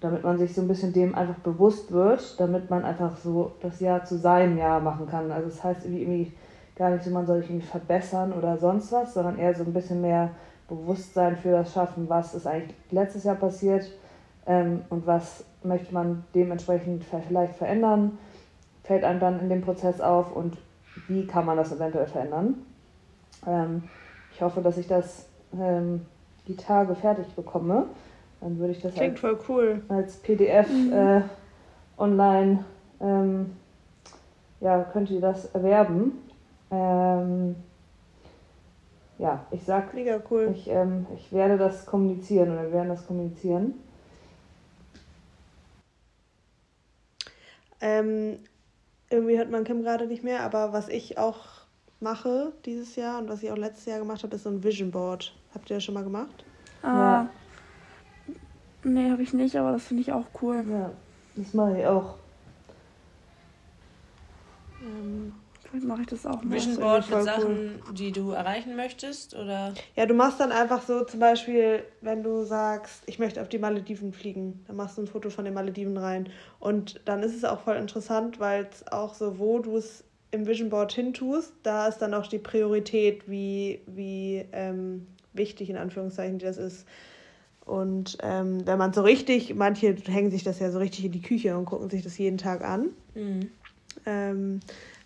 damit 0.00 0.24
man 0.24 0.38
sich 0.38 0.54
so 0.54 0.62
ein 0.62 0.68
bisschen 0.68 0.94
dem 0.94 1.14
einfach 1.14 1.38
bewusst 1.40 1.92
wird, 1.92 2.40
damit 2.40 2.70
man 2.70 2.84
einfach 2.84 3.18
so 3.18 3.52
das 3.60 3.80
Jahr 3.80 4.04
zu 4.04 4.16
seinem 4.16 4.56
Jahr 4.56 4.80
machen 4.80 5.06
kann. 5.06 5.30
Also 5.30 5.48
das 5.48 5.62
heißt 5.62 5.84
irgendwie, 5.84 6.02
irgendwie 6.02 6.32
gar 6.80 6.88
nicht 6.88 7.04
so, 7.04 7.10
man 7.10 7.26
soll 7.26 7.42
sich 7.42 7.50
irgendwie 7.50 7.66
verbessern 7.66 8.32
oder 8.32 8.56
sonst 8.56 8.90
was, 8.90 9.12
sondern 9.12 9.38
eher 9.38 9.54
so 9.54 9.64
ein 9.64 9.72
bisschen 9.74 10.00
mehr 10.00 10.30
Bewusstsein 10.66 11.36
für 11.36 11.50
das 11.50 11.74
schaffen, 11.74 12.08
was 12.08 12.34
ist 12.34 12.46
eigentlich 12.46 12.74
letztes 12.90 13.24
Jahr 13.24 13.36
passiert 13.36 13.86
ähm, 14.46 14.80
und 14.88 15.06
was 15.06 15.44
möchte 15.62 15.92
man 15.92 16.24
dementsprechend 16.34 17.04
vielleicht 17.04 17.56
verändern, 17.56 18.18
fällt 18.82 19.04
einem 19.04 19.20
dann 19.20 19.40
in 19.40 19.50
dem 19.50 19.60
Prozess 19.60 20.00
auf 20.00 20.34
und 20.34 20.56
wie 21.06 21.26
kann 21.26 21.44
man 21.44 21.58
das 21.58 21.70
eventuell 21.70 22.06
verändern. 22.06 22.54
Ähm, 23.46 23.82
ich 24.32 24.40
hoffe, 24.40 24.62
dass 24.62 24.78
ich 24.78 24.88
das 24.88 25.28
ähm, 25.52 26.06
die 26.48 26.56
Tage 26.56 26.94
fertig 26.94 27.26
bekomme. 27.34 27.88
Dann 28.40 28.58
würde 28.58 28.72
ich 28.72 28.80
das 28.80 28.94
Klingt 28.94 29.12
als, 29.12 29.20
voll 29.20 29.38
cool. 29.48 29.82
als 29.88 30.16
PDF 30.16 30.70
mhm. 30.70 30.92
äh, 30.94 31.20
online, 31.98 32.64
ähm, 33.02 33.56
ja, 34.60 34.82
könnt 34.94 35.10
ihr 35.10 35.20
das 35.20 35.44
erwerben. 35.54 36.29
Ähm, 36.70 37.56
ja, 39.18 39.46
ich 39.50 39.62
sag, 39.64 39.92
Mega 39.94 40.22
cool. 40.30 40.54
ich, 40.54 40.68
ähm, 40.68 41.06
ich 41.14 41.32
werde 41.32 41.58
das 41.58 41.84
kommunizieren 41.84 42.52
oder 42.52 42.62
wir 42.62 42.72
werden 42.72 42.88
das 42.88 43.06
kommunizieren. 43.06 43.74
Ähm, 47.80 48.38
irgendwie 49.10 49.36
hört 49.38 49.50
man 49.50 49.64
Kim 49.64 49.82
gerade 49.82 50.06
nicht 50.06 50.22
mehr, 50.22 50.42
aber 50.42 50.72
was 50.72 50.88
ich 50.88 51.18
auch 51.18 51.38
mache 51.98 52.52
dieses 52.64 52.96
Jahr 52.96 53.18
und 53.18 53.28
was 53.28 53.42
ich 53.42 53.50
auch 53.50 53.56
letztes 53.56 53.86
Jahr 53.86 53.98
gemacht 53.98 54.22
habe, 54.22 54.36
ist 54.36 54.44
so 54.44 54.50
ein 54.50 54.62
Vision 54.62 54.90
Board. 54.90 55.34
Habt 55.52 55.68
ihr 55.70 55.76
das 55.76 55.84
schon 55.84 55.94
mal 55.94 56.04
gemacht? 56.04 56.44
Ah. 56.82 56.96
Ja. 56.96 57.30
Nee, 58.82 59.10
habe 59.10 59.22
ich 59.22 59.34
nicht, 59.34 59.56
aber 59.56 59.72
das 59.72 59.84
finde 59.84 60.02
ich 60.02 60.12
auch 60.12 60.24
cool. 60.40 60.64
Ja, 60.70 60.90
das 61.36 61.52
mache 61.52 61.78
ich 61.78 61.86
auch. 61.86 62.14
Ähm, 64.82 65.34
Vielleicht 65.70 65.86
mache 65.86 66.00
ich 66.02 66.06
das 66.08 66.26
auch 66.26 66.42
mal. 66.42 66.56
Vision 66.56 66.76
Board 66.76 67.08
mit 67.08 67.22
Sachen, 67.22 67.80
cool. 67.86 67.94
die 67.94 68.10
du 68.10 68.30
erreichen 68.30 68.74
möchtest, 68.74 69.34
oder? 69.34 69.72
Ja, 69.94 70.06
du 70.06 70.14
machst 70.14 70.40
dann 70.40 70.50
einfach 70.50 70.82
so, 70.82 71.04
zum 71.04 71.20
Beispiel, 71.20 71.84
wenn 72.00 72.22
du 72.22 72.44
sagst, 72.44 73.04
ich 73.06 73.18
möchte 73.18 73.40
auf 73.40 73.48
die 73.48 73.58
Malediven 73.58 74.12
fliegen, 74.12 74.64
dann 74.66 74.76
machst 74.76 74.98
du 74.98 75.02
ein 75.02 75.06
Foto 75.06 75.30
von 75.30 75.44
den 75.44 75.54
Malediven 75.54 75.96
rein. 75.96 76.28
Und 76.58 77.00
dann 77.04 77.22
ist 77.22 77.36
es 77.36 77.44
auch 77.44 77.60
voll 77.60 77.76
interessant, 77.76 78.40
weil 78.40 78.68
es 78.70 78.86
auch 78.90 79.14
so, 79.14 79.38
wo 79.38 79.60
du 79.60 79.76
es 79.76 80.04
im 80.32 80.46
Vision 80.46 80.70
Board 80.70 80.92
hintust, 80.92 81.52
da 81.62 81.88
ist 81.88 81.98
dann 81.98 82.14
auch 82.14 82.26
die 82.26 82.38
Priorität, 82.38 83.28
wie, 83.28 83.80
wie 83.86 84.44
ähm, 84.52 85.06
wichtig 85.32 85.70
in 85.70 85.76
Anführungszeichen 85.76 86.38
das 86.38 86.56
ist. 86.56 86.86
Und 87.64 88.18
ähm, 88.22 88.66
wenn 88.66 88.78
man 88.78 88.92
so 88.92 89.02
richtig, 89.02 89.54
manche 89.54 89.94
hängen 89.94 90.30
sich 90.30 90.42
das 90.42 90.58
ja 90.58 90.72
so 90.72 90.78
richtig 90.78 91.04
in 91.04 91.12
die 91.12 91.22
Küche 91.22 91.56
und 91.56 91.66
gucken 91.66 91.90
sich 91.90 92.02
das 92.02 92.18
jeden 92.18 92.38
Tag 92.38 92.64
an. 92.64 92.90
Mhm. 93.14 93.50
Ähm, 94.06 94.60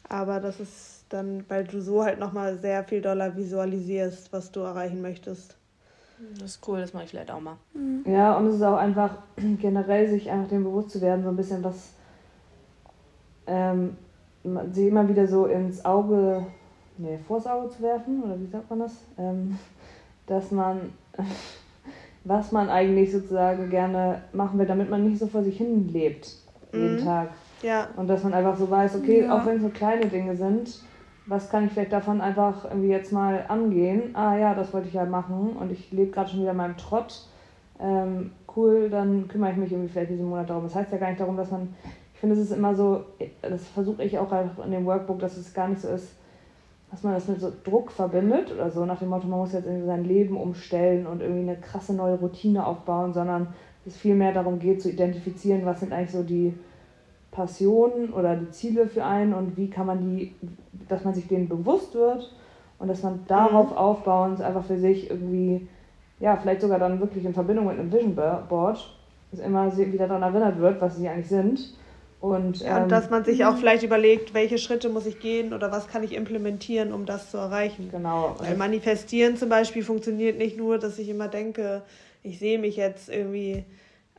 aber 0.09 0.41
das 0.41 0.61
ist 0.61 1.05
dann, 1.09 1.45
weil 1.49 1.65
du 1.65 1.81
so 1.81 2.05
halt 2.05 2.19
nochmal 2.19 2.59
sehr 2.59 2.85
viel 2.85 3.01
doller 3.01 3.37
visualisierst, 3.37 4.33
was 4.33 4.53
du 4.53 4.61
erreichen 4.61 5.01
möchtest. 5.01 5.57
Das 6.39 6.57
ist 6.57 6.69
cool, 6.69 6.81
das 6.81 6.93
mache 6.93 7.05
ich 7.05 7.11
vielleicht 7.11 7.31
auch 7.31 7.41
mal. 7.41 7.57
Mhm. 7.75 8.05
Ja, 8.07 8.37
und 8.37 8.47
es 8.47 8.57
ist 8.57 8.63
auch 8.63 8.77
einfach 8.77 9.19
generell, 9.61 10.09
sich 10.09 10.31
einfach 10.31 10.49
dem 10.49 10.65
bewusst 10.65 10.91
zu 10.91 11.01
werden, 11.01 11.23
so 11.23 11.31
ein 11.31 11.37
bisschen 11.37 11.63
was, 11.65 11.93
ähm, 13.47 13.97
sie 14.73 14.89
immer 14.89 15.09
wieder 15.09 15.27
so 15.27 15.47
ins 15.47 15.85
Auge, 15.85 16.47
nee, 16.99 17.19
vors 17.27 17.47
Auge 17.47 17.71
zu 17.71 17.83
werfen, 17.83 18.23
oder 18.23 18.41
wie 18.41 18.47
sagt 18.47 18.71
man 18.71 18.81
das? 18.81 18.93
Ähm, 19.19 19.59
dass 20.27 20.51
man, 20.51 20.93
was 22.25 22.53
man 22.53 22.71
eigentlich 22.71 23.13
sozusagen 23.13 23.69
gerne 23.71 24.23
machen 24.33 24.59
will, 24.59 24.67
damit 24.67 24.89
man 24.89 25.05
nicht 25.05 25.19
so 25.19 25.27
vor 25.27 25.43
sich 25.43 25.59
hin 25.59 25.89
lebt, 25.93 26.29
jeden 26.73 26.97
mhm. 26.97 27.05
Tag. 27.05 27.31
Ja. 27.63 27.89
Und 27.97 28.09
dass 28.09 28.23
man 28.25 28.35
einfach 28.35 28.57
so 28.57 28.71
weiß, 28.71 28.97
okay, 28.97 29.23
ja. 29.23 29.37
auch 29.37 29.47
wenn 29.47 29.57
es 29.57 29.63
so 29.63 29.69
kleine 29.69 30.07
Dinge 30.07 30.37
sind, 30.37 30.81
was 31.27 31.49
kann 31.49 31.67
ich 31.67 31.73
vielleicht 31.73 31.93
davon 31.93 32.21
einfach 32.21 32.65
irgendwie 32.65 32.89
jetzt 32.89 33.13
mal 33.13 33.45
angehen? 33.49 34.15
Ah 34.15 34.37
ja, 34.37 34.55
das 34.55 34.73
wollte 34.73 34.89
ich 34.89 34.95
ja 34.95 35.05
machen 35.07 35.57
und 35.59 35.73
ich 35.73 35.91
lebe 35.91 36.11
gerade 36.11 36.31
schon 36.31 36.41
wieder 36.41 36.51
in 36.51 36.57
meinem 36.57 36.77
Trott. 36.77 37.27
Ähm, 37.81 38.33
cool, 38.55 38.91
dann 38.91 39.27
kümmere 39.29 39.53
ich 39.53 39.57
mich 39.57 39.73
irgendwie 39.73 39.89
vielleicht 39.89 40.11
diesen 40.11 40.29
Monat 40.29 40.51
darum. 40.51 40.65
Das 40.65 40.75
heißt 40.75 40.93
ja 40.93 40.99
gar 40.99 41.09
nicht 41.09 41.21
darum, 41.21 41.37
dass 41.37 41.51
man, 41.51 41.75
ich 42.13 42.21
finde, 42.21 42.37
es 42.37 42.43
ist 42.43 42.53
immer 42.53 42.75
so, 42.75 43.05
das 43.43 43.67
versuche 43.69 44.05
ich 44.05 44.19
auch 44.19 44.31
einfach 44.31 44.65
in 44.65 44.73
dem 44.73 44.85
Workbook, 44.85 45.19
dass 45.19 45.37
es 45.37 45.55
gar 45.55 45.69
nicht 45.69 45.81
so 45.81 45.89
ist, 45.89 46.09
dass 46.91 47.03
man 47.03 47.15
das 47.15 47.27
mit 47.27 47.41
so 47.41 47.53
Druck 47.65 47.91
verbindet 47.91 48.53
oder 48.53 48.71
so, 48.71 48.85
nach 48.85 49.01
dem 49.01 49.09
Motto, 49.09 49.27
man 49.27 49.41
muss 49.41 49.53
jetzt 49.53 49.67
irgendwie 49.67 49.87
sein 49.87 50.05
Leben 50.05 50.37
umstellen 50.37 51.07
und 51.07 51.23
irgendwie 51.23 51.51
eine 51.51 51.57
krasse 51.57 51.93
neue 51.93 52.17
Routine 52.17 52.65
aufbauen, 52.65 53.13
sondern 53.13 53.49
es 53.85 53.97
viel 53.97 54.15
mehr 54.15 54.33
darum 54.33 54.61
geht, 54.61 54.81
zu 54.81 54.91
identifizieren, 54.91 55.65
was 55.65 55.81
sind 55.81 55.93
eigentlich 55.93 56.13
so 56.13 56.23
die 56.23 56.55
Passionen 57.35 58.13
oder 58.13 58.37
die 58.37 58.51
Ziele 58.51 58.87
für 58.87 59.05
einen 59.05 59.35
und 59.35 59.57
wie 59.57 59.69
kann 59.69 59.87
man 59.87 60.01
die, 60.01 60.35
dass 60.89 61.05
man 61.05 61.15
sich 61.15 61.29
denen 61.29 61.49
bewusst 61.49 61.95
wird 61.95 62.33
und 62.79 62.89
dass 62.89 63.03
man 63.03 63.25
darauf 63.29 63.71
mhm. 63.71 63.77
aufbauend 63.77 64.41
einfach 64.41 64.65
für 64.65 64.79
sich 64.79 65.11
irgendwie, 65.11 65.69
ja, 66.21 66.37
vielleicht 66.37 66.63
sogar 66.63 66.79
dann 66.79 67.01
wirklich 67.01 67.25
in 67.25 67.35
Verbindung 67.35 67.67
mit 67.67 67.79
einem 67.79 67.93
Vision 67.93 68.15
Board, 68.15 68.97
dass 69.31 69.41
immer 69.41 69.77
wieder 69.77 70.09
daran 70.09 70.23
erinnert 70.23 70.59
wird, 70.59 70.81
was 70.81 70.97
sie 70.97 71.09
eigentlich 71.09 71.29
sind 71.29 71.75
und, 72.25 72.61
ja, 72.61 72.83
und 72.83 72.91
dass 72.91 73.11
man 73.11 73.23
sich 73.23 73.45
auch 73.45 73.59
vielleicht 73.59 73.83
überlegt, 73.83 74.33
welche 74.33 74.57
Schritte 74.57 74.89
muss 74.89 75.05
ich 75.05 75.21
gehen 75.21 75.53
oder 75.53 75.71
was 75.71 75.89
kann 75.89 76.03
ich 76.03 76.15
implementieren, 76.15 76.95
um 76.95 77.05
das 77.05 77.31
zu 77.31 77.37
erreichen. 77.37 77.91
Genau. 77.91 78.37
Weil 78.39 78.57
manifestieren 78.57 79.37
zum 79.37 79.51
Beispiel 79.51 79.83
funktioniert 79.83 80.39
nicht 80.39 80.57
nur, 80.57 80.79
dass 80.79 80.99
ich 80.99 81.11
immer 81.11 81.29
denke, 81.29 81.83
ich 82.23 82.39
sehe 82.39 82.59
mich 82.59 82.77
jetzt 82.77 83.11
irgendwie, 83.11 83.67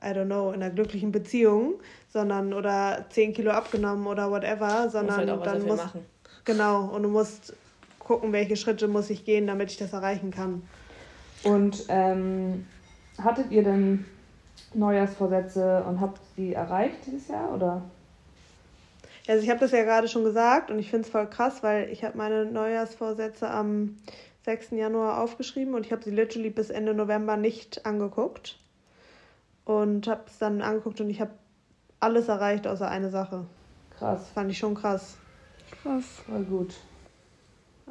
I 0.03 0.09
don't 0.09 0.25
know, 0.25 0.51
in 0.51 0.61
einer 0.61 0.69
glücklichen 0.69 1.11
Beziehung, 1.11 1.79
sondern 2.15 2.53
oder 2.53 3.03
10 3.09 3.33
Kilo 3.33 3.51
abgenommen 3.51 4.07
oder 4.07 4.31
whatever, 4.31 4.89
sondern 4.89 5.17
halt 5.17 5.29
auch 5.31 5.43
dann 5.43 5.65
muss 5.65 5.83
machen. 5.83 6.05
genau 6.45 6.85
und 6.85 7.03
du 7.03 7.09
musst 7.09 7.53
gucken, 7.99 8.31
welche 8.31 8.55
Schritte 8.55 8.87
muss 8.87 9.09
ich 9.09 9.25
gehen, 9.25 9.47
damit 9.47 9.69
ich 9.69 9.75
das 9.75 9.91
erreichen 9.91 10.31
kann. 10.31 10.61
Und 11.43 11.83
ähm, 11.89 12.65
hattet 13.21 13.51
ihr 13.51 13.63
denn 13.63 14.05
Neujahrsvorsätze 14.73 15.83
und 15.83 15.99
habt 15.99 16.21
die 16.37 16.53
erreicht 16.53 17.05
dieses 17.05 17.27
Jahr 17.27 17.53
oder? 17.53 17.81
Also 19.27 19.43
ich 19.43 19.49
habe 19.49 19.59
das 19.59 19.71
ja 19.71 19.83
gerade 19.83 20.07
schon 20.07 20.23
gesagt 20.23 20.71
und 20.71 20.79
ich 20.79 20.89
finde 20.89 21.05
es 21.05 21.11
voll 21.11 21.27
krass, 21.27 21.63
weil 21.63 21.89
ich 21.89 22.05
habe 22.05 22.17
meine 22.17 22.45
Neujahrsvorsätze 22.45 23.49
am 23.49 23.97
6. 24.45 24.71
Januar 24.71 25.21
aufgeschrieben 25.21 25.73
und 25.73 25.85
ich 25.85 25.91
habe 25.91 26.01
sie 26.01 26.11
literally 26.11 26.49
bis 26.49 26.69
Ende 26.69 26.93
November 26.93 27.35
nicht 27.35 27.85
angeguckt. 27.85 28.57
Und 29.65 30.07
habe 30.07 30.21
es 30.27 30.37
dann 30.37 30.61
angeguckt 30.61 31.01
und 31.01 31.09
ich 31.09 31.19
habe 31.19 31.31
alles 32.05 32.27
erreicht 32.27 32.67
außer 32.67 32.87
eine 32.87 33.09
Sache. 33.09 33.45
Krass. 33.97 34.19
Das 34.19 34.29
fand 34.29 34.51
ich 34.51 34.57
schon 34.57 34.75
krass. 34.75 35.17
Krass. 35.81 36.05
Voll 36.25 36.43
gut. 36.43 36.75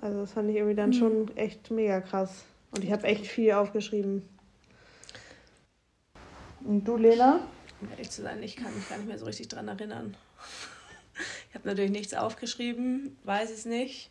Also 0.00 0.20
das 0.20 0.32
fand 0.32 0.50
ich 0.50 0.56
irgendwie 0.56 0.76
dann 0.76 0.90
mhm. 0.90 0.94
schon 0.94 1.36
echt 1.36 1.70
mega 1.70 2.00
krass. 2.00 2.44
Und 2.70 2.84
ich 2.84 2.92
habe 2.92 3.04
echt 3.04 3.26
viel 3.26 3.52
aufgeschrieben. 3.52 4.22
Und 6.64 6.84
du, 6.84 6.96
Lena? 6.96 7.40
Um 7.80 7.90
ehrlich 7.90 8.10
zu 8.10 8.22
sein, 8.22 8.42
ich 8.42 8.56
kann 8.56 8.74
mich 8.74 8.88
gar 8.88 8.96
nicht 8.96 9.08
mehr 9.08 9.18
so 9.18 9.26
richtig 9.26 9.48
dran 9.48 9.68
erinnern. 9.68 10.16
Ich 11.48 11.54
habe 11.54 11.68
natürlich 11.68 11.92
nichts 11.92 12.12
aufgeschrieben, 12.12 13.16
weiß 13.22 13.52
es 13.52 13.66
nicht. 13.66 14.10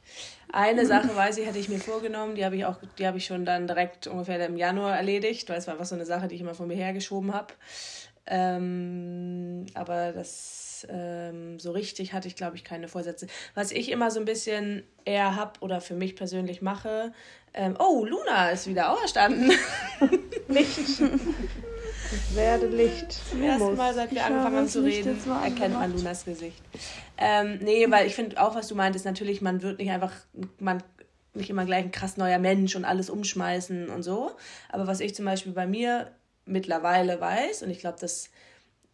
Eine 0.54 0.86
Sache 0.86 1.13
weiß 1.13 1.38
ich, 1.38 1.46
hatte 1.46 1.60
ich 1.60 1.68
mir 1.68 1.80
vorgenommen, 1.80 2.36
die 2.36 2.46
habe 2.46 2.56
ich 2.56 2.63
auch, 2.63 2.78
die 2.98 3.06
habe 3.06 3.18
ich 3.18 3.26
schon 3.26 3.44
dann 3.44 3.68
direkt 3.68 4.08
ungefähr 4.08 4.46
im 4.46 4.56
Januar 4.56 4.96
erledigt, 4.96 5.50
weil 5.50 5.58
es 5.58 5.68
war 5.68 5.74
einfach 5.74 5.86
so 5.86 5.96
eine 5.96 6.06
Sache, 6.06 6.30
die 6.30 6.36
ich 6.36 6.42
immer 6.42 6.56
von 6.56 6.70
mir 6.70 6.76
hergeschoben 6.78 7.34
habe. 7.34 7.54
Ähm, 8.26 9.66
aber 9.74 10.14
das 10.14 10.88
ähm, 10.90 11.60
so 11.60 11.72
richtig 11.72 12.14
hatte 12.14 12.28
ich, 12.28 12.36
glaube 12.36 12.56
ich, 12.56 12.64
keine 12.64 12.88
Vorsätze. 12.88 13.28
Was 13.56 13.72
ich 13.72 13.92
immer 13.92 14.12
so 14.12 14.20
ein 14.20 14.26
bisschen 14.26 14.84
eher 15.06 15.36
habe 15.36 15.60
oder 15.60 15.82
für 15.82 15.96
mich 15.96 16.16
persönlich 16.16 16.62
mache, 16.62 17.12
ähm, 17.54 17.76
oh, 17.80 18.06
Luna 18.06 18.50
ist 18.50 18.68
wieder 18.68 18.92
auferstanden. 18.92 19.52
Licht. 20.48 20.80
Ich 20.80 22.36
werde 22.36 22.68
Licht. 22.68 23.12
Zum 23.30 23.44
ersten 23.44 23.76
Mal, 23.76 23.94
seit 23.94 24.12
wir 24.12 24.18
ich 24.18 24.24
angefangen 24.24 24.58
haben 24.58 24.68
zu 24.68 24.84
reden, 24.84 25.18
erkennt 25.44 25.74
man 25.76 25.96
Lunas 25.96 26.26
Gesicht. 26.26 26.62
Ähm, 27.18 27.60
nee, 27.62 27.90
weil 27.90 28.08
ich 28.08 28.16
finde 28.16 28.42
auch, 28.42 28.56
was 28.56 28.68
du 28.68 28.76
meintest, 28.76 29.06
natürlich, 29.06 29.42
man 29.42 29.62
wird 29.62 29.80
nicht 29.80 29.92
einfach, 29.92 30.14
man 30.60 30.82
nicht 31.34 31.50
immer 31.50 31.66
gleich 31.66 31.86
ein 31.86 31.92
krass 31.92 32.18
neuer 32.18 32.40
Mensch 32.40 32.76
und 32.76 32.86
alles 32.86 33.10
umschmeißen 33.10 33.90
und 33.90 34.04
so. 34.04 34.32
Aber 34.70 34.88
was 34.88 35.00
ich 35.00 35.16
zum 35.16 35.26
Beispiel 35.26 35.52
bei 35.52 35.66
mir 35.66 36.12
mittlerweile 36.46 37.20
weiß, 37.20 37.64
und 37.64 37.70
ich 37.70 37.80
glaube, 37.80 37.98
das, 38.00 38.30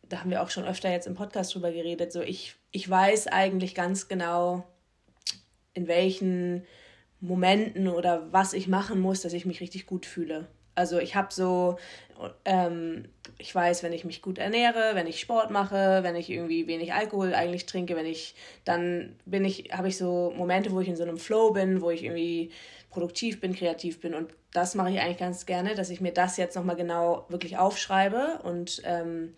da 0.04 0.20
haben 0.20 0.32
wir 0.32 0.42
auch 0.42 0.50
schon 0.50 0.66
öfter 0.66 0.92
jetzt 0.92 1.08
im 1.08 1.16
Podcast 1.16 1.54
drüber 1.54 1.72
geredet, 1.72 2.12
so 2.12 2.22
ich, 2.22 2.56
ich 2.72 2.90
weiß 2.90 3.28
eigentlich 3.28 3.76
ganz 3.76 4.08
genau, 4.08 4.66
in 5.74 5.88
welchen 5.88 6.66
Momenten 7.22 7.88
oder 7.88 8.32
was 8.32 8.54
ich 8.54 8.68
machen 8.68 9.00
muss, 9.00 9.22
dass 9.22 9.34
ich 9.34 9.46
mich 9.46 9.62
richtig 9.62 9.86
gut 9.86 10.06
fühle. 10.06 10.48
Also 10.76 11.00
ich 11.00 11.16
habe 11.16 11.34
so, 11.34 11.78
ähm, 12.46 13.10
ich 13.38 13.54
weiß, 13.54 13.84
wenn 13.84 13.92
ich 13.92 14.06
mich 14.06 14.22
gut 14.22 14.38
ernähre, 14.38 14.92
wenn 14.94 15.08
ich 15.08 15.20
Sport 15.20 15.52
mache, 15.52 16.00
wenn 16.04 16.16
ich 16.16 16.30
irgendwie 16.30 16.68
wenig 16.68 16.94
Alkohol 16.94 17.34
eigentlich 17.34 17.66
trinke, 17.66 17.98
wenn 17.98 18.06
ich, 18.06 18.36
dann 18.64 19.18
bin 19.26 19.44
ich, 19.44 19.72
habe 19.74 19.90
ich 19.90 19.98
so 19.98 20.34
Momente, 20.36 20.72
wo 20.72 20.80
ich 20.80 20.88
in 20.88 20.96
so 20.96 21.04
einem 21.04 21.18
Flow 21.18 21.52
bin, 21.52 21.82
wo 21.82 21.90
ich 21.90 22.06
irgendwie 22.06 22.52
produktiv 22.90 23.40
bin, 23.40 23.54
kreativ 23.54 24.00
bin 24.00 24.14
und 24.14 24.34
das 24.52 24.74
mache 24.74 24.92
ich 24.92 25.00
eigentlich 25.00 25.20
ganz 25.20 25.46
gerne, 25.46 25.76
dass 25.76 25.90
ich 25.90 26.02
mir 26.02 26.12
das 26.12 26.38
jetzt 26.38 26.56
nochmal 26.56 26.76
genau 26.76 27.26
wirklich 27.30 27.58
aufschreibe 27.58 28.40
und 28.44 28.82
ähm, 28.84 29.34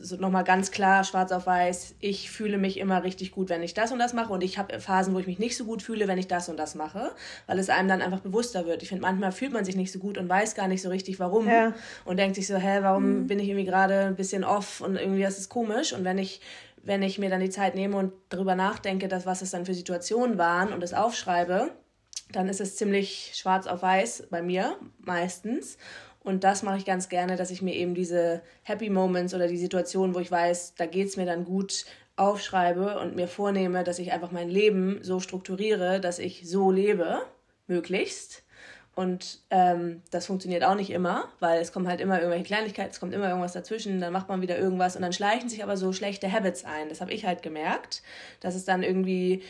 so 0.00 0.16
nochmal 0.16 0.44
ganz 0.44 0.70
klar, 0.70 1.04
schwarz 1.04 1.32
auf 1.32 1.46
weiß, 1.46 1.96
ich 2.00 2.30
fühle 2.30 2.58
mich 2.58 2.78
immer 2.78 3.02
richtig 3.02 3.32
gut, 3.32 3.48
wenn 3.48 3.62
ich 3.62 3.74
das 3.74 3.92
und 3.92 3.98
das 3.98 4.12
mache 4.12 4.32
und 4.32 4.42
ich 4.42 4.58
habe 4.58 4.80
Phasen, 4.80 5.14
wo 5.14 5.18
ich 5.18 5.26
mich 5.26 5.38
nicht 5.38 5.56
so 5.56 5.64
gut 5.64 5.82
fühle, 5.82 6.08
wenn 6.08 6.18
ich 6.18 6.28
das 6.28 6.48
und 6.48 6.56
das 6.58 6.74
mache, 6.74 7.12
weil 7.46 7.58
es 7.58 7.70
einem 7.70 7.88
dann 7.88 8.02
einfach 8.02 8.20
bewusster 8.20 8.66
wird. 8.66 8.82
Ich 8.82 8.88
finde, 8.88 9.02
manchmal 9.02 9.32
fühlt 9.32 9.52
man 9.52 9.64
sich 9.64 9.76
nicht 9.76 9.92
so 9.92 9.98
gut 9.98 10.18
und 10.18 10.28
weiß 10.28 10.54
gar 10.54 10.68
nicht 10.68 10.82
so 10.82 10.88
richtig, 10.88 11.18
warum 11.18 11.48
ja. 11.48 11.74
und 12.04 12.18
denkt 12.18 12.36
sich 12.36 12.46
so, 12.46 12.56
hä, 12.56 12.78
warum 12.82 13.22
mhm. 13.22 13.26
bin 13.26 13.38
ich 13.38 13.48
irgendwie 13.48 13.66
gerade 13.66 14.00
ein 14.00 14.16
bisschen 14.16 14.44
off 14.44 14.80
und 14.80 14.96
irgendwie 14.96 15.22
das 15.22 15.38
ist 15.38 15.48
komisch 15.48 15.92
und 15.92 16.04
wenn 16.04 16.18
ich 16.18 16.40
wenn 16.82 17.02
ich 17.02 17.18
mir 17.18 17.28
dann 17.28 17.40
die 17.40 17.50
Zeit 17.50 17.74
nehme 17.74 17.96
und 17.96 18.12
darüber 18.28 18.54
nachdenke, 18.54 19.08
dass, 19.08 19.26
was 19.26 19.42
es 19.42 19.50
dann 19.50 19.66
für 19.66 19.74
Situationen 19.74 20.38
waren 20.38 20.72
und 20.72 20.84
es 20.84 20.94
aufschreibe, 20.94 21.72
dann 22.32 22.48
ist 22.48 22.60
es 22.60 22.76
ziemlich 22.76 23.32
schwarz 23.34 23.66
auf 23.66 23.82
weiß 23.82 24.28
bei 24.30 24.42
mir 24.42 24.76
meistens. 24.98 25.78
Und 26.20 26.42
das 26.42 26.62
mache 26.64 26.78
ich 26.78 26.84
ganz 26.84 27.08
gerne, 27.08 27.36
dass 27.36 27.52
ich 27.52 27.62
mir 27.62 27.74
eben 27.74 27.94
diese 27.94 28.42
Happy 28.62 28.90
Moments 28.90 29.32
oder 29.32 29.46
die 29.46 29.56
Situationen, 29.56 30.14
wo 30.14 30.18
ich 30.18 30.30
weiß, 30.30 30.74
da 30.74 30.86
geht 30.86 31.06
es 31.06 31.16
mir 31.16 31.26
dann 31.26 31.44
gut, 31.44 31.86
aufschreibe 32.16 32.98
und 32.98 33.14
mir 33.14 33.28
vornehme, 33.28 33.84
dass 33.84 33.98
ich 33.98 34.12
einfach 34.12 34.32
mein 34.32 34.48
Leben 34.48 34.98
so 35.02 35.20
strukturiere, 35.20 36.00
dass 36.00 36.18
ich 36.18 36.48
so 36.48 36.70
lebe, 36.70 37.20
möglichst. 37.66 38.42
Und 38.94 39.40
ähm, 39.50 40.02
das 40.10 40.24
funktioniert 40.24 40.64
auch 40.64 40.74
nicht 40.74 40.88
immer, 40.88 41.28
weil 41.38 41.60
es 41.60 41.70
kommen 41.70 41.86
halt 41.86 42.00
immer 42.00 42.16
irgendwelche 42.16 42.46
Kleinigkeiten, 42.46 42.90
es 42.90 42.98
kommt 42.98 43.12
immer 43.12 43.28
irgendwas 43.28 43.52
dazwischen, 43.52 44.00
dann 44.00 44.12
macht 44.12 44.28
man 44.30 44.40
wieder 44.40 44.58
irgendwas 44.58 44.96
und 44.96 45.02
dann 45.02 45.12
schleichen 45.12 45.50
sich 45.50 45.62
aber 45.62 45.76
so 45.76 45.92
schlechte 45.92 46.32
Habits 46.32 46.64
ein. 46.64 46.88
Das 46.88 47.02
habe 47.02 47.12
ich 47.12 47.26
halt 47.26 47.42
gemerkt, 47.42 48.02
dass 48.40 48.54
es 48.54 48.64
dann 48.64 48.82
irgendwie 48.82 49.42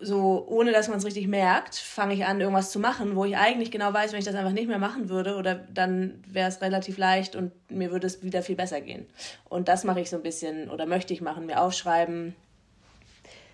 so, 0.00 0.46
ohne 0.48 0.72
dass 0.72 0.88
man 0.88 0.98
es 0.98 1.04
richtig 1.04 1.28
merkt, 1.28 1.74
fange 1.74 2.14
ich 2.14 2.24
an, 2.24 2.40
irgendwas 2.40 2.70
zu 2.70 2.78
machen, 2.78 3.16
wo 3.16 3.24
ich 3.24 3.36
eigentlich 3.36 3.70
genau 3.70 3.92
weiß, 3.92 4.12
wenn 4.12 4.18
ich 4.18 4.24
das 4.24 4.34
einfach 4.34 4.52
nicht 4.52 4.68
mehr 4.68 4.78
machen 4.78 5.08
würde, 5.08 5.36
oder 5.36 5.54
dann 5.54 6.22
wäre 6.26 6.48
es 6.48 6.60
relativ 6.62 6.98
leicht 6.98 7.36
und 7.36 7.52
mir 7.70 7.90
würde 7.90 8.06
es 8.06 8.22
wieder 8.22 8.42
viel 8.42 8.56
besser 8.56 8.80
gehen. 8.80 9.06
Und 9.48 9.68
das 9.68 9.84
mache 9.84 10.00
ich 10.00 10.10
so 10.10 10.16
ein 10.16 10.22
bisschen 10.22 10.70
oder 10.70 10.86
möchte 10.86 11.12
ich 11.12 11.20
machen, 11.20 11.46
mir 11.46 11.60
aufschreiben. 11.60 12.34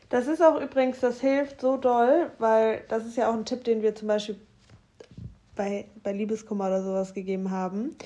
Das 0.09 0.29
ist 0.29 0.41
auch 0.41 0.61
übrigens, 0.61 1.01
das 1.01 1.21
hilft 1.21 1.61
so 1.61 1.77
doll, 1.77 2.31
weil 2.39 2.85
das 2.89 3.05
ist 3.05 3.17
ja 3.17 3.29
auch 3.29 3.35
ein 3.35 3.45
Tipp, 3.45 3.65
den 3.65 3.83
wir 3.83 3.95
zum 3.95 4.07
Beispiel 4.07 4.37
bei, 5.57 5.87
bei 6.03 6.13
Liebeskummer 6.13 6.67
oder 6.69 6.83
sowas 6.83 7.13
gegeben 7.13 7.51
haben. 7.51 7.97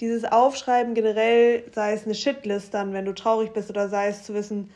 Dieses 0.00 0.24
Aufschreiben 0.24 0.94
generell, 0.94 1.62
sei 1.72 1.92
es 1.92 2.04
eine 2.04 2.16
Shitlist 2.16 2.74
dann, 2.74 2.92
wenn 2.92 3.04
du 3.04 3.14
traurig 3.14 3.52
bist, 3.52 3.70
oder 3.70 3.88
sei 3.88 4.08
es 4.08 4.24
zu 4.24 4.34
wissen, 4.34 4.70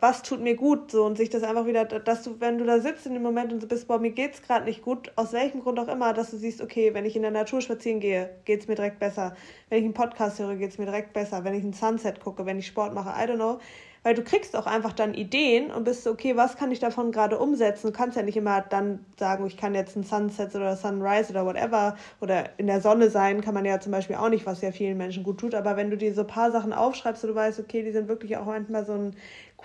was 0.00 0.22
tut 0.22 0.40
mir 0.40 0.56
gut 0.56 0.90
so 0.90 1.04
und 1.04 1.16
sich 1.18 1.28
das 1.28 1.42
einfach 1.42 1.66
wieder, 1.66 1.84
dass 1.84 2.22
du, 2.22 2.40
wenn 2.40 2.58
du 2.58 2.64
da 2.64 2.80
sitzt 2.80 3.06
in 3.06 3.12
dem 3.12 3.22
Moment 3.22 3.52
und 3.52 3.60
so 3.60 3.66
bist, 3.66 3.86
boah, 3.86 3.98
mir 3.98 4.10
geht's 4.10 4.42
gerade 4.42 4.64
nicht 4.64 4.82
gut, 4.82 5.12
aus 5.16 5.32
welchem 5.32 5.60
Grund 5.60 5.78
auch 5.78 5.88
immer, 5.88 6.14
dass 6.14 6.30
du 6.30 6.38
siehst, 6.38 6.62
okay, 6.62 6.94
wenn 6.94 7.04
ich 7.04 7.14
in 7.14 7.22
der 7.22 7.30
Natur 7.30 7.60
spazieren 7.60 8.00
gehe, 8.00 8.30
geht's 8.46 8.68
mir 8.68 8.74
direkt 8.74 8.98
besser. 8.98 9.36
Wenn 9.68 9.78
ich 9.78 9.84
einen 9.84 9.94
Podcast 9.94 10.38
höre, 10.38 10.56
geht's 10.56 10.78
mir 10.78 10.86
direkt 10.86 11.12
besser. 11.12 11.44
Wenn 11.44 11.54
ich 11.54 11.62
ein 11.62 11.74
Sunset 11.74 12.20
gucke, 12.20 12.46
wenn 12.46 12.58
ich 12.58 12.66
Sport 12.66 12.94
mache, 12.94 13.10
I 13.10 13.30
don't 13.30 13.36
know. 13.36 13.58
Weil 14.06 14.14
du 14.14 14.22
kriegst 14.22 14.54
auch 14.54 14.66
einfach 14.66 14.92
dann 14.92 15.14
Ideen 15.14 15.72
und 15.72 15.82
bist 15.82 16.04
so, 16.04 16.12
okay, 16.12 16.36
was 16.36 16.56
kann 16.56 16.70
ich 16.70 16.78
davon 16.78 17.10
gerade 17.10 17.40
umsetzen? 17.40 17.88
Du 17.88 17.92
kannst 17.92 18.16
ja 18.16 18.22
nicht 18.22 18.36
immer 18.36 18.60
dann 18.60 19.04
sagen, 19.18 19.44
ich 19.46 19.56
kann 19.56 19.74
jetzt 19.74 19.96
ein 19.96 20.04
Sunset 20.04 20.54
oder 20.54 20.76
Sunrise 20.76 21.32
oder 21.32 21.44
whatever 21.44 21.96
oder 22.20 22.50
in 22.56 22.68
der 22.68 22.80
Sonne 22.80 23.10
sein, 23.10 23.40
kann 23.40 23.52
man 23.52 23.64
ja 23.64 23.80
zum 23.80 23.90
Beispiel 23.90 24.14
auch 24.14 24.28
nicht, 24.28 24.46
was 24.46 24.60
ja 24.60 24.70
vielen 24.70 24.96
Menschen 24.96 25.24
gut 25.24 25.38
tut. 25.38 25.56
Aber 25.56 25.76
wenn 25.76 25.90
du 25.90 25.96
dir 25.96 26.14
so 26.14 26.20
ein 26.20 26.28
paar 26.28 26.52
Sachen 26.52 26.72
aufschreibst 26.72 27.24
und 27.24 27.30
du 27.30 27.34
weißt, 27.34 27.58
okay, 27.58 27.82
die 27.82 27.90
sind 27.90 28.06
wirklich 28.06 28.36
auch 28.36 28.46
manchmal 28.46 28.86
so 28.86 28.92
ein 28.92 29.16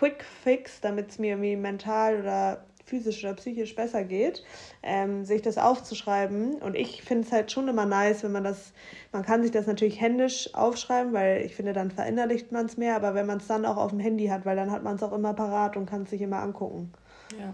Quick 0.01 0.23
Fix, 0.43 0.81
damit 0.81 1.11
es 1.11 1.19
mir 1.19 1.33
irgendwie 1.33 1.55
mental 1.55 2.21
oder 2.21 2.65
physisch 2.85 3.23
oder 3.23 3.35
psychisch 3.35 3.75
besser 3.75 4.03
geht, 4.03 4.43
ähm, 4.81 5.25
sich 5.25 5.43
das 5.43 5.59
aufzuschreiben. 5.59 6.55
Und 6.55 6.75
ich 6.75 7.03
finde 7.03 7.27
es 7.27 7.31
halt 7.31 7.51
schon 7.51 7.67
immer 7.67 7.85
nice, 7.85 8.23
wenn 8.23 8.31
man 8.31 8.43
das, 8.43 8.73
man 9.11 9.23
kann 9.23 9.43
sich 9.43 9.51
das 9.51 9.67
natürlich 9.67 10.01
händisch 10.01 10.55
aufschreiben, 10.55 11.13
weil 11.13 11.45
ich 11.45 11.55
finde, 11.55 11.73
dann 11.73 11.91
verinnerlicht 11.91 12.51
man 12.51 12.65
es 12.65 12.77
mehr, 12.77 12.95
aber 12.95 13.13
wenn 13.13 13.27
man 13.27 13.37
es 13.37 13.45
dann 13.45 13.63
auch 13.63 13.77
auf 13.77 13.91
dem 13.91 13.99
Handy 13.99 14.25
hat, 14.25 14.43
weil 14.43 14.55
dann 14.55 14.71
hat 14.71 14.81
man 14.81 14.95
es 14.95 15.03
auch 15.03 15.13
immer 15.13 15.35
parat 15.35 15.77
und 15.77 15.85
kann 15.85 16.01
es 16.01 16.09
sich 16.09 16.21
immer 16.21 16.39
angucken. 16.39 16.91
Ja. 17.39 17.53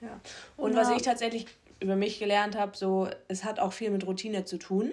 Ja. 0.00 0.20
Und 0.56 0.74
ja. 0.74 0.80
was 0.80 0.90
ich 0.90 1.02
tatsächlich 1.02 1.46
über 1.80 1.96
mich 1.96 2.20
gelernt 2.20 2.56
habe, 2.56 2.76
so, 2.76 3.08
es 3.26 3.42
hat 3.42 3.58
auch 3.58 3.72
viel 3.72 3.90
mit 3.90 4.06
Routine 4.06 4.44
zu 4.44 4.58
tun. 4.58 4.92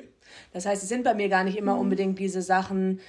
Das 0.51 0.65
heißt, 0.65 0.81
es 0.81 0.89
sind 0.89 1.03
bei 1.03 1.13
mir 1.13 1.29
gar 1.29 1.43
nicht 1.43 1.59
immer 1.59 1.75
mhm. 1.75 1.81
unbedingt 1.81 2.17
diese 2.17 2.41
Sachen, 2.41 2.99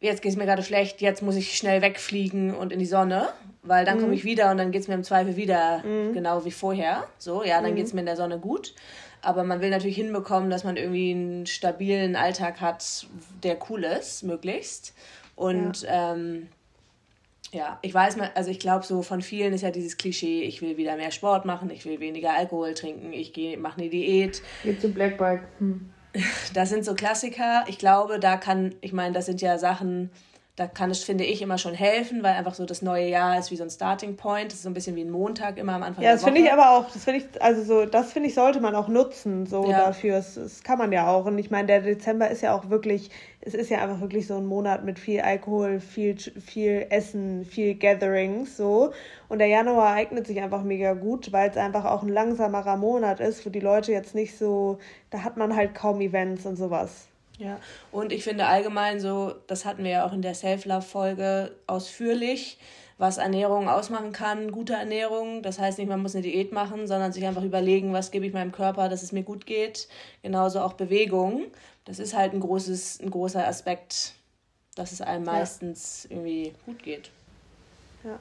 jetzt 0.00 0.22
geht 0.22 0.32
es 0.32 0.36
mir 0.36 0.44
gerade 0.44 0.62
schlecht, 0.62 1.00
jetzt 1.00 1.22
muss 1.22 1.36
ich 1.36 1.56
schnell 1.56 1.82
wegfliegen 1.82 2.54
und 2.54 2.72
in 2.72 2.78
die 2.78 2.86
Sonne, 2.86 3.28
weil 3.62 3.84
dann 3.84 3.98
mhm. 3.98 4.02
komme 4.02 4.14
ich 4.14 4.24
wieder 4.24 4.50
und 4.50 4.58
dann 4.58 4.70
geht 4.70 4.82
es 4.82 4.88
mir 4.88 4.94
im 4.94 5.04
Zweifel 5.04 5.36
wieder 5.36 5.82
mhm. 5.84 6.12
genau 6.12 6.44
wie 6.44 6.50
vorher. 6.50 7.06
So, 7.18 7.42
ja, 7.42 7.60
dann 7.60 7.72
mhm. 7.72 7.76
geht 7.76 7.86
es 7.86 7.92
mir 7.92 8.00
in 8.00 8.06
der 8.06 8.16
Sonne 8.16 8.38
gut. 8.38 8.74
Aber 9.22 9.42
man 9.42 9.60
will 9.60 9.70
natürlich 9.70 9.96
hinbekommen, 9.96 10.50
dass 10.50 10.62
man 10.62 10.76
irgendwie 10.76 11.10
einen 11.10 11.46
stabilen 11.46 12.14
Alltag 12.14 12.60
hat, 12.60 13.06
der 13.42 13.58
cool 13.68 13.82
ist, 13.82 14.22
möglichst. 14.22 14.94
Und 15.34 15.82
ja, 15.82 16.12
ähm, 16.12 16.48
ja 17.50 17.78
ich 17.82 17.92
weiß 17.92 18.16
mal, 18.16 18.30
also 18.34 18.50
ich 18.50 18.60
glaube, 18.60 18.84
so 18.84 19.02
von 19.02 19.22
vielen 19.22 19.52
ist 19.52 19.62
ja 19.62 19.70
dieses 19.70 19.96
Klischee, 19.96 20.42
ich 20.42 20.62
will 20.62 20.76
wieder 20.76 20.96
mehr 20.96 21.10
Sport 21.10 21.44
machen, 21.44 21.70
ich 21.70 21.84
will 21.86 21.98
weniger 21.98 22.34
Alkohol 22.34 22.74
trinken, 22.74 23.12
ich 23.12 23.34
mache 23.58 23.80
eine 23.80 23.90
Diät. 23.90 24.42
Geht 24.62 24.80
zum 24.80 24.92
Blackbike. 24.92 25.42
Hm. 25.58 25.90
Das 26.54 26.68
sind 26.68 26.84
so 26.84 26.94
Klassiker. 26.94 27.64
Ich 27.68 27.78
glaube, 27.78 28.18
da 28.18 28.36
kann, 28.36 28.74
ich 28.80 28.92
meine, 28.92 29.12
das 29.12 29.26
sind 29.26 29.40
ja 29.40 29.58
Sachen, 29.58 30.10
da 30.56 30.66
kann 30.66 30.90
es, 30.90 31.04
finde 31.04 31.24
ich, 31.24 31.42
immer 31.42 31.58
schon 31.58 31.74
helfen, 31.74 32.22
weil 32.22 32.32
einfach 32.32 32.54
so 32.54 32.64
das 32.64 32.80
neue 32.80 33.10
Jahr 33.10 33.38
ist 33.38 33.50
wie 33.50 33.56
so 33.56 33.62
ein 33.62 33.68
Starting 33.68 34.16
Point. 34.16 34.46
Das 34.46 34.54
ist 34.54 34.62
so 34.62 34.70
ein 34.70 34.74
bisschen 34.74 34.96
wie 34.96 35.02
ein 35.02 35.10
Montag 35.10 35.58
immer 35.58 35.74
am 35.74 35.82
Anfang 35.82 36.02
ja, 36.02 36.12
der 36.12 36.22
Woche. 36.22 36.30
Ja, 36.30 36.32
das 36.32 36.34
finde 36.34 36.40
ich 36.40 36.52
aber 36.52 36.70
auch, 36.70 36.90
das 36.90 37.04
finde 37.04 37.20
ich, 37.20 37.42
also 37.42 37.62
so, 37.62 37.84
das 37.84 38.14
finde 38.14 38.30
ich, 38.30 38.34
sollte 38.34 38.60
man 38.60 38.74
auch 38.74 38.88
nutzen, 38.88 39.44
so 39.44 39.70
ja. 39.70 39.84
dafür. 39.84 40.16
Das, 40.16 40.34
das 40.34 40.62
kann 40.62 40.78
man 40.78 40.92
ja 40.92 41.08
auch. 41.08 41.26
Und 41.26 41.38
ich 41.38 41.50
meine, 41.50 41.66
der 41.66 41.82
Dezember 41.82 42.30
ist 42.30 42.40
ja 42.40 42.54
auch 42.54 42.70
wirklich, 42.70 43.10
es 43.42 43.52
ist 43.52 43.68
ja 43.68 43.82
einfach 43.82 44.00
wirklich 44.00 44.26
so 44.26 44.38
ein 44.38 44.46
Monat 44.46 44.82
mit 44.82 44.98
viel 44.98 45.20
Alkohol, 45.20 45.78
viel, 45.78 46.16
viel 46.16 46.86
Essen, 46.88 47.44
viel 47.44 47.74
Gatherings, 47.74 48.56
so. 48.56 48.92
Und 49.28 49.40
der 49.40 49.48
Januar 49.48 49.92
eignet 49.92 50.26
sich 50.26 50.40
einfach 50.40 50.62
mega 50.62 50.94
gut, 50.94 51.32
weil 51.32 51.50
es 51.50 51.58
einfach 51.58 51.84
auch 51.84 52.02
ein 52.02 52.08
langsamerer 52.08 52.78
Monat 52.78 53.20
ist, 53.20 53.44
wo 53.44 53.50
die 53.50 53.60
Leute 53.60 53.92
jetzt 53.92 54.14
nicht 54.14 54.38
so, 54.38 54.78
da 55.10 55.22
hat 55.22 55.36
man 55.36 55.54
halt 55.54 55.74
kaum 55.74 56.00
Events 56.00 56.46
und 56.46 56.56
sowas. 56.56 57.08
Ja, 57.38 57.58
und 57.92 58.12
ich 58.12 58.24
finde 58.24 58.46
allgemein 58.46 59.00
so, 59.00 59.34
das 59.46 59.64
hatten 59.64 59.84
wir 59.84 59.90
ja 59.90 60.06
auch 60.06 60.12
in 60.12 60.22
der 60.22 60.34
Self-Love-Folge 60.34 61.52
ausführlich, 61.66 62.58
was 62.98 63.18
Ernährung 63.18 63.68
ausmachen 63.68 64.12
kann, 64.12 64.50
gute 64.52 64.72
Ernährung. 64.72 65.42
Das 65.42 65.58
heißt 65.58 65.78
nicht, 65.78 65.88
man 65.88 66.00
muss 66.00 66.14
eine 66.14 66.22
Diät 66.22 66.52
machen, 66.52 66.86
sondern 66.86 67.12
sich 67.12 67.26
einfach 67.26 67.42
überlegen, 67.42 67.92
was 67.92 68.10
gebe 68.10 68.24
ich 68.24 68.32
meinem 68.32 68.52
Körper, 68.52 68.88
dass 68.88 69.02
es 69.02 69.12
mir 69.12 69.22
gut 69.22 69.44
geht. 69.44 69.88
Genauso 70.22 70.60
auch 70.60 70.72
Bewegung. 70.72 71.44
Das 71.84 71.98
ist 71.98 72.16
halt 72.16 72.32
ein, 72.32 72.40
großes, 72.40 73.00
ein 73.00 73.10
großer 73.10 73.46
Aspekt, 73.46 74.14
dass 74.74 74.92
es 74.92 75.02
einem 75.02 75.26
ja. 75.26 75.32
meistens 75.32 76.06
irgendwie 76.08 76.54
gut 76.64 76.82
geht. 76.82 77.10
Ja. 78.02 78.18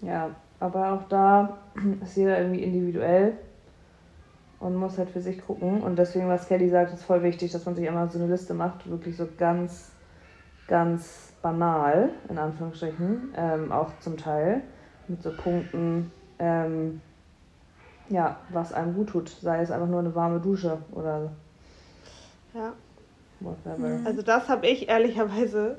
Ja, 0.00 0.34
aber 0.58 0.92
auch 0.92 1.08
da 1.08 1.58
ist 2.02 2.16
jeder 2.16 2.38
irgendwie 2.38 2.62
individuell 2.62 3.36
und 4.62 4.76
muss 4.76 4.96
halt 4.96 5.10
für 5.10 5.20
sich 5.20 5.44
gucken. 5.44 5.82
Und 5.82 5.98
deswegen, 5.98 6.28
was 6.28 6.46
Kelly 6.46 6.68
sagt, 6.68 6.94
ist 6.94 7.02
voll 7.02 7.22
wichtig, 7.22 7.50
dass 7.50 7.66
man 7.66 7.74
sich 7.74 7.84
immer 7.84 8.08
so 8.08 8.18
eine 8.18 8.30
Liste 8.30 8.54
macht, 8.54 8.88
wirklich 8.88 9.16
so 9.16 9.26
ganz, 9.36 9.90
ganz 10.68 11.32
banal, 11.42 12.10
in 12.28 12.38
Anführungsstrichen, 12.38 13.34
ähm, 13.36 13.72
auch 13.72 13.90
zum 13.98 14.16
Teil, 14.16 14.62
mit 15.08 15.20
so 15.20 15.32
Punkten, 15.36 16.12
ähm, 16.38 17.00
ja, 18.08 18.36
was 18.50 18.72
einem 18.72 18.94
gut 18.94 19.08
tut. 19.08 19.28
Sei 19.30 19.60
es 19.60 19.72
einfach 19.72 19.88
nur 19.88 19.98
eine 19.98 20.14
warme 20.14 20.38
Dusche 20.38 20.78
oder 20.92 21.32
ja. 22.54 22.72
whatever. 23.40 23.88
Mhm. 23.88 24.06
Also 24.06 24.22
das 24.22 24.48
habe 24.48 24.68
ich 24.68 24.88
ehrlicherweise, 24.88 25.78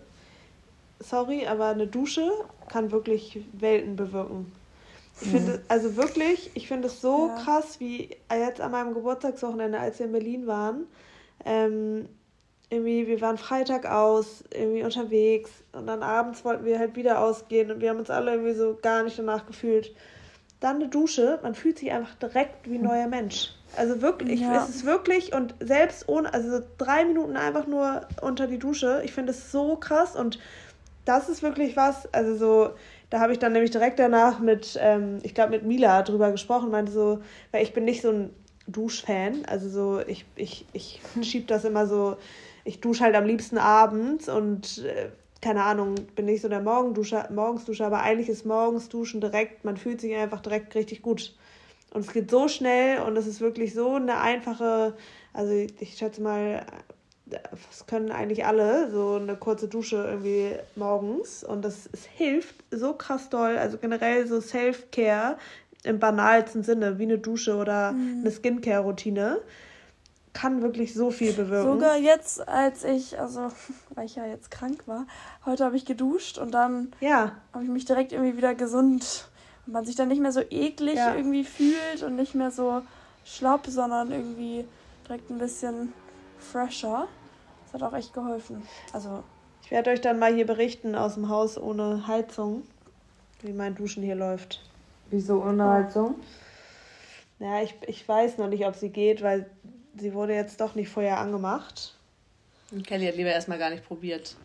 sorry, 0.99 1.47
aber 1.47 1.67
eine 1.67 1.87
Dusche 1.87 2.29
kann 2.67 2.91
wirklich 2.91 3.45
Welten 3.53 3.95
bewirken. 3.95 4.51
Ich 5.21 5.29
finde, 5.29 5.61
also 5.67 5.95
wirklich, 5.95 6.51
ich 6.55 6.67
finde 6.67 6.87
es 6.87 6.99
so 6.99 7.27
ja. 7.27 7.35
krass, 7.35 7.79
wie 7.79 8.09
jetzt 8.31 8.59
an 8.59 8.71
meinem 8.71 8.93
Geburtstagswochenende, 8.93 9.79
als 9.79 9.99
wir 9.99 10.07
in 10.07 10.11
Berlin 10.11 10.47
waren. 10.47 10.87
Ähm, 11.45 12.09
irgendwie, 12.73 13.05
wir 13.07 13.21
waren 13.21 13.37
Freitag 13.37 13.85
aus, 13.85 14.43
irgendwie 14.51 14.83
unterwegs 14.83 15.51
und 15.73 15.85
dann 15.85 16.01
abends 16.01 16.43
wollten 16.43 16.65
wir 16.65 16.79
halt 16.79 16.95
wieder 16.95 17.19
ausgehen 17.19 17.71
und 17.71 17.81
wir 17.81 17.89
haben 17.89 17.99
uns 17.99 18.09
alle 18.09 18.31
irgendwie 18.31 18.55
so 18.55 18.77
gar 18.81 19.03
nicht 19.03 19.19
danach 19.19 19.45
gefühlt. 19.45 19.93
Dann 20.59 20.77
eine 20.77 20.87
Dusche, 20.87 21.39
man 21.43 21.53
fühlt 21.53 21.77
sich 21.77 21.91
einfach 21.91 22.15
direkt 22.15 22.69
wie 22.69 22.75
ein 22.75 22.83
neuer 22.83 23.07
Mensch. 23.07 23.53
Also 23.75 24.01
wirklich, 24.01 24.39
ja. 24.39 24.63
es 24.63 24.69
ist 24.69 24.85
wirklich 24.85 25.33
und 25.33 25.53
selbst 25.59 26.07
ohne, 26.09 26.33
also 26.33 26.61
drei 26.77 27.05
Minuten 27.05 27.37
einfach 27.37 27.67
nur 27.67 28.07
unter 28.21 28.47
die 28.47 28.59
Dusche, 28.59 29.01
ich 29.03 29.13
finde 29.13 29.31
es 29.31 29.51
so 29.51 29.75
krass 29.75 30.15
und 30.15 30.39
das 31.05 31.29
ist 31.29 31.43
wirklich 31.43 31.75
was, 31.75 32.11
also 32.13 32.35
so, 32.35 32.69
da 33.13 33.19
habe 33.19 33.31
ich 33.31 33.37
dann 33.37 33.53
nämlich 33.53 33.69
direkt 33.69 33.99
danach 33.99 34.39
mit, 34.39 34.75
ähm, 34.81 35.19
ich 35.21 35.35
glaube, 35.35 35.51
mit 35.51 35.63
Mila 35.63 36.01
drüber 36.01 36.31
gesprochen, 36.31 36.71
meinte 36.71 36.91
so, 36.91 37.19
weil 37.51 37.61
ich 37.61 37.71
bin 37.71 37.85
nicht 37.85 38.01
so 38.01 38.09
ein 38.09 38.31
Duschfan, 38.65 39.45
also 39.45 39.69
so, 39.69 39.99
ich, 40.07 40.25
ich, 40.35 40.65
ich 40.73 40.99
schieb 41.21 41.45
das 41.47 41.63
immer 41.63 41.85
so, 41.85 42.17
ich 42.63 42.81
dusche 42.81 43.03
halt 43.03 43.13
am 43.13 43.27
liebsten 43.27 43.59
abends 43.59 44.29
und 44.29 44.79
äh, 44.79 45.09
keine 45.41 45.61
Ahnung, 45.61 45.93
bin 46.15 46.25
nicht 46.25 46.41
so 46.41 46.49
der 46.49 46.61
Morgenduscher, 46.61 47.29
Morgensduscher, 47.31 47.85
aber 47.85 48.01
eigentlich 48.01 48.29
ist 48.29 48.47
morgens 48.47 48.89
Duschen 48.89 49.21
direkt, 49.21 49.63
man 49.63 49.77
fühlt 49.77 50.01
sich 50.01 50.15
einfach 50.15 50.41
direkt 50.41 50.73
richtig 50.73 51.03
gut. 51.03 51.35
Und 51.93 52.01
es 52.01 52.13
geht 52.13 52.31
so 52.31 52.47
schnell 52.47 52.99
und 53.01 53.15
es 53.15 53.27
ist 53.27 53.41
wirklich 53.41 53.75
so 53.75 53.93
eine 53.93 54.21
einfache, 54.21 54.95
also 55.33 55.53
ich 55.53 55.97
schätze 55.99 56.19
mal, 56.19 56.65
das 57.25 57.85
können 57.87 58.11
eigentlich 58.11 58.45
alle, 58.45 58.91
so 58.91 59.15
eine 59.15 59.35
kurze 59.35 59.67
Dusche 59.67 59.95
irgendwie 59.95 60.55
morgens. 60.75 61.43
Und 61.43 61.63
das 61.63 61.89
es 61.91 62.05
hilft 62.05 62.55
so 62.71 62.93
krass 62.93 63.29
doll. 63.29 63.57
Also 63.57 63.77
generell 63.77 64.27
so 64.27 64.41
Self-Care 64.41 65.37
im 65.83 65.99
banalsten 65.99 66.63
Sinne, 66.63 66.99
wie 66.99 67.03
eine 67.03 67.17
Dusche 67.17 67.55
oder 67.55 67.93
mhm. 67.93 68.21
eine 68.21 68.31
Skincare-Routine, 68.31 69.39
kann 70.33 70.61
wirklich 70.61 70.93
so 70.93 71.11
viel 71.11 71.33
bewirken. 71.33 71.73
Sogar 71.73 71.97
jetzt, 71.97 72.45
als 72.47 72.83
ich, 72.83 73.19
also 73.19 73.49
weil 73.93 74.05
ich 74.05 74.15
ja 74.15 74.25
jetzt 74.25 74.51
krank 74.51 74.87
war, 74.87 75.05
heute 75.45 75.63
habe 75.63 75.77
ich 75.77 75.85
geduscht 75.85 76.37
und 76.37 76.51
dann 76.51 76.91
ja. 76.99 77.33
habe 77.53 77.63
ich 77.63 77.69
mich 77.69 77.85
direkt 77.85 78.11
irgendwie 78.11 78.35
wieder 78.37 78.55
gesund. 78.55 79.29
Und 79.65 79.73
man 79.73 79.85
sich 79.85 79.95
dann 79.95 80.09
nicht 80.09 80.21
mehr 80.21 80.33
so 80.33 80.41
eklig 80.41 80.95
ja. 80.95 81.15
irgendwie 81.15 81.45
fühlt 81.45 82.03
und 82.03 82.15
nicht 82.15 82.35
mehr 82.35 82.51
so 82.51 82.81
schlapp, 83.23 83.67
sondern 83.67 84.11
irgendwie 84.11 84.65
direkt 85.07 85.29
ein 85.29 85.37
bisschen 85.37 85.93
fresher. 86.43 87.07
Das 87.65 87.81
hat 87.81 87.83
auch 87.83 87.97
echt 87.97 88.13
geholfen. 88.13 88.61
Also. 88.91 89.23
Ich 89.63 89.71
werde 89.71 89.91
euch 89.91 90.01
dann 90.01 90.19
mal 90.19 90.33
hier 90.33 90.45
berichten 90.45 90.95
aus 90.95 91.15
dem 91.15 91.29
Haus 91.29 91.57
ohne 91.57 92.05
Heizung, 92.05 92.63
wie 93.41 93.53
mein 93.53 93.75
Duschen 93.75 94.03
hier 94.03 94.15
läuft. 94.15 94.61
Wieso 95.09 95.41
ohne 95.41 95.69
Heizung? 95.69 96.15
Ja, 97.39 97.61
ich, 97.61 97.75
ich 97.87 98.07
weiß 98.07 98.37
noch 98.37 98.47
nicht, 98.47 98.65
ob 98.65 98.75
sie 98.75 98.89
geht, 98.89 99.21
weil 99.21 99.49
sie 99.97 100.13
wurde 100.13 100.33
jetzt 100.33 100.59
doch 100.59 100.75
nicht 100.75 100.89
vorher 100.89 101.19
angemacht. 101.19 101.95
Und 102.71 102.85
Kelly 102.85 103.05
hat 103.05 103.15
lieber 103.15 103.29
erstmal 103.29 103.59
gar 103.59 103.69
nicht 103.69 103.85
probiert. 103.85 104.35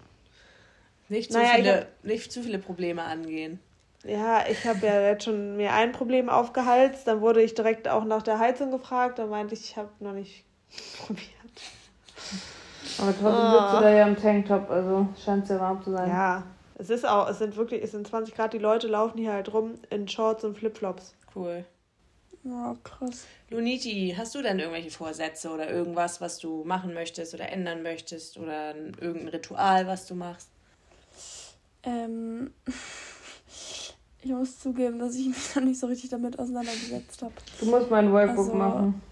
Nicht 1.09 1.33
zu, 1.33 1.39
naja, 1.39 1.55
viele, 1.55 1.77
hab, 1.81 2.05
nicht 2.05 2.31
zu 2.31 2.43
viele 2.43 2.59
Probleme 2.59 3.03
angehen. 3.03 3.61
Ja, 4.05 4.45
ich 4.49 4.65
habe 4.67 4.87
ja 4.87 5.01
jetzt 5.01 5.25
schon 5.25 5.57
mir 5.57 5.73
ein 5.73 5.93
Problem 5.93 6.29
aufgehalst. 6.29 7.07
Dann 7.07 7.21
wurde 7.21 7.43
ich 7.43 7.55
direkt 7.55 7.89
auch 7.89 8.05
nach 8.05 8.23
der 8.23 8.39
Heizung 8.39 8.71
gefragt. 8.71 9.19
Dann 9.19 9.31
meinte 9.31 9.55
ich, 9.55 9.61
ich 9.61 9.77
habe 9.77 9.91
noch 10.01 10.13
nicht 10.13 10.45
probiert. 11.07 11.29
Aber 12.99 13.13
trotzdem 13.13 13.47
oh. 13.47 13.59
sitzt 13.59 13.75
du 13.75 13.81
da 13.81 13.91
ja 13.91 14.07
im 14.07 14.17
Tanktop, 14.17 14.71
also 14.71 15.09
scheint 15.23 15.45
es 15.45 15.51
ja 15.51 15.61
warm 15.61 15.83
zu 15.83 15.91
sein. 15.91 16.09
Ja, 16.09 16.43
es 16.77 16.91
ist 16.91 17.07
auch, 17.07 17.29
es 17.29 17.39
sind 17.39 17.57
wirklich, 17.57 17.83
es 17.83 17.91
sind 17.91 18.07
20 18.07 18.35
Grad, 18.35 18.53
die 18.53 18.59
Leute 18.59 18.87
laufen 18.87 19.19
hier 19.19 19.33
halt 19.33 19.53
rum 19.53 19.75
in 19.91 20.09
Shorts 20.09 20.45
und 20.45 20.57
Flipflops. 20.57 21.15
Cool. 21.35 21.65
Ja, 22.45 22.77
krass. 22.85 23.27
Luniti, 23.51 24.15
hast 24.17 24.35
du 24.35 24.43
denn 24.43 24.59
irgendwelche 24.59 24.91
Vorsätze 24.91 25.51
oder 25.51 25.69
irgendwas, 25.69 26.21
was 26.21 26.39
du 26.39 26.65
machen 26.65 26.95
möchtest 26.95 27.35
oder 27.35 27.51
ändern 27.51 27.83
möchtest 27.83 28.39
oder 28.39 28.75
irgendein 28.77 29.29
Ritual, 29.29 29.87
was 29.87 30.07
du 30.07 30.15
machst? 30.15 30.49
Ähm, 31.83 32.53
ich 34.23 34.31
muss 34.31 34.61
zugeben, 34.61 34.99
dass 34.99 35.17
ich 35.17 35.27
mich 35.27 35.57
noch 35.57 35.63
nicht 35.63 35.81
so 35.81 35.89
richtig 35.89 36.11
damit 36.11 36.39
auseinandergesetzt 36.39 37.23
habe. 37.23 37.35
Du 37.59 37.67
musst 37.67 37.91
mein 37.91 38.13
Workbook 38.13 38.47
also, 38.47 38.55
machen. 38.55 39.03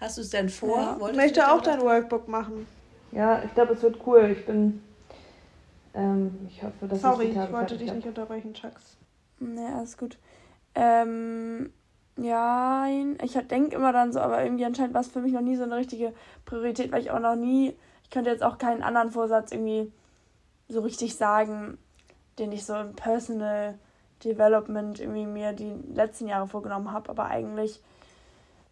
Hast 0.00 0.16
du 0.16 0.22
es 0.22 0.30
denn 0.30 0.48
vor? 0.48 0.78
Ja. 0.78 1.08
Ich 1.10 1.16
möchte 1.16 1.50
auch 1.50 1.60
dein 1.60 1.80
Workbook 1.80 2.26
machen. 2.26 2.66
Ja, 3.16 3.42
ich 3.42 3.54
glaube, 3.54 3.72
es 3.72 3.82
wird 3.82 3.96
cool. 4.06 4.36
Ich 4.38 4.44
bin. 4.44 4.82
Ähm, 5.94 6.46
ich 6.48 6.62
hoffe, 6.62 6.86
dass 6.86 7.00
Sorry, 7.00 7.28
ich, 7.30 7.36
ich 7.36 7.52
wollte 7.52 7.78
dich 7.78 7.90
nicht 7.90 8.06
unterbrechen, 8.06 8.52
Chucks. 8.52 8.98
Nee, 9.40 9.66
alles 9.74 9.96
gut. 9.96 10.18
Ähm, 10.74 11.72
ja, 12.18 12.86
ich 13.22 13.32
denke 13.32 13.74
immer 13.74 13.92
dann 13.94 14.12
so, 14.12 14.20
aber 14.20 14.42
irgendwie 14.44 14.66
anscheinend 14.66 14.92
war 14.92 15.00
es 15.00 15.08
für 15.08 15.20
mich 15.20 15.32
noch 15.32 15.40
nie 15.40 15.56
so 15.56 15.62
eine 15.62 15.76
richtige 15.76 16.12
Priorität, 16.44 16.92
weil 16.92 17.00
ich 17.00 17.10
auch 17.10 17.20
noch 17.20 17.36
nie, 17.36 17.74
ich 18.02 18.10
könnte 18.10 18.28
jetzt 18.28 18.42
auch 18.42 18.58
keinen 18.58 18.82
anderen 18.82 19.10
Vorsatz 19.10 19.50
irgendwie 19.50 19.90
so 20.68 20.80
richtig 20.80 21.16
sagen, 21.16 21.78
den 22.38 22.52
ich 22.52 22.66
so 22.66 22.74
im 22.74 22.94
Personal 22.94 23.78
Development 24.24 25.00
irgendwie 25.00 25.24
mir 25.24 25.54
die 25.54 25.72
letzten 25.94 26.26
Jahre 26.26 26.48
vorgenommen 26.48 26.92
habe, 26.92 27.08
aber 27.08 27.26
eigentlich 27.26 27.80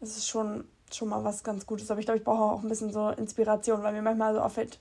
ist 0.02 0.18
es 0.18 0.28
schon 0.28 0.66
schon 0.96 1.09
mal 1.09 1.24
was 1.24 1.44
ganz 1.44 1.66
Gutes. 1.66 1.90
Aber 1.90 2.00
ich 2.00 2.07
glaube, 2.07 2.18
ich 2.18 2.24
brauche 2.24 2.42
auch 2.42 2.62
ein 2.62 2.68
bisschen 2.68 2.92
so 2.92 3.11
Inspiration, 3.11 3.83
weil 3.83 3.92
mir 3.92 4.02
manchmal 4.02 4.35
so 4.35 4.40
auffällt, 4.40 4.78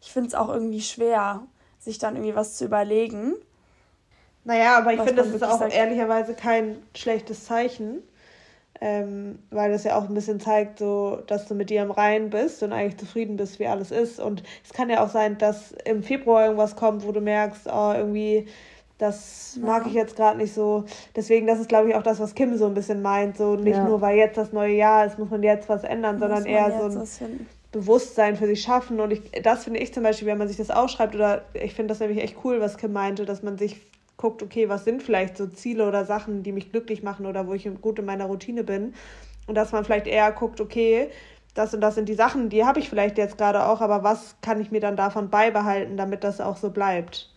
ich 0.00 0.12
finde 0.12 0.28
es 0.28 0.34
auch 0.34 0.48
irgendwie 0.48 0.80
schwer, 0.80 1.42
sich 1.78 1.98
dann 1.98 2.16
irgendwie 2.16 2.34
was 2.34 2.56
zu 2.56 2.64
überlegen. 2.64 3.34
Naja, 4.44 4.78
aber 4.78 4.92
ich 4.92 5.00
finde, 5.00 5.22
das 5.22 5.28
ist 5.28 5.44
auch 5.44 5.58
sagt. 5.58 5.74
ehrlicherweise 5.74 6.34
kein 6.34 6.82
schlechtes 6.94 7.44
Zeichen. 7.44 8.02
Ähm, 8.82 9.40
weil 9.50 9.70
das 9.70 9.84
ja 9.84 9.98
auch 9.98 10.08
ein 10.08 10.14
bisschen 10.14 10.40
zeigt, 10.40 10.78
so, 10.78 11.22
dass 11.26 11.46
du 11.46 11.54
mit 11.54 11.68
dir 11.68 11.82
im 11.82 11.90
Reinen 11.90 12.30
bist 12.30 12.62
und 12.62 12.72
eigentlich 12.72 12.96
zufrieden 12.96 13.36
bist, 13.36 13.58
wie 13.58 13.66
alles 13.66 13.90
ist. 13.90 14.18
Und 14.18 14.42
es 14.64 14.72
kann 14.72 14.88
ja 14.88 15.04
auch 15.04 15.10
sein, 15.10 15.36
dass 15.36 15.72
im 15.84 16.02
Februar 16.02 16.44
irgendwas 16.44 16.76
kommt, 16.76 17.06
wo 17.06 17.12
du 17.12 17.20
merkst, 17.20 17.66
oh, 17.66 17.92
irgendwie, 17.94 18.48
das 19.00 19.56
ja. 19.58 19.66
mag 19.66 19.86
ich 19.86 19.94
jetzt 19.94 20.14
gerade 20.16 20.36
nicht 20.36 20.52
so. 20.52 20.84
Deswegen, 21.16 21.46
das 21.46 21.58
ist, 21.58 21.68
glaube 21.68 21.88
ich, 21.88 21.94
auch 21.94 22.02
das, 22.02 22.20
was 22.20 22.34
Kim 22.34 22.56
so 22.56 22.66
ein 22.66 22.74
bisschen 22.74 23.00
meint. 23.02 23.36
So 23.36 23.56
nicht 23.56 23.76
ja. 23.76 23.84
nur, 23.84 24.00
weil 24.00 24.16
jetzt 24.16 24.36
das 24.36 24.52
neue 24.52 24.74
Jahr 24.74 25.06
ist, 25.06 25.18
muss 25.18 25.30
man 25.30 25.42
jetzt 25.42 25.68
was 25.68 25.84
ändern, 25.84 26.18
muss 26.18 26.28
sondern 26.28 26.44
eher 26.44 26.90
so 26.90 26.98
ein 27.24 27.46
Bewusstsein 27.72 28.36
für 28.36 28.46
sich 28.46 28.62
schaffen. 28.62 29.00
Und 29.00 29.12
ich, 29.12 29.22
das 29.42 29.64
finde 29.64 29.80
ich 29.80 29.94
zum 29.94 30.02
Beispiel, 30.02 30.28
wenn 30.28 30.38
man 30.38 30.48
sich 30.48 30.58
das 30.58 30.70
aufschreibt, 30.70 31.14
oder 31.14 31.42
ich 31.54 31.74
finde 31.74 31.92
das 31.92 32.00
nämlich 32.00 32.22
echt 32.22 32.36
cool, 32.44 32.60
was 32.60 32.76
Kim 32.76 32.92
meinte, 32.92 33.24
dass 33.24 33.42
man 33.42 33.56
sich 33.56 33.80
guckt, 34.18 34.42
okay, 34.42 34.68
was 34.68 34.84
sind 34.84 35.02
vielleicht 35.02 35.38
so 35.38 35.46
Ziele 35.46 35.88
oder 35.88 36.04
Sachen, 36.04 36.42
die 36.42 36.52
mich 36.52 36.70
glücklich 36.70 37.02
machen 37.02 37.24
oder 37.24 37.46
wo 37.46 37.54
ich 37.54 37.68
gut 37.80 37.98
in 37.98 38.04
meiner 38.04 38.26
Routine 38.26 38.64
bin. 38.64 38.92
Und 39.46 39.54
dass 39.54 39.72
man 39.72 39.84
vielleicht 39.84 40.06
eher 40.06 40.30
guckt, 40.32 40.60
okay, 40.60 41.08
das 41.54 41.72
und 41.72 41.80
das 41.80 41.94
sind 41.94 42.08
die 42.08 42.14
Sachen, 42.14 42.50
die 42.50 42.64
habe 42.64 42.78
ich 42.78 42.88
vielleicht 42.90 43.18
jetzt 43.18 43.38
gerade 43.38 43.64
auch, 43.64 43.80
aber 43.80 44.04
was 44.04 44.36
kann 44.42 44.60
ich 44.60 44.70
mir 44.70 44.80
dann 44.80 44.96
davon 44.96 45.30
beibehalten, 45.30 45.96
damit 45.96 46.22
das 46.22 46.40
auch 46.40 46.58
so 46.58 46.70
bleibt? 46.70 47.30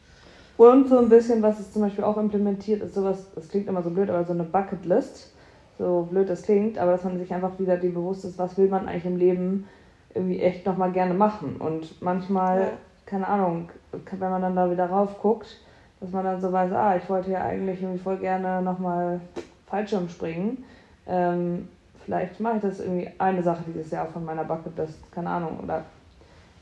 Und 0.58 0.88
so 0.88 1.00
ein 1.00 1.10
bisschen, 1.10 1.42
was 1.42 1.60
es 1.60 1.74
zum 1.74 1.82
Beispiel 1.82 2.04
auch 2.04 2.18
implementiert, 2.18 2.82
ist 2.84 2.94
sowas, 2.94 3.28
das 3.36 3.50
klingt 3.50 3.68
immer 3.68 3.82
so 3.82 3.90
blöd, 3.90 4.10
aber 4.10 4.24
so 4.24 4.34
eine 4.34 4.44
Bucketlist. 4.44 5.32
So 5.78 6.08
blöd 6.10 6.30
das 6.30 6.44
klingt, 6.44 6.78
aber 6.78 6.92
dass 6.92 7.04
man 7.04 7.18
sich 7.18 7.34
einfach 7.34 7.58
wieder 7.58 7.78
dem 7.78 7.96
bewusst 7.96 8.26
ist, 8.26 8.38
was 8.38 8.58
will 8.58 8.68
man 8.68 8.88
eigentlich 8.88 9.06
im 9.06 9.18
Leben 9.18 9.68
irgendwie 10.14 10.40
echt 10.40 10.66
nochmal 10.66 10.92
gerne 10.92 11.16
machen. 11.16 11.56
Und 11.58 12.02
manchmal, 12.02 12.60
ja. 12.60 12.68
keine 13.06 13.28
Ahnung, 13.28 13.70
wenn 13.92 14.30
man 14.30 14.42
dann 14.42 14.56
da 14.56 14.70
wieder 14.70 14.86
rauf 14.86 15.20
guckt, 15.20 15.60
dass 16.00 16.12
man 16.12 16.26
dann 16.26 16.40
so 16.40 16.52
weiß, 16.52 16.72
ah, 16.74 16.96
ich 16.96 17.10
wollte 17.10 17.32
ja 17.32 17.42
eigentlich 17.42 17.82
irgendwie 17.82 18.00
voll 18.00 18.18
gerne 18.18 18.62
nochmal 18.62 19.22
Fallschirm 19.68 20.10
springen. 20.10 20.64
Ähm, 21.08 21.68
vielleicht 22.06 22.40
mache 22.40 22.58
ich 22.58 22.62
das 22.62 22.80
irgendwie 22.80 23.10
eine 23.18 23.42
Sache 23.42 23.64
dieses 23.68 23.90
Jahr 23.90 24.06
von 24.08 24.24
meiner 24.24 24.44
Bucketlist, 24.44 25.00
keine 25.12 25.30
Ahnung, 25.30 25.60
oder 25.64 25.84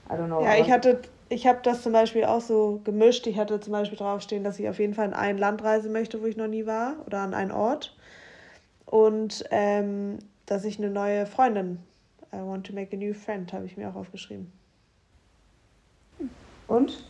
I 0.10 0.13
don't 0.13 0.27
know. 0.27 0.41
Ja, 0.43 0.56
ich 0.56 0.71
hatte, 0.71 1.01
ich 1.32 1.48
habe 1.48 1.60
das 1.63 1.82
zum 1.82 1.94
Beispiel 1.94 2.26
auch 2.26 2.41
so 2.41 2.82
gemischt. 2.84 3.26
Ich 3.26 3.38
hatte 3.38 3.60
zum 3.62 3.72
Beispiel 3.72 3.98
draufstehen, 3.98 4.44
dass 4.44 4.60
ich 4.60 4.67
auf 4.67 4.80
jeden 4.80 4.94
Fall 4.94 5.08
in 5.08 5.13
ein 5.13 5.38
Land 5.38 5.63
reisen 5.63 5.94
möchte, 5.94 6.22
wo 6.22 6.26
ich 6.26 6.36
noch 6.36 6.48
nie 6.48 6.65
war, 6.65 6.98
oder 7.06 7.20
an 7.20 7.34
einen 7.34 7.52
Ort. 7.52 7.96
Und 8.86 9.46
ähm, 9.50 10.20
dass 10.46 10.65
ich 10.65 10.78
eine 10.78 10.89
neue 10.89 11.26
Freundin, 11.26 11.80
I 12.34 12.38
want 12.38 12.67
to 12.67 12.74
make 12.74 12.94
a 12.94 13.00
new 13.00 13.13
friend, 13.13 13.54
habe 13.54 13.65
ich 13.65 13.78
mir 13.78 13.89
auch 13.89 13.96
aufgeschrieben. 13.96 14.52
Und? 16.67 17.02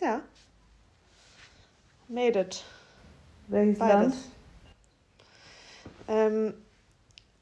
Ja. 0.00 0.20
Made 2.08 2.38
it. 2.38 2.64
Welches 3.48 3.78
Beides. 3.78 3.94
Land? 3.94 4.14
Ähm, 6.08 6.54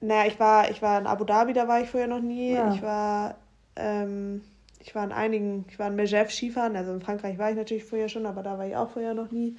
naja, 0.01 0.29
ich 0.29 0.39
war, 0.39 0.71
ich 0.71 0.81
war 0.81 1.01
in 1.01 1.09
Abu 1.09 1.25
Dhabi, 1.25 1.53
da 1.53 1.67
war 1.67 1.81
ich 1.81 1.91
vorher 1.91 2.09
noch 2.09 2.21
nie. 2.21 2.53
Ja. 2.53 2.73
Ich 2.73 2.81
war, 2.81 3.35
ähm, 3.75 4.43
ich 4.85 4.95
war 4.95 5.03
in 5.03 5.13
einigen, 5.13 5.65
ich 5.69 5.79
war 5.79 5.89
in 5.89 5.97
Megève 5.97 6.31
Skifahren, 6.31 6.77
also 6.77 6.93
in 6.93 7.01
Frankreich 7.01 7.39
war 7.39 7.51
ich 7.51 7.57
natürlich 7.57 7.85
vorher 7.85 8.11
schon, 8.11 8.27
aber 8.27 8.43
da 8.43 8.59
war 8.59 8.67
ich 8.67 8.77
auch 8.77 8.91
vorher 8.91 9.15
noch 9.15 9.31
nie. 9.31 9.57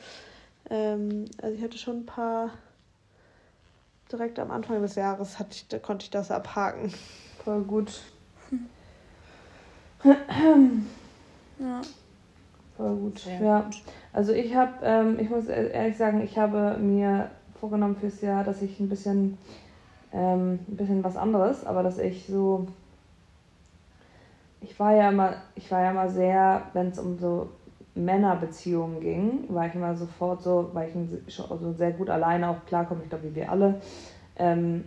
Ähm, 0.69 1.25
also 1.41 1.55
ich 1.55 1.63
hatte 1.63 1.79
schon 1.79 2.01
ein 2.01 2.05
paar, 2.05 2.51
direkt 4.11 4.37
am 4.37 4.51
Anfang 4.51 4.81
des 4.83 4.93
Jahres 4.95 5.39
hatte 5.39 5.49
ich, 5.53 5.67
da 5.67 5.79
konnte 5.79 6.03
ich 6.03 6.11
das 6.11 6.29
abhaken. 6.29 6.93
Voll 7.43 7.63
gut. 7.63 8.01
ja. 10.03 11.81
Voll 12.77 12.95
gut. 12.95 13.19
Sehr 13.19 13.41
ja. 13.41 13.61
Gut. 13.61 13.81
Also 14.13 14.31
ich 14.31 14.55
habe, 14.55 14.73
ähm, 14.83 15.17
ich 15.19 15.29
muss 15.29 15.47
ehrlich 15.47 15.97
sagen, 15.97 16.21
ich 16.21 16.37
habe 16.37 16.77
mir 16.77 17.31
vorgenommen 17.59 17.95
fürs 17.95 18.21
Jahr, 18.21 18.43
dass 18.43 18.61
ich 18.61 18.79
ein 18.79 18.89
bisschen, 18.89 19.39
ähm, 20.13 20.59
ein 20.67 20.77
bisschen 20.77 21.03
was 21.03 21.17
anderes, 21.17 21.65
aber 21.65 21.81
dass 21.81 21.97
ich 21.97 22.27
so, 22.27 22.67
ich 24.65 24.79
war 24.79 24.95
ja 24.95 25.09
immer, 25.09 25.35
ich 25.55 25.69
war 25.71 25.83
ja 25.83 25.91
immer 25.91 26.09
sehr, 26.09 26.63
wenn 26.73 26.89
es 26.89 26.99
um 26.99 27.17
so 27.19 27.49
Männerbeziehungen 27.93 28.99
ging, 28.99 29.45
war 29.49 29.67
ich 29.67 29.75
immer 29.75 29.95
sofort 29.95 30.41
so, 30.41 30.71
weil 30.73 30.89
ich 30.89 31.33
schon 31.33 31.59
so 31.59 31.71
sehr 31.73 31.91
gut 31.91 32.09
alleine 32.09 32.49
auch 32.49 32.65
klarkomme, 32.65 33.01
ich 33.03 33.09
glaube, 33.09 33.25
wie 33.25 33.35
wir 33.35 33.51
alle. 33.51 33.79
Ähm, 34.37 34.85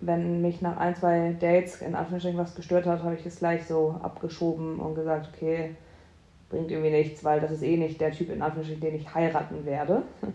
wenn 0.00 0.40
mich 0.40 0.62
nach 0.62 0.78
ein, 0.78 0.96
zwei 0.96 1.36
Dates 1.38 1.82
in 1.82 1.94
Anführungsstrichen 1.94 2.40
was 2.40 2.54
gestört 2.54 2.86
hat, 2.86 3.02
habe 3.02 3.14
ich 3.14 3.26
es 3.26 3.38
gleich 3.38 3.66
so 3.66 3.96
abgeschoben 4.02 4.80
und 4.80 4.94
gesagt, 4.94 5.28
okay, 5.34 5.76
bringt 6.48 6.70
irgendwie 6.70 6.90
nichts, 6.90 7.22
weil 7.22 7.40
das 7.40 7.52
ist 7.52 7.62
eh 7.62 7.76
nicht 7.76 8.00
der 8.00 8.12
Typ, 8.12 8.30
in 8.30 8.40
Anführungsstrichen, 8.40 8.80
den 8.80 8.94
ich 8.96 9.14
heiraten 9.14 9.66
werde. 9.66 10.02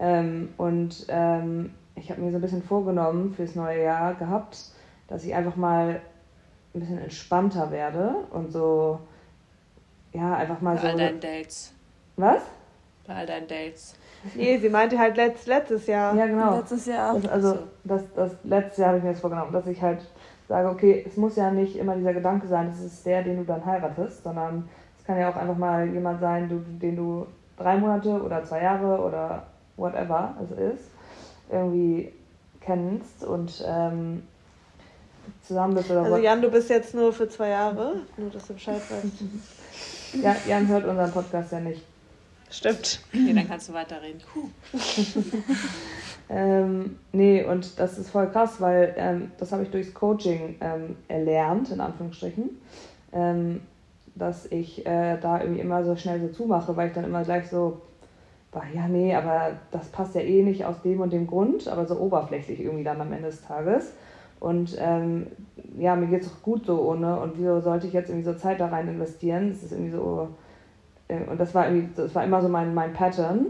ähm, 0.00 0.48
und 0.56 1.06
ähm, 1.08 1.70
ich 1.94 2.10
habe 2.10 2.20
mir 2.20 2.32
so 2.32 2.38
ein 2.38 2.42
bisschen 2.42 2.64
vorgenommen 2.64 3.32
fürs 3.34 3.54
neue 3.54 3.84
Jahr 3.84 4.14
gehabt, 4.14 4.58
dass 5.06 5.24
ich 5.24 5.34
einfach 5.34 5.56
mal 5.56 6.00
ein 6.76 6.80
bisschen 6.80 6.98
entspannter 6.98 7.70
werde 7.70 8.14
und 8.30 8.52
so, 8.52 9.00
ja, 10.12 10.34
einfach 10.36 10.60
mal 10.60 10.76
Bei 10.76 10.80
so. 10.80 10.86
Bei 10.86 10.92
all 10.92 10.98
deinen 10.98 11.20
Dates. 11.20 11.72
Was? 12.16 12.42
Bei 13.06 13.14
all 13.14 13.26
deinen 13.26 13.48
Dates. 13.48 13.96
Nee, 14.34 14.58
sie 14.58 14.68
meinte 14.68 14.98
halt 14.98 15.16
letzt, 15.16 15.46
letztes 15.46 15.86
Jahr. 15.86 16.14
Ja, 16.14 16.26
genau. 16.26 16.56
Letztes 16.56 16.86
Jahr. 16.86 17.14
Das, 17.14 17.30
also, 17.30 17.58
das, 17.84 18.02
das 18.14 18.32
letzte 18.44 18.80
Jahr 18.82 18.88
habe 18.88 18.98
ich 18.98 19.04
mir 19.04 19.12
das 19.12 19.20
vorgenommen, 19.20 19.52
dass 19.52 19.66
ich 19.66 19.80
halt 19.80 20.00
sage, 20.48 20.68
okay, 20.68 21.04
es 21.06 21.16
muss 21.16 21.36
ja 21.36 21.50
nicht 21.50 21.76
immer 21.76 21.96
dieser 21.96 22.14
Gedanke 22.14 22.46
sein, 22.46 22.68
das 22.68 22.80
ist 22.80 23.04
der, 23.04 23.22
den 23.22 23.38
du 23.38 23.44
dann 23.44 23.64
heiratest, 23.64 24.22
sondern 24.22 24.68
kann 25.06 25.18
ja 25.18 25.30
auch 25.30 25.36
einfach 25.36 25.56
mal 25.56 25.88
jemand 25.88 26.20
sein, 26.20 26.48
du, 26.48 26.58
den 26.58 26.96
du 26.96 27.26
drei 27.56 27.76
Monate 27.76 28.20
oder 28.22 28.42
zwei 28.44 28.62
Jahre 28.62 29.00
oder 29.00 29.46
whatever 29.76 30.34
es 30.42 30.50
ist, 30.50 30.90
irgendwie 31.50 32.12
kennst 32.60 33.24
und 33.24 33.64
ähm, 33.66 34.24
zusammen 35.42 35.74
bist 35.74 35.90
oder 35.90 36.02
Also 36.02 36.16
Jan, 36.18 36.42
du 36.42 36.50
bist 36.50 36.70
jetzt 36.70 36.94
nur 36.94 37.12
für 37.12 37.28
zwei 37.28 37.50
Jahre, 37.50 38.02
nur 38.16 38.30
dass 38.30 38.46
du 38.46 38.54
Bescheid 38.54 38.80
weißt. 38.90 40.22
ja, 40.22 40.36
Jan 40.48 40.68
hört 40.68 40.86
unseren 40.86 41.12
Podcast 41.12 41.52
ja 41.52 41.60
nicht. 41.60 41.82
Stimmt. 42.50 43.00
Okay, 43.12 43.32
dann 43.34 43.48
kannst 43.48 43.68
du 43.68 43.72
weiterreden. 43.72 44.20
ähm, 46.28 46.98
nee, 47.12 47.44
und 47.44 47.78
das 47.78 47.98
ist 47.98 48.10
voll 48.10 48.30
krass, 48.30 48.60
weil 48.60 48.94
ähm, 48.96 49.32
das 49.38 49.52
habe 49.52 49.64
ich 49.64 49.70
durchs 49.70 49.92
Coaching 49.92 50.56
ähm, 50.60 50.96
erlernt, 51.08 51.70
in 51.70 51.80
Anführungsstrichen. 51.80 52.50
Ähm, 53.12 53.60
dass 54.14 54.50
ich 54.50 54.86
äh, 54.86 55.18
da 55.18 55.40
irgendwie 55.40 55.60
immer 55.60 55.84
so 55.84 55.96
schnell 55.96 56.20
so 56.20 56.28
zumache, 56.28 56.76
weil 56.76 56.88
ich 56.88 56.94
dann 56.94 57.04
immer 57.04 57.22
gleich 57.22 57.48
so, 57.48 57.82
war, 58.52 58.64
ja, 58.74 58.88
nee, 58.88 59.14
aber 59.14 59.52
das 59.70 59.88
passt 59.88 60.14
ja 60.14 60.22
eh 60.22 60.42
nicht 60.42 60.64
aus 60.64 60.80
dem 60.82 61.00
und 61.00 61.12
dem 61.12 61.26
Grund, 61.26 61.68
aber 61.68 61.84
so 61.86 61.98
oberflächlich 61.98 62.60
irgendwie 62.60 62.84
dann 62.84 63.00
am 63.00 63.12
Ende 63.12 63.28
des 63.28 63.42
Tages. 63.42 63.92
Und 64.40 64.76
ähm, 64.78 65.26
ja, 65.78 65.96
mir 65.96 66.06
geht 66.06 66.22
es 66.22 66.28
auch 66.28 66.42
gut 66.42 66.66
so 66.66 66.80
ohne. 66.82 67.18
Und 67.20 67.38
wieso 67.38 67.60
sollte 67.60 67.86
ich 67.86 67.92
jetzt 67.92 68.10
irgendwie 68.10 68.26
so 68.26 68.34
Zeit 68.34 68.60
da 68.60 68.66
rein 68.66 68.88
investieren? 68.88 69.50
Das 69.50 69.62
ist 69.62 69.72
irgendwie 69.72 69.92
so. 69.92 70.28
Äh, 71.08 71.24
und 71.24 71.38
das 71.38 71.54
war 71.54 71.66
irgendwie, 71.68 71.88
das 71.94 72.14
war 72.14 72.24
immer 72.24 72.42
so 72.42 72.48
mein, 72.48 72.74
mein 72.74 72.92
Pattern. 72.92 73.46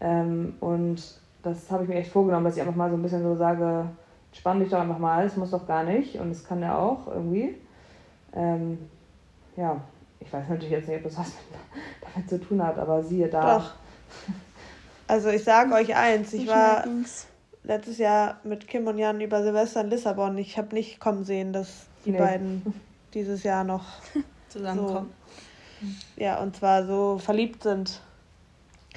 Ähm, 0.00 0.54
und 0.60 1.02
das 1.42 1.70
habe 1.70 1.84
ich 1.84 1.88
mir 1.88 1.96
echt 1.96 2.12
vorgenommen, 2.12 2.44
dass 2.44 2.56
ich 2.56 2.62
einfach 2.62 2.76
mal 2.76 2.90
so 2.90 2.96
ein 2.96 3.02
bisschen 3.02 3.22
so 3.22 3.36
sage, 3.36 3.86
spann 4.32 4.60
dich 4.60 4.70
doch 4.70 4.80
einfach 4.80 4.98
mal, 4.98 5.24
es 5.24 5.36
muss 5.36 5.50
doch 5.50 5.66
gar 5.66 5.84
nicht. 5.84 6.16
Und 6.16 6.30
es 6.30 6.46
kann 6.46 6.60
ja 6.60 6.78
auch 6.78 7.06
irgendwie. 7.08 7.56
Ähm, 8.34 8.78
ja, 9.56 9.80
ich 10.20 10.32
weiß 10.32 10.48
natürlich 10.48 10.70
jetzt 10.70 10.88
nicht, 10.88 10.98
ob 10.98 11.04
das 11.04 11.18
was 11.18 11.32
damit 12.14 12.28
zu 12.28 12.40
tun 12.40 12.62
hat, 12.64 12.78
aber 12.78 13.02
siehe 13.02 13.28
da. 13.28 13.58
Doch. 13.58 13.74
Also 15.06 15.28
ich 15.28 15.44
sage 15.44 15.74
euch 15.74 15.94
eins, 15.94 16.32
ich 16.32 16.46
war 16.48 16.84
letztes 17.64 17.98
Jahr 17.98 18.38
mit 18.44 18.68
Kim 18.68 18.86
und 18.86 18.98
Jan 18.98 19.20
über 19.20 19.42
Silvester 19.42 19.80
in 19.80 19.90
Lissabon. 19.90 20.38
Ich 20.38 20.56
habe 20.56 20.74
nicht 20.74 21.00
kommen 21.00 21.24
sehen, 21.24 21.52
dass 21.52 21.86
die 22.04 22.12
nee. 22.12 22.18
beiden 22.18 22.62
dieses 23.12 23.42
Jahr 23.42 23.64
noch 23.64 23.84
zusammenkommen. 24.48 25.12
So, 25.80 26.22
ja, 26.22 26.40
und 26.40 26.56
zwar 26.56 26.86
so 26.86 27.18
verliebt 27.18 27.62
sind. 27.62 28.00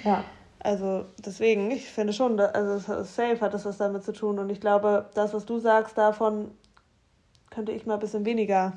Ja. 0.04 0.24
Also 0.60 1.06
deswegen, 1.26 1.72
ich 1.72 1.86
finde 1.86 2.14
schon, 2.14 2.40
also 2.40 2.80
safe 3.04 3.42
hat 3.42 3.54
das 3.54 3.66
was 3.66 3.78
damit 3.78 4.04
zu 4.04 4.14
tun. 4.14 4.38
Und 4.38 4.50
ich 4.50 4.60
glaube, 4.60 5.10
das, 5.16 5.34
was 5.34 5.46
du 5.46 5.60
sagst, 5.60 5.98
davon 5.98 6.52
könnte 7.50 7.72
ich 7.72 7.86
mal 7.86 7.96
ein 7.96 8.00
bisschen 8.00 8.26
weniger 8.26 8.74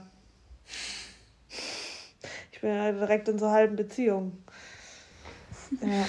ich 2.61 2.63
bin 2.63 2.77
ja 2.77 2.93
direkt 2.93 3.27
in 3.27 3.39
so 3.39 3.51
halben 3.51 3.75
Beziehungen. 3.75 4.45
Ja. 5.81 6.07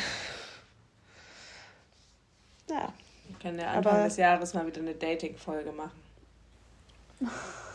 Ja. 2.70 2.93
Wir 3.42 3.50
können 3.50 3.60
ja 3.60 3.72
Anfang 3.72 3.94
Aber, 3.94 4.04
des 4.04 4.18
Jahres 4.18 4.54
mal 4.54 4.68
wieder 4.68 4.82
eine 4.82 4.94
Dating-Folge 4.94 5.72
machen. 5.72 6.00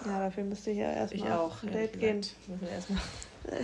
Ja, 0.05 0.21
dafür 0.21 0.45
müsste 0.45 0.71
ich 0.71 0.79
ja 0.79 0.93
erstmal 0.93 1.33
auf 1.33 1.61
ein 1.63 1.73
Date 1.73 1.99
gehen. 1.99 2.19
Müssen 2.19 2.61
wir 2.61 2.71
erstmal. 2.71 3.01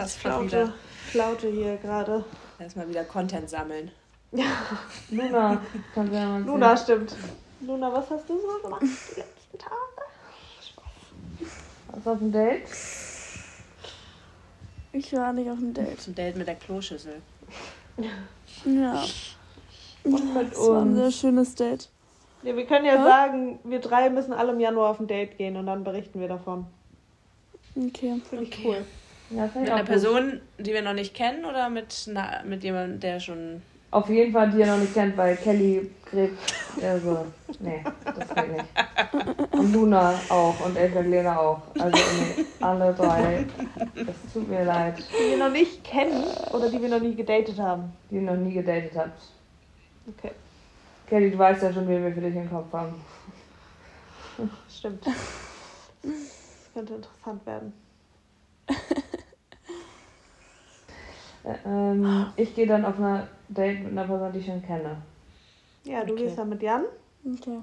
Ich 0.05 0.13
flaute, 0.13 0.75
flaute 1.11 1.49
hier 1.49 1.77
gerade. 1.77 2.25
Erstmal 2.59 2.89
wieder 2.89 3.05
Content 3.05 3.49
sammeln. 3.49 3.93
Ja. 4.33 4.79
Luna, 5.11 5.61
Luna, 5.95 6.77
stimmt. 6.77 7.15
Luna, 7.61 7.93
was 7.93 8.11
hast 8.11 8.29
du 8.29 8.41
so 8.41 8.63
gemacht 8.63 8.83
die 8.83 9.21
letzten 9.21 9.59
Tage? 9.59 9.77
Spaß. 10.61 11.49
Was 11.93 12.07
auf 12.07 12.19
dem 12.19 12.33
Date? 12.33 12.69
Ich 14.93 15.13
war 15.13 15.33
nicht 15.33 15.51
auf 15.51 15.59
dem 15.59 15.73
Date. 15.75 16.01
Zum 16.01 16.15
Date 16.15 16.37
mit 16.37 16.49
der 16.49 16.57
Kloschüssel. 16.57 17.23
Ja. 18.65 19.05
Und 20.05 20.35
mit 20.35 20.53
das 20.53 20.59
uns. 20.59 20.69
war 20.69 20.83
ein 20.83 20.95
sehr 20.95 21.11
schönes 21.11 21.55
Date. 21.55 21.89
Ja, 22.43 22.57
wir 22.57 22.67
können 22.67 22.85
ja 22.85 22.99
Hä? 22.99 23.05
sagen, 23.05 23.59
wir 23.65 23.79
drei 23.79 24.11
müssen 24.11 24.33
alle 24.33 24.53
im 24.53 24.61
Januar 24.61 24.91
auf 24.91 25.01
ein 25.01 25.07
Date 25.07 25.39
gehen 25.39 25.57
und 25.57 25.67
dann 25.67 25.85
berichten 25.85 26.21
wir 26.21 26.29
davon. 26.29 26.67
Okay. 27.77 28.21
Finde 28.29 28.45
ich 28.45 28.53
okay. 28.53 28.63
cool. 28.67 28.85
Ja, 29.31 29.49
mit 29.55 29.71
einer 29.71 29.85
Person, 29.85 30.41
die 30.59 30.73
wir 30.73 30.83
noch 30.83 30.93
nicht 30.93 31.15
kennen 31.15 31.45
oder 31.45 31.71
mit, 31.71 32.09
na, 32.13 32.43
mit 32.45 32.65
jemandem, 32.65 33.01
der 33.01 33.21
schon. 33.21 33.63
Auf 33.91 34.09
jeden 34.09 34.33
Fall, 34.33 34.51
die 34.51 34.59
ihr 34.59 34.67
noch 34.67 34.79
nicht 34.79 34.93
kennt, 34.93 35.17
weil 35.17 35.37
Kelly 35.37 35.91
gräbt. 36.11 36.39
Also, 36.83 37.27
nee, 37.61 37.83
das 38.05 38.35
geht 38.35 38.53
nicht. 38.53 39.53
Und 39.53 39.73
Luna 39.73 40.15
auch 40.29 40.55
und 40.65 40.75
Lena 40.75 41.39
auch. 41.39 41.63
Also, 41.79 41.97
nee, 41.97 42.45
alle 42.61 42.93
drei. 42.95 43.47
Es 43.95 44.33
tut 44.33 44.49
mir 44.49 44.65
leid. 44.65 44.97
Die 44.99 45.31
wir 45.31 45.37
noch 45.39 45.53
nicht 45.53 45.85
kennen 45.85 46.25
oder 46.53 46.71
die 46.71 46.81
wir 46.81 46.89
noch 46.89 47.01
nie 47.01 47.15
gedatet 47.15 47.59
haben? 47.59 47.93
Die 48.11 48.17
ihr 48.17 48.23
noch 48.23 48.37
nie 48.37 48.53
gedatet 48.53 48.93
habt. 48.97 49.21
Okay. 50.09 50.33
Kelly, 51.07 51.31
du 51.31 51.39
weißt 51.39 51.63
ja 51.63 51.73
schon, 51.73 51.89
wie 51.89 52.03
wir 52.03 52.13
für 52.13 52.21
dich 52.21 52.35
im 52.35 52.51
Kopf 52.51 52.73
haben. 52.73 52.95
Stimmt. 54.69 55.07
Das 55.07 55.15
könnte 56.75 56.95
interessant 56.95 57.47
werden. 57.47 57.73
ähm, 61.65 62.27
ich 62.37 62.55
gehe 62.55 62.67
dann 62.67 62.85
auf 62.85 62.99
ein 62.99 63.29
Date 63.49 63.83
mit 63.85 63.93
einer 63.93 64.05
Person, 64.05 64.33
die 64.33 64.39
ich 64.39 64.47
schon 64.47 64.63
kenne. 64.63 65.03
Ja, 65.85 66.05
du 66.05 66.15
okay. 66.15 66.25
gehst 66.25 66.39
dann 66.39 66.49
mit 66.49 66.63
Jan. 66.63 66.85
Okay. 67.25 67.59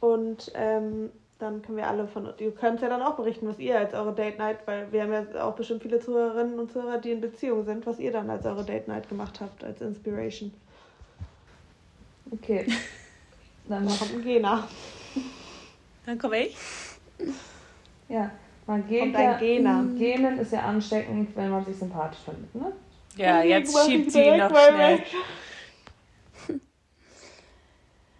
Und 0.00 0.50
ähm, 0.54 1.10
dann 1.38 1.62
können 1.62 1.76
wir 1.76 1.86
alle 1.86 2.08
von. 2.08 2.30
Ihr 2.38 2.52
könnt 2.52 2.80
ja 2.80 2.88
dann 2.88 3.02
auch 3.02 3.16
berichten, 3.16 3.46
was 3.48 3.58
ihr 3.58 3.78
als 3.78 3.92
eure 3.92 4.14
Date 4.14 4.38
Night, 4.38 4.58
weil 4.66 4.90
wir 4.90 5.02
haben 5.02 5.12
ja 5.12 5.44
auch 5.44 5.54
bestimmt 5.54 5.82
viele 5.82 6.00
Zuhörerinnen 6.00 6.58
und 6.58 6.72
Zuhörer, 6.72 6.98
die 6.98 7.12
in 7.12 7.20
Beziehung 7.20 7.64
sind, 7.64 7.86
was 7.86 7.98
ihr 7.98 8.12
dann 8.12 8.30
als 8.30 8.46
eure 8.46 8.64
Date 8.64 8.88
Night 8.88 9.08
gemacht 9.08 9.40
habt, 9.40 9.62
als 9.62 9.80
Inspiration. 9.80 10.52
Okay. 12.30 12.66
Dann 13.68 13.86
kommt 13.86 14.14
ein 14.14 14.22
Gena. 14.22 14.68
Dann 16.04 16.18
komme 16.18 16.46
ich. 16.46 16.56
Ja, 18.08 18.30
man 18.66 18.86
geht 18.86 19.00
kommt 19.00 19.16
ein 19.16 19.38
Gena. 19.38 19.84
Genen 19.98 20.38
ist 20.38 20.52
ja 20.52 20.60
ansteckend, 20.60 21.34
wenn 21.36 21.50
man 21.50 21.64
sich 21.64 21.76
sympathisch 21.76 22.20
findet, 22.24 22.54
ne? 22.54 22.72
Ja, 23.16 23.42
jetzt 23.42 23.76
schiebt 23.86 24.12
sie 24.12 24.36
noch 24.36 24.50
schnell. 24.50 25.00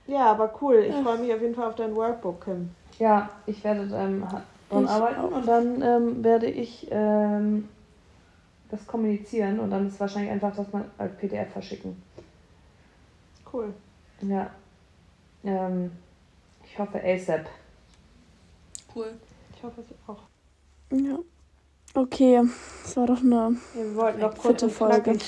Ja, 0.07 0.31
aber 0.31 0.53
cool. 0.61 0.87
Ich 0.89 0.95
freue 0.95 1.19
mich 1.19 1.33
auf 1.33 1.41
jeden 1.41 1.55
Fall 1.55 1.69
auf 1.69 1.75
dein 1.75 1.95
Workbook, 1.95 2.45
Kim. 2.45 2.71
Ja, 2.99 3.29
ich 3.47 3.63
werde 3.65 3.83
ähm, 3.95 4.25
daran 4.71 4.89
arbeiten 4.89 5.21
auch. 5.21 5.33
und 5.33 5.47
dann 5.47 5.83
ähm, 5.83 6.25
werde 6.25 6.47
ich 6.47 6.87
ähm, 6.91 7.69
das 8.71 8.87
kommunizieren 8.87 9.61
und 9.61 9.71
dann 9.71 9.89
ist 9.89 10.01
wahrscheinlich 10.01 10.31
einfach 10.31 10.55
das 10.57 10.73
mal 10.73 10.85
als 10.97 11.15
PDF 11.17 11.53
verschicken. 11.53 12.01
Cool. 13.53 13.75
Ja. 14.23 14.51
Ähm, 15.45 15.93
ich 16.65 16.79
hoffe 16.79 17.03
ASAP. 17.03 17.49
Cool. 18.95 19.15
Ich 19.55 19.63
hoffe 19.63 19.81
es 19.81 19.87
auch. 20.07 20.23
Ja. 20.91 21.19
Okay, 21.95 22.43
das 22.83 22.97
war 22.97 23.07
doch 23.07 23.21
eine 23.21 23.57
ja, 23.75 23.83
wir 23.83 23.95
wollten 23.95 24.21
noch 24.21 24.37
kurz 24.37 24.63
Folge. 24.73 25.19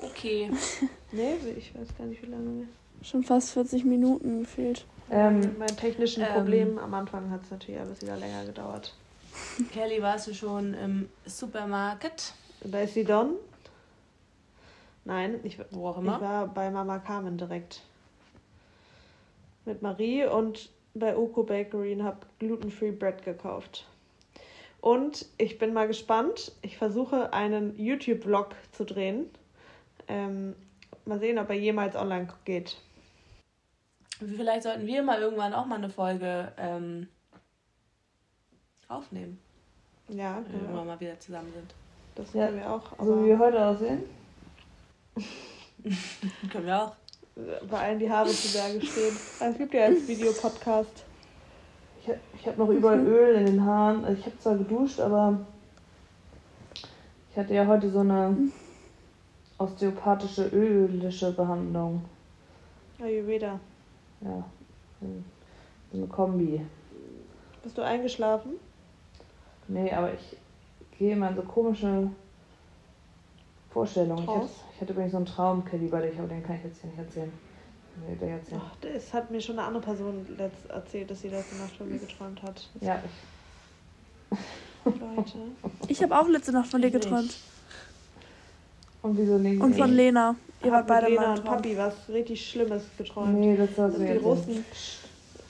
Okay. 0.00 0.50
nee, 1.12 1.34
ich 1.56 1.72
weiß 1.74 1.88
gar 1.96 2.06
nicht, 2.06 2.22
wie 2.22 2.26
lange 2.26 2.48
mehr. 2.48 2.66
Schon 3.02 3.22
fast 3.22 3.52
40 3.52 3.84
Minuten 3.84 4.40
gefehlt. 4.40 4.86
Ähm, 5.10 5.56
mein 5.58 5.76
technischen 5.76 6.22
ähm, 6.22 6.32
Problem 6.32 6.78
am 6.78 6.94
Anfang 6.94 7.30
hat 7.30 7.42
es 7.42 7.50
natürlich 7.50 7.80
alles 7.80 8.02
wieder 8.02 8.16
länger 8.16 8.44
gedauert. 8.44 8.94
Kelly, 9.72 10.02
warst 10.02 10.26
du 10.26 10.34
schon 10.34 10.74
im 10.74 11.08
Supermarkt? 11.24 12.34
Da 12.64 12.80
ist 12.80 12.94
sie 12.94 13.04
Don. 13.04 13.34
Nein, 15.04 15.40
ich, 15.44 15.58
Wo 15.70 15.88
auch 15.88 15.98
immer. 15.98 16.16
ich 16.16 16.20
war 16.20 16.46
bei 16.48 16.70
Mama 16.70 16.98
Carmen 16.98 17.38
direkt 17.38 17.82
mit 19.64 19.82
Marie 19.82 20.24
und 20.24 20.70
bei 20.94 21.16
Oko 21.16 21.42
Bakery 21.42 21.94
und 21.94 22.04
habe 22.04 22.26
Gluten-Free 22.38 22.92
Bread 22.92 23.24
gekauft. 23.24 23.86
Und 24.80 25.26
ich 25.38 25.58
bin 25.58 25.72
mal 25.72 25.86
gespannt. 25.86 26.52
Ich 26.62 26.78
versuche 26.78 27.32
einen 27.32 27.78
YouTube-Vlog 27.78 28.54
zu 28.72 28.84
drehen. 28.84 29.30
Ähm, 30.08 30.54
mal 31.04 31.18
sehen, 31.18 31.38
ob 31.38 31.50
er 31.50 31.56
jemals 31.56 31.96
online 31.96 32.28
geht. 32.44 32.78
Vielleicht 34.18 34.64
sollten 34.64 34.86
wir 34.86 35.02
mal 35.02 35.20
irgendwann 35.20 35.54
auch 35.54 35.66
mal 35.66 35.76
eine 35.76 35.90
Folge 35.90 36.52
ähm, 36.58 37.08
aufnehmen. 38.88 39.38
Ja, 40.08 40.42
wenn 40.50 40.74
wir 40.74 40.84
mal 40.84 40.98
wieder 40.98 41.18
zusammen 41.20 41.52
sind. 41.52 41.74
Das 42.16 42.32
können 42.32 42.56
ja, 42.56 42.62
wir 42.62 42.70
auch. 42.70 42.98
so 42.98 43.22
wie 43.22 43.28
wir 43.28 43.38
heute 43.38 43.64
aussehen. 43.64 44.02
können 46.52 46.66
wir 46.66 46.82
auch 46.82 46.96
bei 47.70 47.78
allen 47.78 47.98
die 47.98 48.10
Haare 48.10 48.28
zu 48.28 48.52
Berge 48.52 48.84
stehen. 48.84 49.16
Es 49.40 49.58
gibt 49.58 49.74
ja 49.74 49.84
als 49.84 50.06
Videopodcast. 50.06 51.04
Ich, 52.00 52.10
ich 52.40 52.46
habe 52.46 52.58
noch 52.58 52.68
überall 52.68 53.00
Öl 53.00 53.34
in 53.34 53.46
den 53.46 53.64
Haaren. 53.64 54.04
Also 54.04 54.18
ich 54.18 54.26
habe 54.26 54.38
zwar 54.38 54.56
geduscht, 54.56 55.00
aber 55.00 55.40
ich 57.30 57.36
hatte 57.36 57.54
ja 57.54 57.66
heute 57.66 57.90
so 57.90 58.00
eine 58.00 58.36
osteopathische 59.58 60.46
ölische 60.48 61.32
Behandlung. 61.32 62.02
Ayurveda. 63.00 63.60
Ja, 64.20 64.44
so 65.00 65.98
eine 65.98 66.06
Kombi. 66.06 66.60
Bist 67.62 67.76
du 67.76 67.82
eingeschlafen? 67.82 68.52
Nee, 69.68 69.92
aber 69.92 70.12
ich 70.14 70.36
gehe 70.98 71.12
immer 71.12 71.30
in 71.30 71.36
so 71.36 71.42
komische 71.42 72.10
Vorstellungen. 73.70 74.22
Ich 74.22 74.28
hatte, 74.28 74.48
ich 74.74 74.80
hatte 74.80 74.92
übrigens 74.92 75.12
so 75.12 75.16
einen 75.18 75.26
Traum, 75.26 75.64
Kelly, 75.64 75.86
bei 75.86 76.02
dir, 76.02 76.18
aber 76.18 76.28
den 76.28 76.42
kann 76.42 76.56
ich 76.56 76.64
jetzt 76.64 76.80
hier 76.80 76.90
nicht 76.90 76.98
erzählen. 76.98 77.32
Nee, 78.08 78.16
der 78.16 78.28
erzählen. 78.36 78.60
Ach, 78.64 78.76
das 78.80 79.12
hat 79.12 79.30
mir 79.30 79.40
schon 79.40 79.58
eine 79.58 79.68
andere 79.68 79.82
Person 79.82 80.26
letzt 80.36 80.68
erzählt, 80.70 81.10
dass 81.10 81.20
sie 81.20 81.28
letzte 81.28 81.56
Nacht 81.56 81.76
von 81.76 81.88
mir 81.88 81.98
geträumt 81.98 82.42
hat. 82.42 82.68
Ja, 82.80 83.02
ich. 83.04 84.38
Leute. 84.84 85.38
Ich 85.88 86.02
habe 86.02 86.18
auch 86.18 86.28
letzte 86.28 86.52
Nacht 86.52 86.70
von 86.70 86.80
dir 86.80 86.90
geträumt. 86.90 87.36
Und 89.02 89.18
wieso 89.18 89.38
nicht? 89.38 89.60
Und 89.60 89.74
von 89.76 89.92
Lena. 89.92 90.34
Ihr 90.62 90.72
wart 90.72 90.86
beide 90.86 91.08
Lena 91.08 91.34
und 91.34 91.44
Papi 91.44 91.76
was 91.76 91.94
richtig 92.08 92.50
Schlimmes 92.50 92.84
geträumt. 92.98 93.34
Nee, 93.34 93.56
das 93.56 93.76
war 93.78 93.90
so. 93.90 93.98
Dass 93.98 94.06
die 94.06 94.18
Russen, 94.18 94.64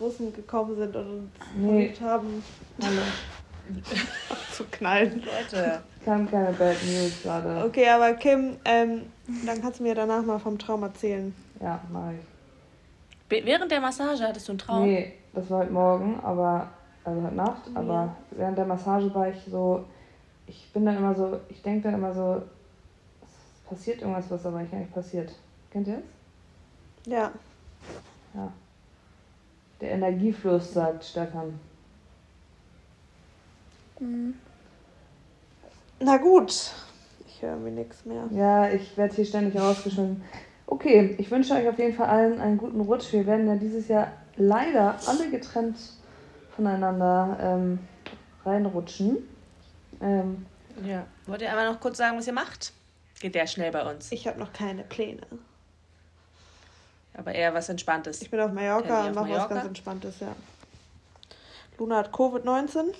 Russen 0.01 0.33
gekommen 0.33 0.77
sind 0.77 0.95
und 0.95 1.07
uns 1.07 1.31
nee. 1.57 1.93
haben. 2.01 2.43
Hallo. 2.81 3.03
zu 4.53 4.65
knallen. 4.71 5.23
Leute. 5.23 5.83
Kam 6.05 6.31
keine 6.31 6.53
Bad 6.53 6.77
News 6.85 7.23
gerade. 7.23 7.65
Okay, 7.65 7.89
aber 7.89 8.15
Kim, 8.15 8.57
ähm, 8.65 9.03
dann 9.45 9.61
kannst 9.61 9.81
du 9.81 9.83
mir 9.83 9.95
danach 9.95 10.23
mal 10.23 10.39
vom 10.39 10.59
Traum 10.59 10.83
erzählen. 10.83 11.35
Ja, 11.61 11.81
mach 11.93 12.13
ich. 12.13 13.45
Während 13.45 13.71
der 13.71 13.81
Massage 13.81 14.25
hattest 14.27 14.49
du 14.49 14.53
einen 14.53 14.59
Traum? 14.59 14.83
Nee, 14.85 15.13
das 15.33 15.49
war 15.51 15.61
heute 15.61 15.73
Morgen, 15.73 16.19
aber, 16.23 16.69
also 17.05 17.23
heute 17.23 17.35
Nacht, 17.35 17.63
ja. 17.73 17.81
aber 17.81 18.17
während 18.33 18.59
der 18.59 18.65
Massage 18.65 19.15
war 19.15 19.29
ich 19.29 19.37
so, 19.49 19.85
ich 20.47 20.73
bin 20.73 20.85
dann 20.85 20.97
immer 20.97 21.15
so, 21.15 21.39
ich 21.49 21.63
denke 21.63 21.83
dann 21.83 21.95
immer 21.95 22.13
so, 22.13 22.43
es 23.23 23.69
passiert 23.69 24.01
irgendwas, 24.01 24.31
was 24.31 24.45
aber 24.47 24.61
nicht 24.63 24.73
eigentlich 24.73 24.93
passiert. 24.93 25.33
Kennt 25.71 25.87
ihr 25.87 25.97
das? 27.05 27.13
Ja. 27.13 27.31
Ja. 28.35 28.53
Der 29.81 29.91
Energiefluss, 29.93 30.73
sagt 30.73 31.05
Stefan. 31.05 31.59
Mhm. 34.01 34.35
Na 36.01 36.17
gut, 36.17 36.73
ich 37.27 37.43
höre 37.43 37.57
mir 37.57 37.71
nichts 37.71 38.05
mehr. 38.05 38.25
Ja, 38.33 38.71
ich 38.71 38.97
werde 38.97 39.15
hier 39.15 39.27
ständig 39.27 39.61
rausgeschnitten. 39.61 40.23
Okay, 40.67 41.15
ich 41.19 41.31
wünsche 41.31 41.55
euch 41.55 41.69
auf 41.69 41.79
jeden 41.79 41.95
Fall 41.95 42.09
allen 42.09 42.41
einen 42.41 42.59
guten 42.59 42.81
Rutsch. 42.81 43.13
Wir 43.13 43.27
werden 43.27 43.47
ja 43.47 43.57
dieses 43.57 43.89
Jahr 43.89 44.13
leider 44.37 44.97
alle 45.07 45.31
getrennt 45.31 45.77
voneinander 46.57 47.39
ähm, 47.41 47.79
reinrutschen. 48.45 49.19
Ähm, 50.01 50.47
ja. 50.85 51.07
Wollt 51.27 51.43
ihr 51.43 51.51
einmal 51.51 51.71
noch 51.71 51.81
kurz 51.81 51.99
sagen, 51.99 52.17
was 52.17 52.27
ihr 52.27 52.33
macht? 52.33 52.73
Geht 53.21 53.35
der 53.35 53.47
schnell 53.47 53.71
bei 53.71 53.89
uns? 53.91 54.11
Ich 54.13 54.27
habe 54.27 54.39
noch 54.39 54.53
keine 54.53 54.83
Pläne. 54.83 55.23
Aber 57.15 57.35
eher 57.35 57.53
was 57.53 57.69
Entspanntes. 57.69 58.23
Ich 58.23 58.31
bin 58.31 58.41
auf 58.41 58.53
Mallorca 58.53 59.07
und 59.07 59.15
mache 59.15 59.31
was 59.31 59.49
ganz 59.49 59.67
Entspanntes, 59.67 60.21
ja. 60.21 60.35
Luna 61.79 61.99
hat 61.99 62.13
Covid-19. 62.13 62.95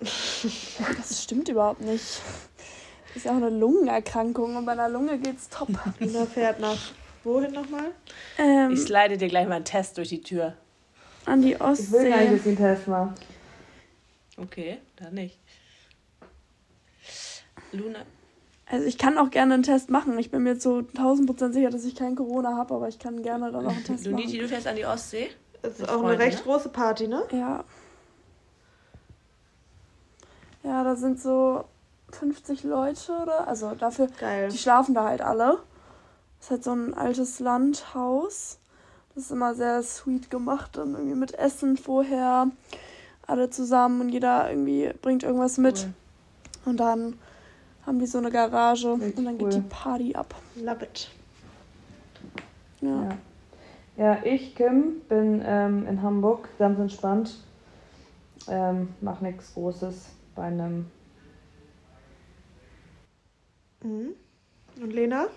Das 0.00 1.22
stimmt 1.22 1.48
überhaupt 1.48 1.80
nicht. 1.80 2.20
Das 3.08 3.16
ist 3.16 3.24
ja 3.26 3.32
auch 3.32 3.36
eine 3.36 3.50
Lungenerkrankung 3.50 4.56
und 4.56 4.66
bei 4.66 4.72
einer 4.72 4.88
Lunge 4.88 5.18
geht's 5.18 5.48
top. 5.48 5.68
Luna 6.00 6.26
fährt 6.26 6.60
nach 6.60 6.78
wohin 7.22 7.52
nochmal? 7.52 7.92
Ähm, 8.38 8.72
ich 8.72 8.80
slide 8.80 9.16
dir 9.16 9.28
gleich 9.28 9.48
mal 9.48 9.56
einen 9.56 9.64
Test 9.64 9.96
durch 9.98 10.08
die 10.08 10.20
Tür. 10.20 10.54
An 11.26 11.40
die 11.40 11.60
Ostsee. 11.60 11.84
Ich 11.84 11.92
will 11.92 12.10
gar 12.10 12.20
nicht, 12.20 12.32
dass 12.34 12.46
einen 12.46 12.56
Test 12.56 12.88
macht. 12.88 13.20
Okay, 14.36 14.78
dann 14.96 15.14
nicht. 15.14 15.38
Luna. 17.72 18.00
Also 18.66 18.86
ich 18.86 18.98
kann 18.98 19.18
auch 19.18 19.30
gerne 19.30 19.54
einen 19.54 19.62
Test 19.62 19.90
machen. 19.90 20.18
Ich 20.18 20.30
bin 20.30 20.42
mir 20.42 20.58
zu 20.58 20.86
1000% 20.96 21.52
sicher, 21.52 21.70
dass 21.70 21.84
ich 21.84 21.94
kein 21.94 22.16
Corona 22.16 22.56
habe, 22.56 22.74
aber 22.74 22.88
ich 22.88 22.98
kann 22.98 23.22
gerne 23.22 23.52
dann 23.52 23.66
auch 23.66 23.72
einen 23.72 23.84
Test 23.84 24.06
Luniti, 24.06 24.28
machen. 24.28 24.40
du 24.40 24.48
fährst 24.48 24.66
an 24.66 24.76
die 24.76 24.86
Ostsee? 24.86 25.30
Das 25.62 25.78
ist 25.78 25.88
auch 25.88 26.00
Freunde, 26.00 26.08
eine 26.08 26.18
recht 26.18 26.38
ne? 26.38 26.44
große 26.44 26.68
Party, 26.70 27.08
ne? 27.08 27.22
Ja. 27.32 27.64
Ja, 30.64 30.82
da 30.82 30.96
sind 30.96 31.20
so 31.20 31.64
50 32.12 32.64
Leute 32.64 33.12
oder? 33.22 33.46
Also 33.46 33.74
dafür, 33.74 34.08
Geil. 34.18 34.48
die 34.48 34.58
schlafen 34.58 34.94
da 34.94 35.04
halt 35.04 35.20
alle. 35.20 35.58
Das 36.38 36.46
ist 36.46 36.50
halt 36.50 36.64
so 36.64 36.72
ein 36.72 36.94
altes 36.94 37.38
Landhaus. 37.38 38.58
Das 39.14 39.24
ist 39.24 39.30
immer 39.30 39.54
sehr 39.54 39.82
sweet 39.82 40.30
gemacht, 40.30 40.76
dann 40.76 40.94
irgendwie 40.94 41.14
mit 41.14 41.34
Essen 41.34 41.76
vorher, 41.76 42.48
alle 43.26 43.48
zusammen 43.50 44.00
und 44.00 44.08
jeder 44.08 44.50
irgendwie 44.50 44.92
bringt 45.02 45.22
irgendwas 45.22 45.58
mit. 45.58 45.84
Cool. 45.84 46.72
Und 46.72 46.80
dann 46.80 47.18
haben 47.86 47.98
die 48.00 48.06
so 48.06 48.18
eine 48.18 48.30
Garage 48.30 48.92
Richtig 48.94 49.18
und 49.18 49.24
dann 49.24 49.34
cool. 49.40 49.50
geht 49.50 49.54
die 49.54 49.68
Party 49.68 50.14
ab. 50.14 50.34
Love 50.56 50.84
it. 50.84 51.10
Ja. 52.80 53.02
Ja. 53.02 53.08
Ja, 53.96 54.18
ich, 54.24 54.56
Kim, 54.56 55.02
bin 55.08 55.40
ähm, 55.46 55.86
in 55.86 56.02
Hamburg, 56.02 56.48
ganz 56.58 56.80
entspannt. 56.80 57.38
Ähm, 58.48 58.88
mach 59.00 59.20
nichts 59.20 59.54
Großes 59.54 60.06
bei 60.34 60.44
einem. 60.44 60.90
Mhm. 63.82 64.14
Und 64.80 64.92
Lena? 64.92 65.28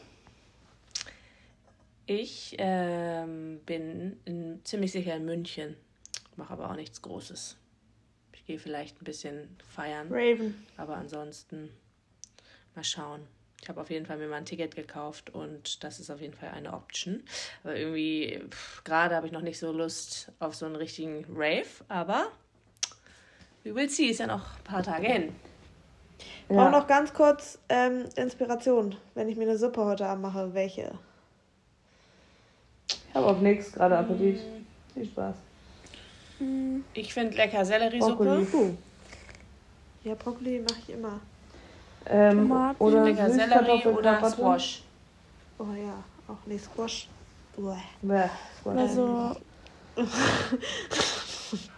Ich 2.06 2.56
ähm, 2.58 3.60
bin 3.66 4.18
in, 4.24 4.62
ziemlich 4.64 4.94
sicher 4.94 5.16
in 5.16 5.26
München, 5.26 5.76
mache 6.38 6.54
aber 6.54 6.72
auch 6.72 6.76
nichts 6.76 7.02
Großes. 7.02 7.58
Ich 8.34 8.46
gehe 8.46 8.60
vielleicht 8.60 9.02
ein 9.02 9.06
bisschen 9.06 9.58
feiern, 9.68 10.08
Raven. 10.10 10.66
aber 10.78 10.96
ansonsten 10.96 11.70
mal 12.76 12.86
schauen. 12.86 13.28
Ich 13.62 13.68
habe 13.68 13.82
auf 13.82 13.90
jeden 13.90 14.06
Fall 14.06 14.18
mir 14.18 14.28
mal 14.28 14.38
ein 14.38 14.46
Ticket 14.46 14.76
gekauft 14.76 15.32
und 15.32 15.84
das 15.84 16.00
ist 16.00 16.10
auf 16.10 16.22
jeden 16.22 16.34
Fall 16.34 16.50
eine 16.50 16.72
Option. 16.72 17.24
Aber 17.64 17.76
irgendwie, 17.76 18.42
gerade 18.86 19.16
habe 19.16 19.28
ich 19.28 19.34
noch 19.34 19.42
nicht 19.42 19.60
so 19.60 19.74
Lust 19.74 20.32
auf 20.40 20.56
so 20.56 20.66
einen 20.66 20.78
richtigen 20.78 21.26
Rave, 21.30 21.68
aber 21.90 22.32
we 23.68 23.76
will 23.76 23.90
see, 23.90 24.06
ist 24.06 24.20
ja 24.20 24.28
noch 24.28 24.58
ein 24.58 24.64
paar 24.64 24.82
Tage 24.82 25.08
hin. 25.08 25.36
Brauche 26.48 26.72
noch 26.72 26.88
ganz 26.88 27.14
kurz 27.14 27.60
ähm, 27.68 28.06
Inspiration, 28.16 28.96
wenn 29.16 29.28
ich 29.28 29.36
mir 29.36 29.44
eine 29.44 29.58
Suppe 29.58 29.84
heute 29.84 30.08
Abend 30.08 30.24
mache. 30.24 30.54
Welche? 30.54 30.94
Ich 32.88 33.14
habe 33.14 33.26
auch 33.26 33.40
nichts, 33.40 33.74
gerade 33.74 33.98
Appetit. 33.98 34.40
Viel 34.94 35.06
Spaß. 35.06 35.36
Ich 36.94 37.14
finde 37.14 37.36
lecker 37.36 37.66
Selleriesuppe. 37.66 38.24
Brokkoli. 38.24 38.78
Ja, 40.04 40.16
Brokkoli 40.16 40.60
mache 40.60 40.80
ich 40.88 40.94
immer. 40.94 41.20
Ähm, 42.06 42.48
Tomaten. 42.48 42.82
oder 42.82 43.04
Lecker 43.04 43.30
Sellerie 43.30 43.88
oder. 43.88 44.30
Squash. 44.30 44.84
Oh 45.60 45.66
ja, 45.76 46.04
auch 46.28 46.38
nee, 46.46 46.58
Squash. 46.58 47.10
Bäh, 48.02 48.30
Squash. 48.62 48.74
Oder 48.74 48.88
so 48.88 49.36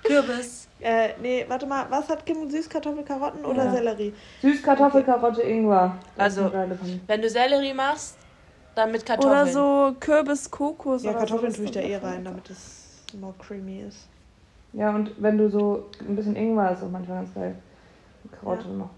Kürbis. 0.03 0.68
Äh, 0.81 1.09
nee, 1.21 1.45
warte 1.47 1.65
mal, 1.65 1.85
was 1.89 2.07
hat 2.07 2.25
Kim? 2.25 2.49
Süßkartoffel, 2.49 3.03
Karotten 3.03 3.43
oder 3.45 3.65
Ja. 3.65 3.71
Sellerie? 3.71 4.13
Süßkartoffel, 4.41 5.03
Karotte, 5.03 5.41
Ingwer. 5.41 5.97
Also. 6.17 6.51
Wenn 7.07 7.21
du 7.21 7.29
Sellerie 7.29 7.73
machst, 7.73 8.17
dann 8.75 8.91
mit 8.91 9.05
Kartoffeln. 9.05 9.33
Oder 9.41 9.47
so 9.47 9.95
Kürbis, 9.99 10.49
Kokos. 10.49 11.03
Ja, 11.03 11.09
oder 11.11 11.19
Kartoffeln 11.19 11.51
so. 11.51 11.57
tue 11.57 11.65
ich 11.65 11.71
da 11.71 11.81
eh 11.81 11.97
rein, 11.97 12.23
damit 12.23 12.49
es 12.49 13.03
more 13.19 13.33
creamy 13.39 13.81
ist. 13.81 14.07
Ja, 14.71 14.91
und 14.91 15.11
wenn 15.17 15.37
du 15.37 15.49
so 15.49 15.89
ein 16.07 16.15
bisschen 16.15 16.35
Ingwer 16.35 16.71
ist 16.71 16.83
auch 16.83 16.89
manchmal 16.89 17.23
ganz 17.23 17.33
geil. 17.33 17.55
Karotte 18.39 18.67
Ja. 18.67 18.73
noch. 18.75 18.89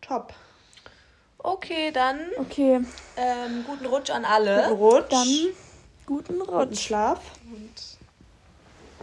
Top. 0.00 0.34
Okay, 1.38 1.90
dann 1.92 2.18
Okay, 2.38 2.80
ähm, 3.16 3.64
guten 3.66 3.86
Rutsch 3.86 4.10
an 4.10 4.24
alle. 4.24 4.64
Guten 4.68 4.74
Rutsch. 4.78 5.10
dann 5.10 5.26
guten 6.06 6.38
guten 6.40 6.50
Rutsch. 6.50 6.80
Schlaf. 6.80 7.20
Und 7.46 7.98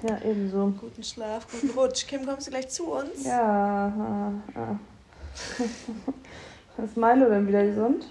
Ja, 0.07 0.17
ebenso. 0.23 0.73
guten 0.79 1.03
Schlaf, 1.03 1.47
guten 1.51 1.77
Rutsch. 1.77 2.07
Kim, 2.07 2.25
kommst 2.25 2.47
du 2.47 2.51
gleich 2.51 2.69
zu 2.69 2.85
uns? 2.93 3.25
Ja. 3.25 3.87
ah, 4.55 4.59
ah. 4.59 4.75
Ist 6.83 6.95
Milo 6.95 7.29
denn 7.29 7.47
wieder 7.47 7.65
gesund? 7.65 8.05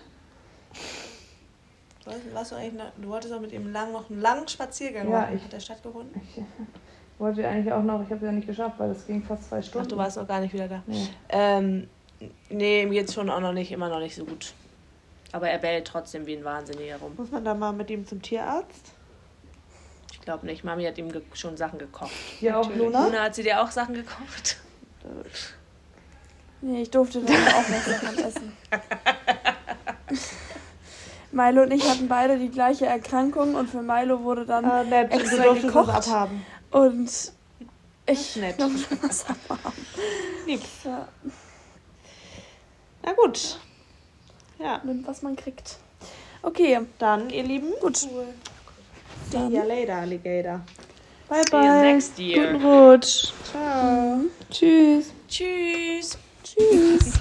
Warst, 2.04 2.34
warst 2.34 2.52
du, 2.52 2.56
eigentlich 2.56 2.74
noch, 2.74 2.90
du 3.00 3.08
wolltest 3.08 3.32
auch 3.32 3.40
mit 3.40 3.52
ihm 3.52 3.72
lang, 3.72 3.92
noch 3.92 4.10
einen 4.10 4.20
langen 4.20 4.46
Spaziergang 4.48 5.10
Ja, 5.10 5.20
machen. 5.20 5.36
ich- 5.36 5.44
Hat 5.44 5.52
der 5.52 5.60
stattgefunden? 5.60 6.20
Ich 6.36 7.20
wollte 7.20 7.46
eigentlich 7.48 7.72
auch 7.72 7.82
noch, 7.82 8.00
ich 8.02 8.06
habe 8.06 8.16
es 8.16 8.22
ja 8.22 8.32
nicht 8.32 8.46
geschafft, 8.46 8.78
weil 8.78 8.90
das 8.90 9.06
ging 9.06 9.22
fast 9.22 9.48
zwei 9.48 9.58
Ach, 9.58 9.62
Stunden. 9.64 9.88
du 9.88 9.96
warst 9.96 10.16
noch 10.18 10.28
gar 10.28 10.40
nicht 10.40 10.52
wieder 10.54 10.68
da. 10.68 10.82
Nee. 10.86 11.08
Ähm, 11.30 11.88
nee, 12.50 12.82
ihm 12.82 12.90
geht's 12.90 13.14
schon 13.14 13.28
auch 13.30 13.40
noch 13.40 13.52
nicht, 13.52 13.72
immer 13.72 13.88
noch 13.88 13.98
nicht 14.00 14.14
so 14.14 14.24
gut. 14.24 14.52
Aber 15.32 15.48
er 15.50 15.58
bellt 15.58 15.86
trotzdem 15.86 16.26
wie 16.26 16.36
ein 16.36 16.44
Wahnsinniger 16.44 16.96
rum. 16.98 17.12
Muss 17.16 17.30
man 17.30 17.44
da 17.44 17.54
mal 17.54 17.72
mit 17.72 17.90
ihm 17.90 18.06
zum 18.06 18.22
Tierarzt? 18.22 18.92
Ich 20.28 20.30
glaube 20.30 20.44
nicht. 20.44 20.62
Mami 20.62 20.84
hat 20.84 20.98
ihm 20.98 21.10
schon 21.32 21.56
Sachen 21.56 21.78
gekocht. 21.78 22.10
Hier 22.38 22.58
auch 22.58 22.64
Natürlich. 22.64 22.82
Luna? 22.84 23.04
Luna, 23.06 23.22
hat 23.22 23.34
sie 23.34 23.42
dir 23.42 23.62
auch 23.62 23.70
Sachen 23.70 23.94
gekocht? 23.94 24.58
Nee, 26.60 26.82
ich 26.82 26.90
durfte 26.90 27.22
dann 27.22 27.34
auch 27.48 27.64
was 27.66 27.84
davon 27.86 28.18
essen. 28.26 28.56
Milo 31.32 31.62
und 31.62 31.70
ich 31.70 31.88
hatten 31.88 32.08
beide 32.08 32.38
die 32.38 32.50
gleiche 32.50 32.84
Erkrankung 32.84 33.54
und 33.54 33.70
für 33.70 33.80
Milo 33.80 34.22
wurde 34.22 34.44
dann 34.44 34.66
Ah, 34.66 34.84
nett. 34.84 35.10
extra 35.14 35.44
du 35.44 35.54
gekocht. 35.62 35.88
das 35.96 36.08
abhaben. 36.08 36.44
und 36.72 37.10
ich 38.04 38.36
nett. 38.36 38.60
durfte 38.60 38.98
was 39.02 39.24
abhaben. 39.24 39.86
Lieb. 40.46 40.60
Ja, 40.84 41.08
Na 43.02 43.12
gut. 43.14 43.58
Ja, 44.58 44.82
nimmt, 44.84 45.06
was 45.08 45.22
man 45.22 45.36
kriegt. 45.36 45.76
Okay, 46.42 46.80
dann, 46.98 47.30
ihr 47.30 47.44
Lieben. 47.44 47.72
gut. 47.80 47.96
See 47.96 48.10
Dann 49.30 49.50
ya 49.50 49.64
later, 49.64 49.96
Alligator. 49.96 50.60
Bye, 51.28 51.42
See 51.44 51.50
bye. 51.50 51.82
next 51.92 52.18
year. 52.18 52.52
Guten 52.52 52.64
Rutsch. 52.64 53.32
Ciao. 53.50 54.20
Tschüss. 54.50 55.12
Tschüss. 55.28 56.18
Tschüss. 56.42 57.12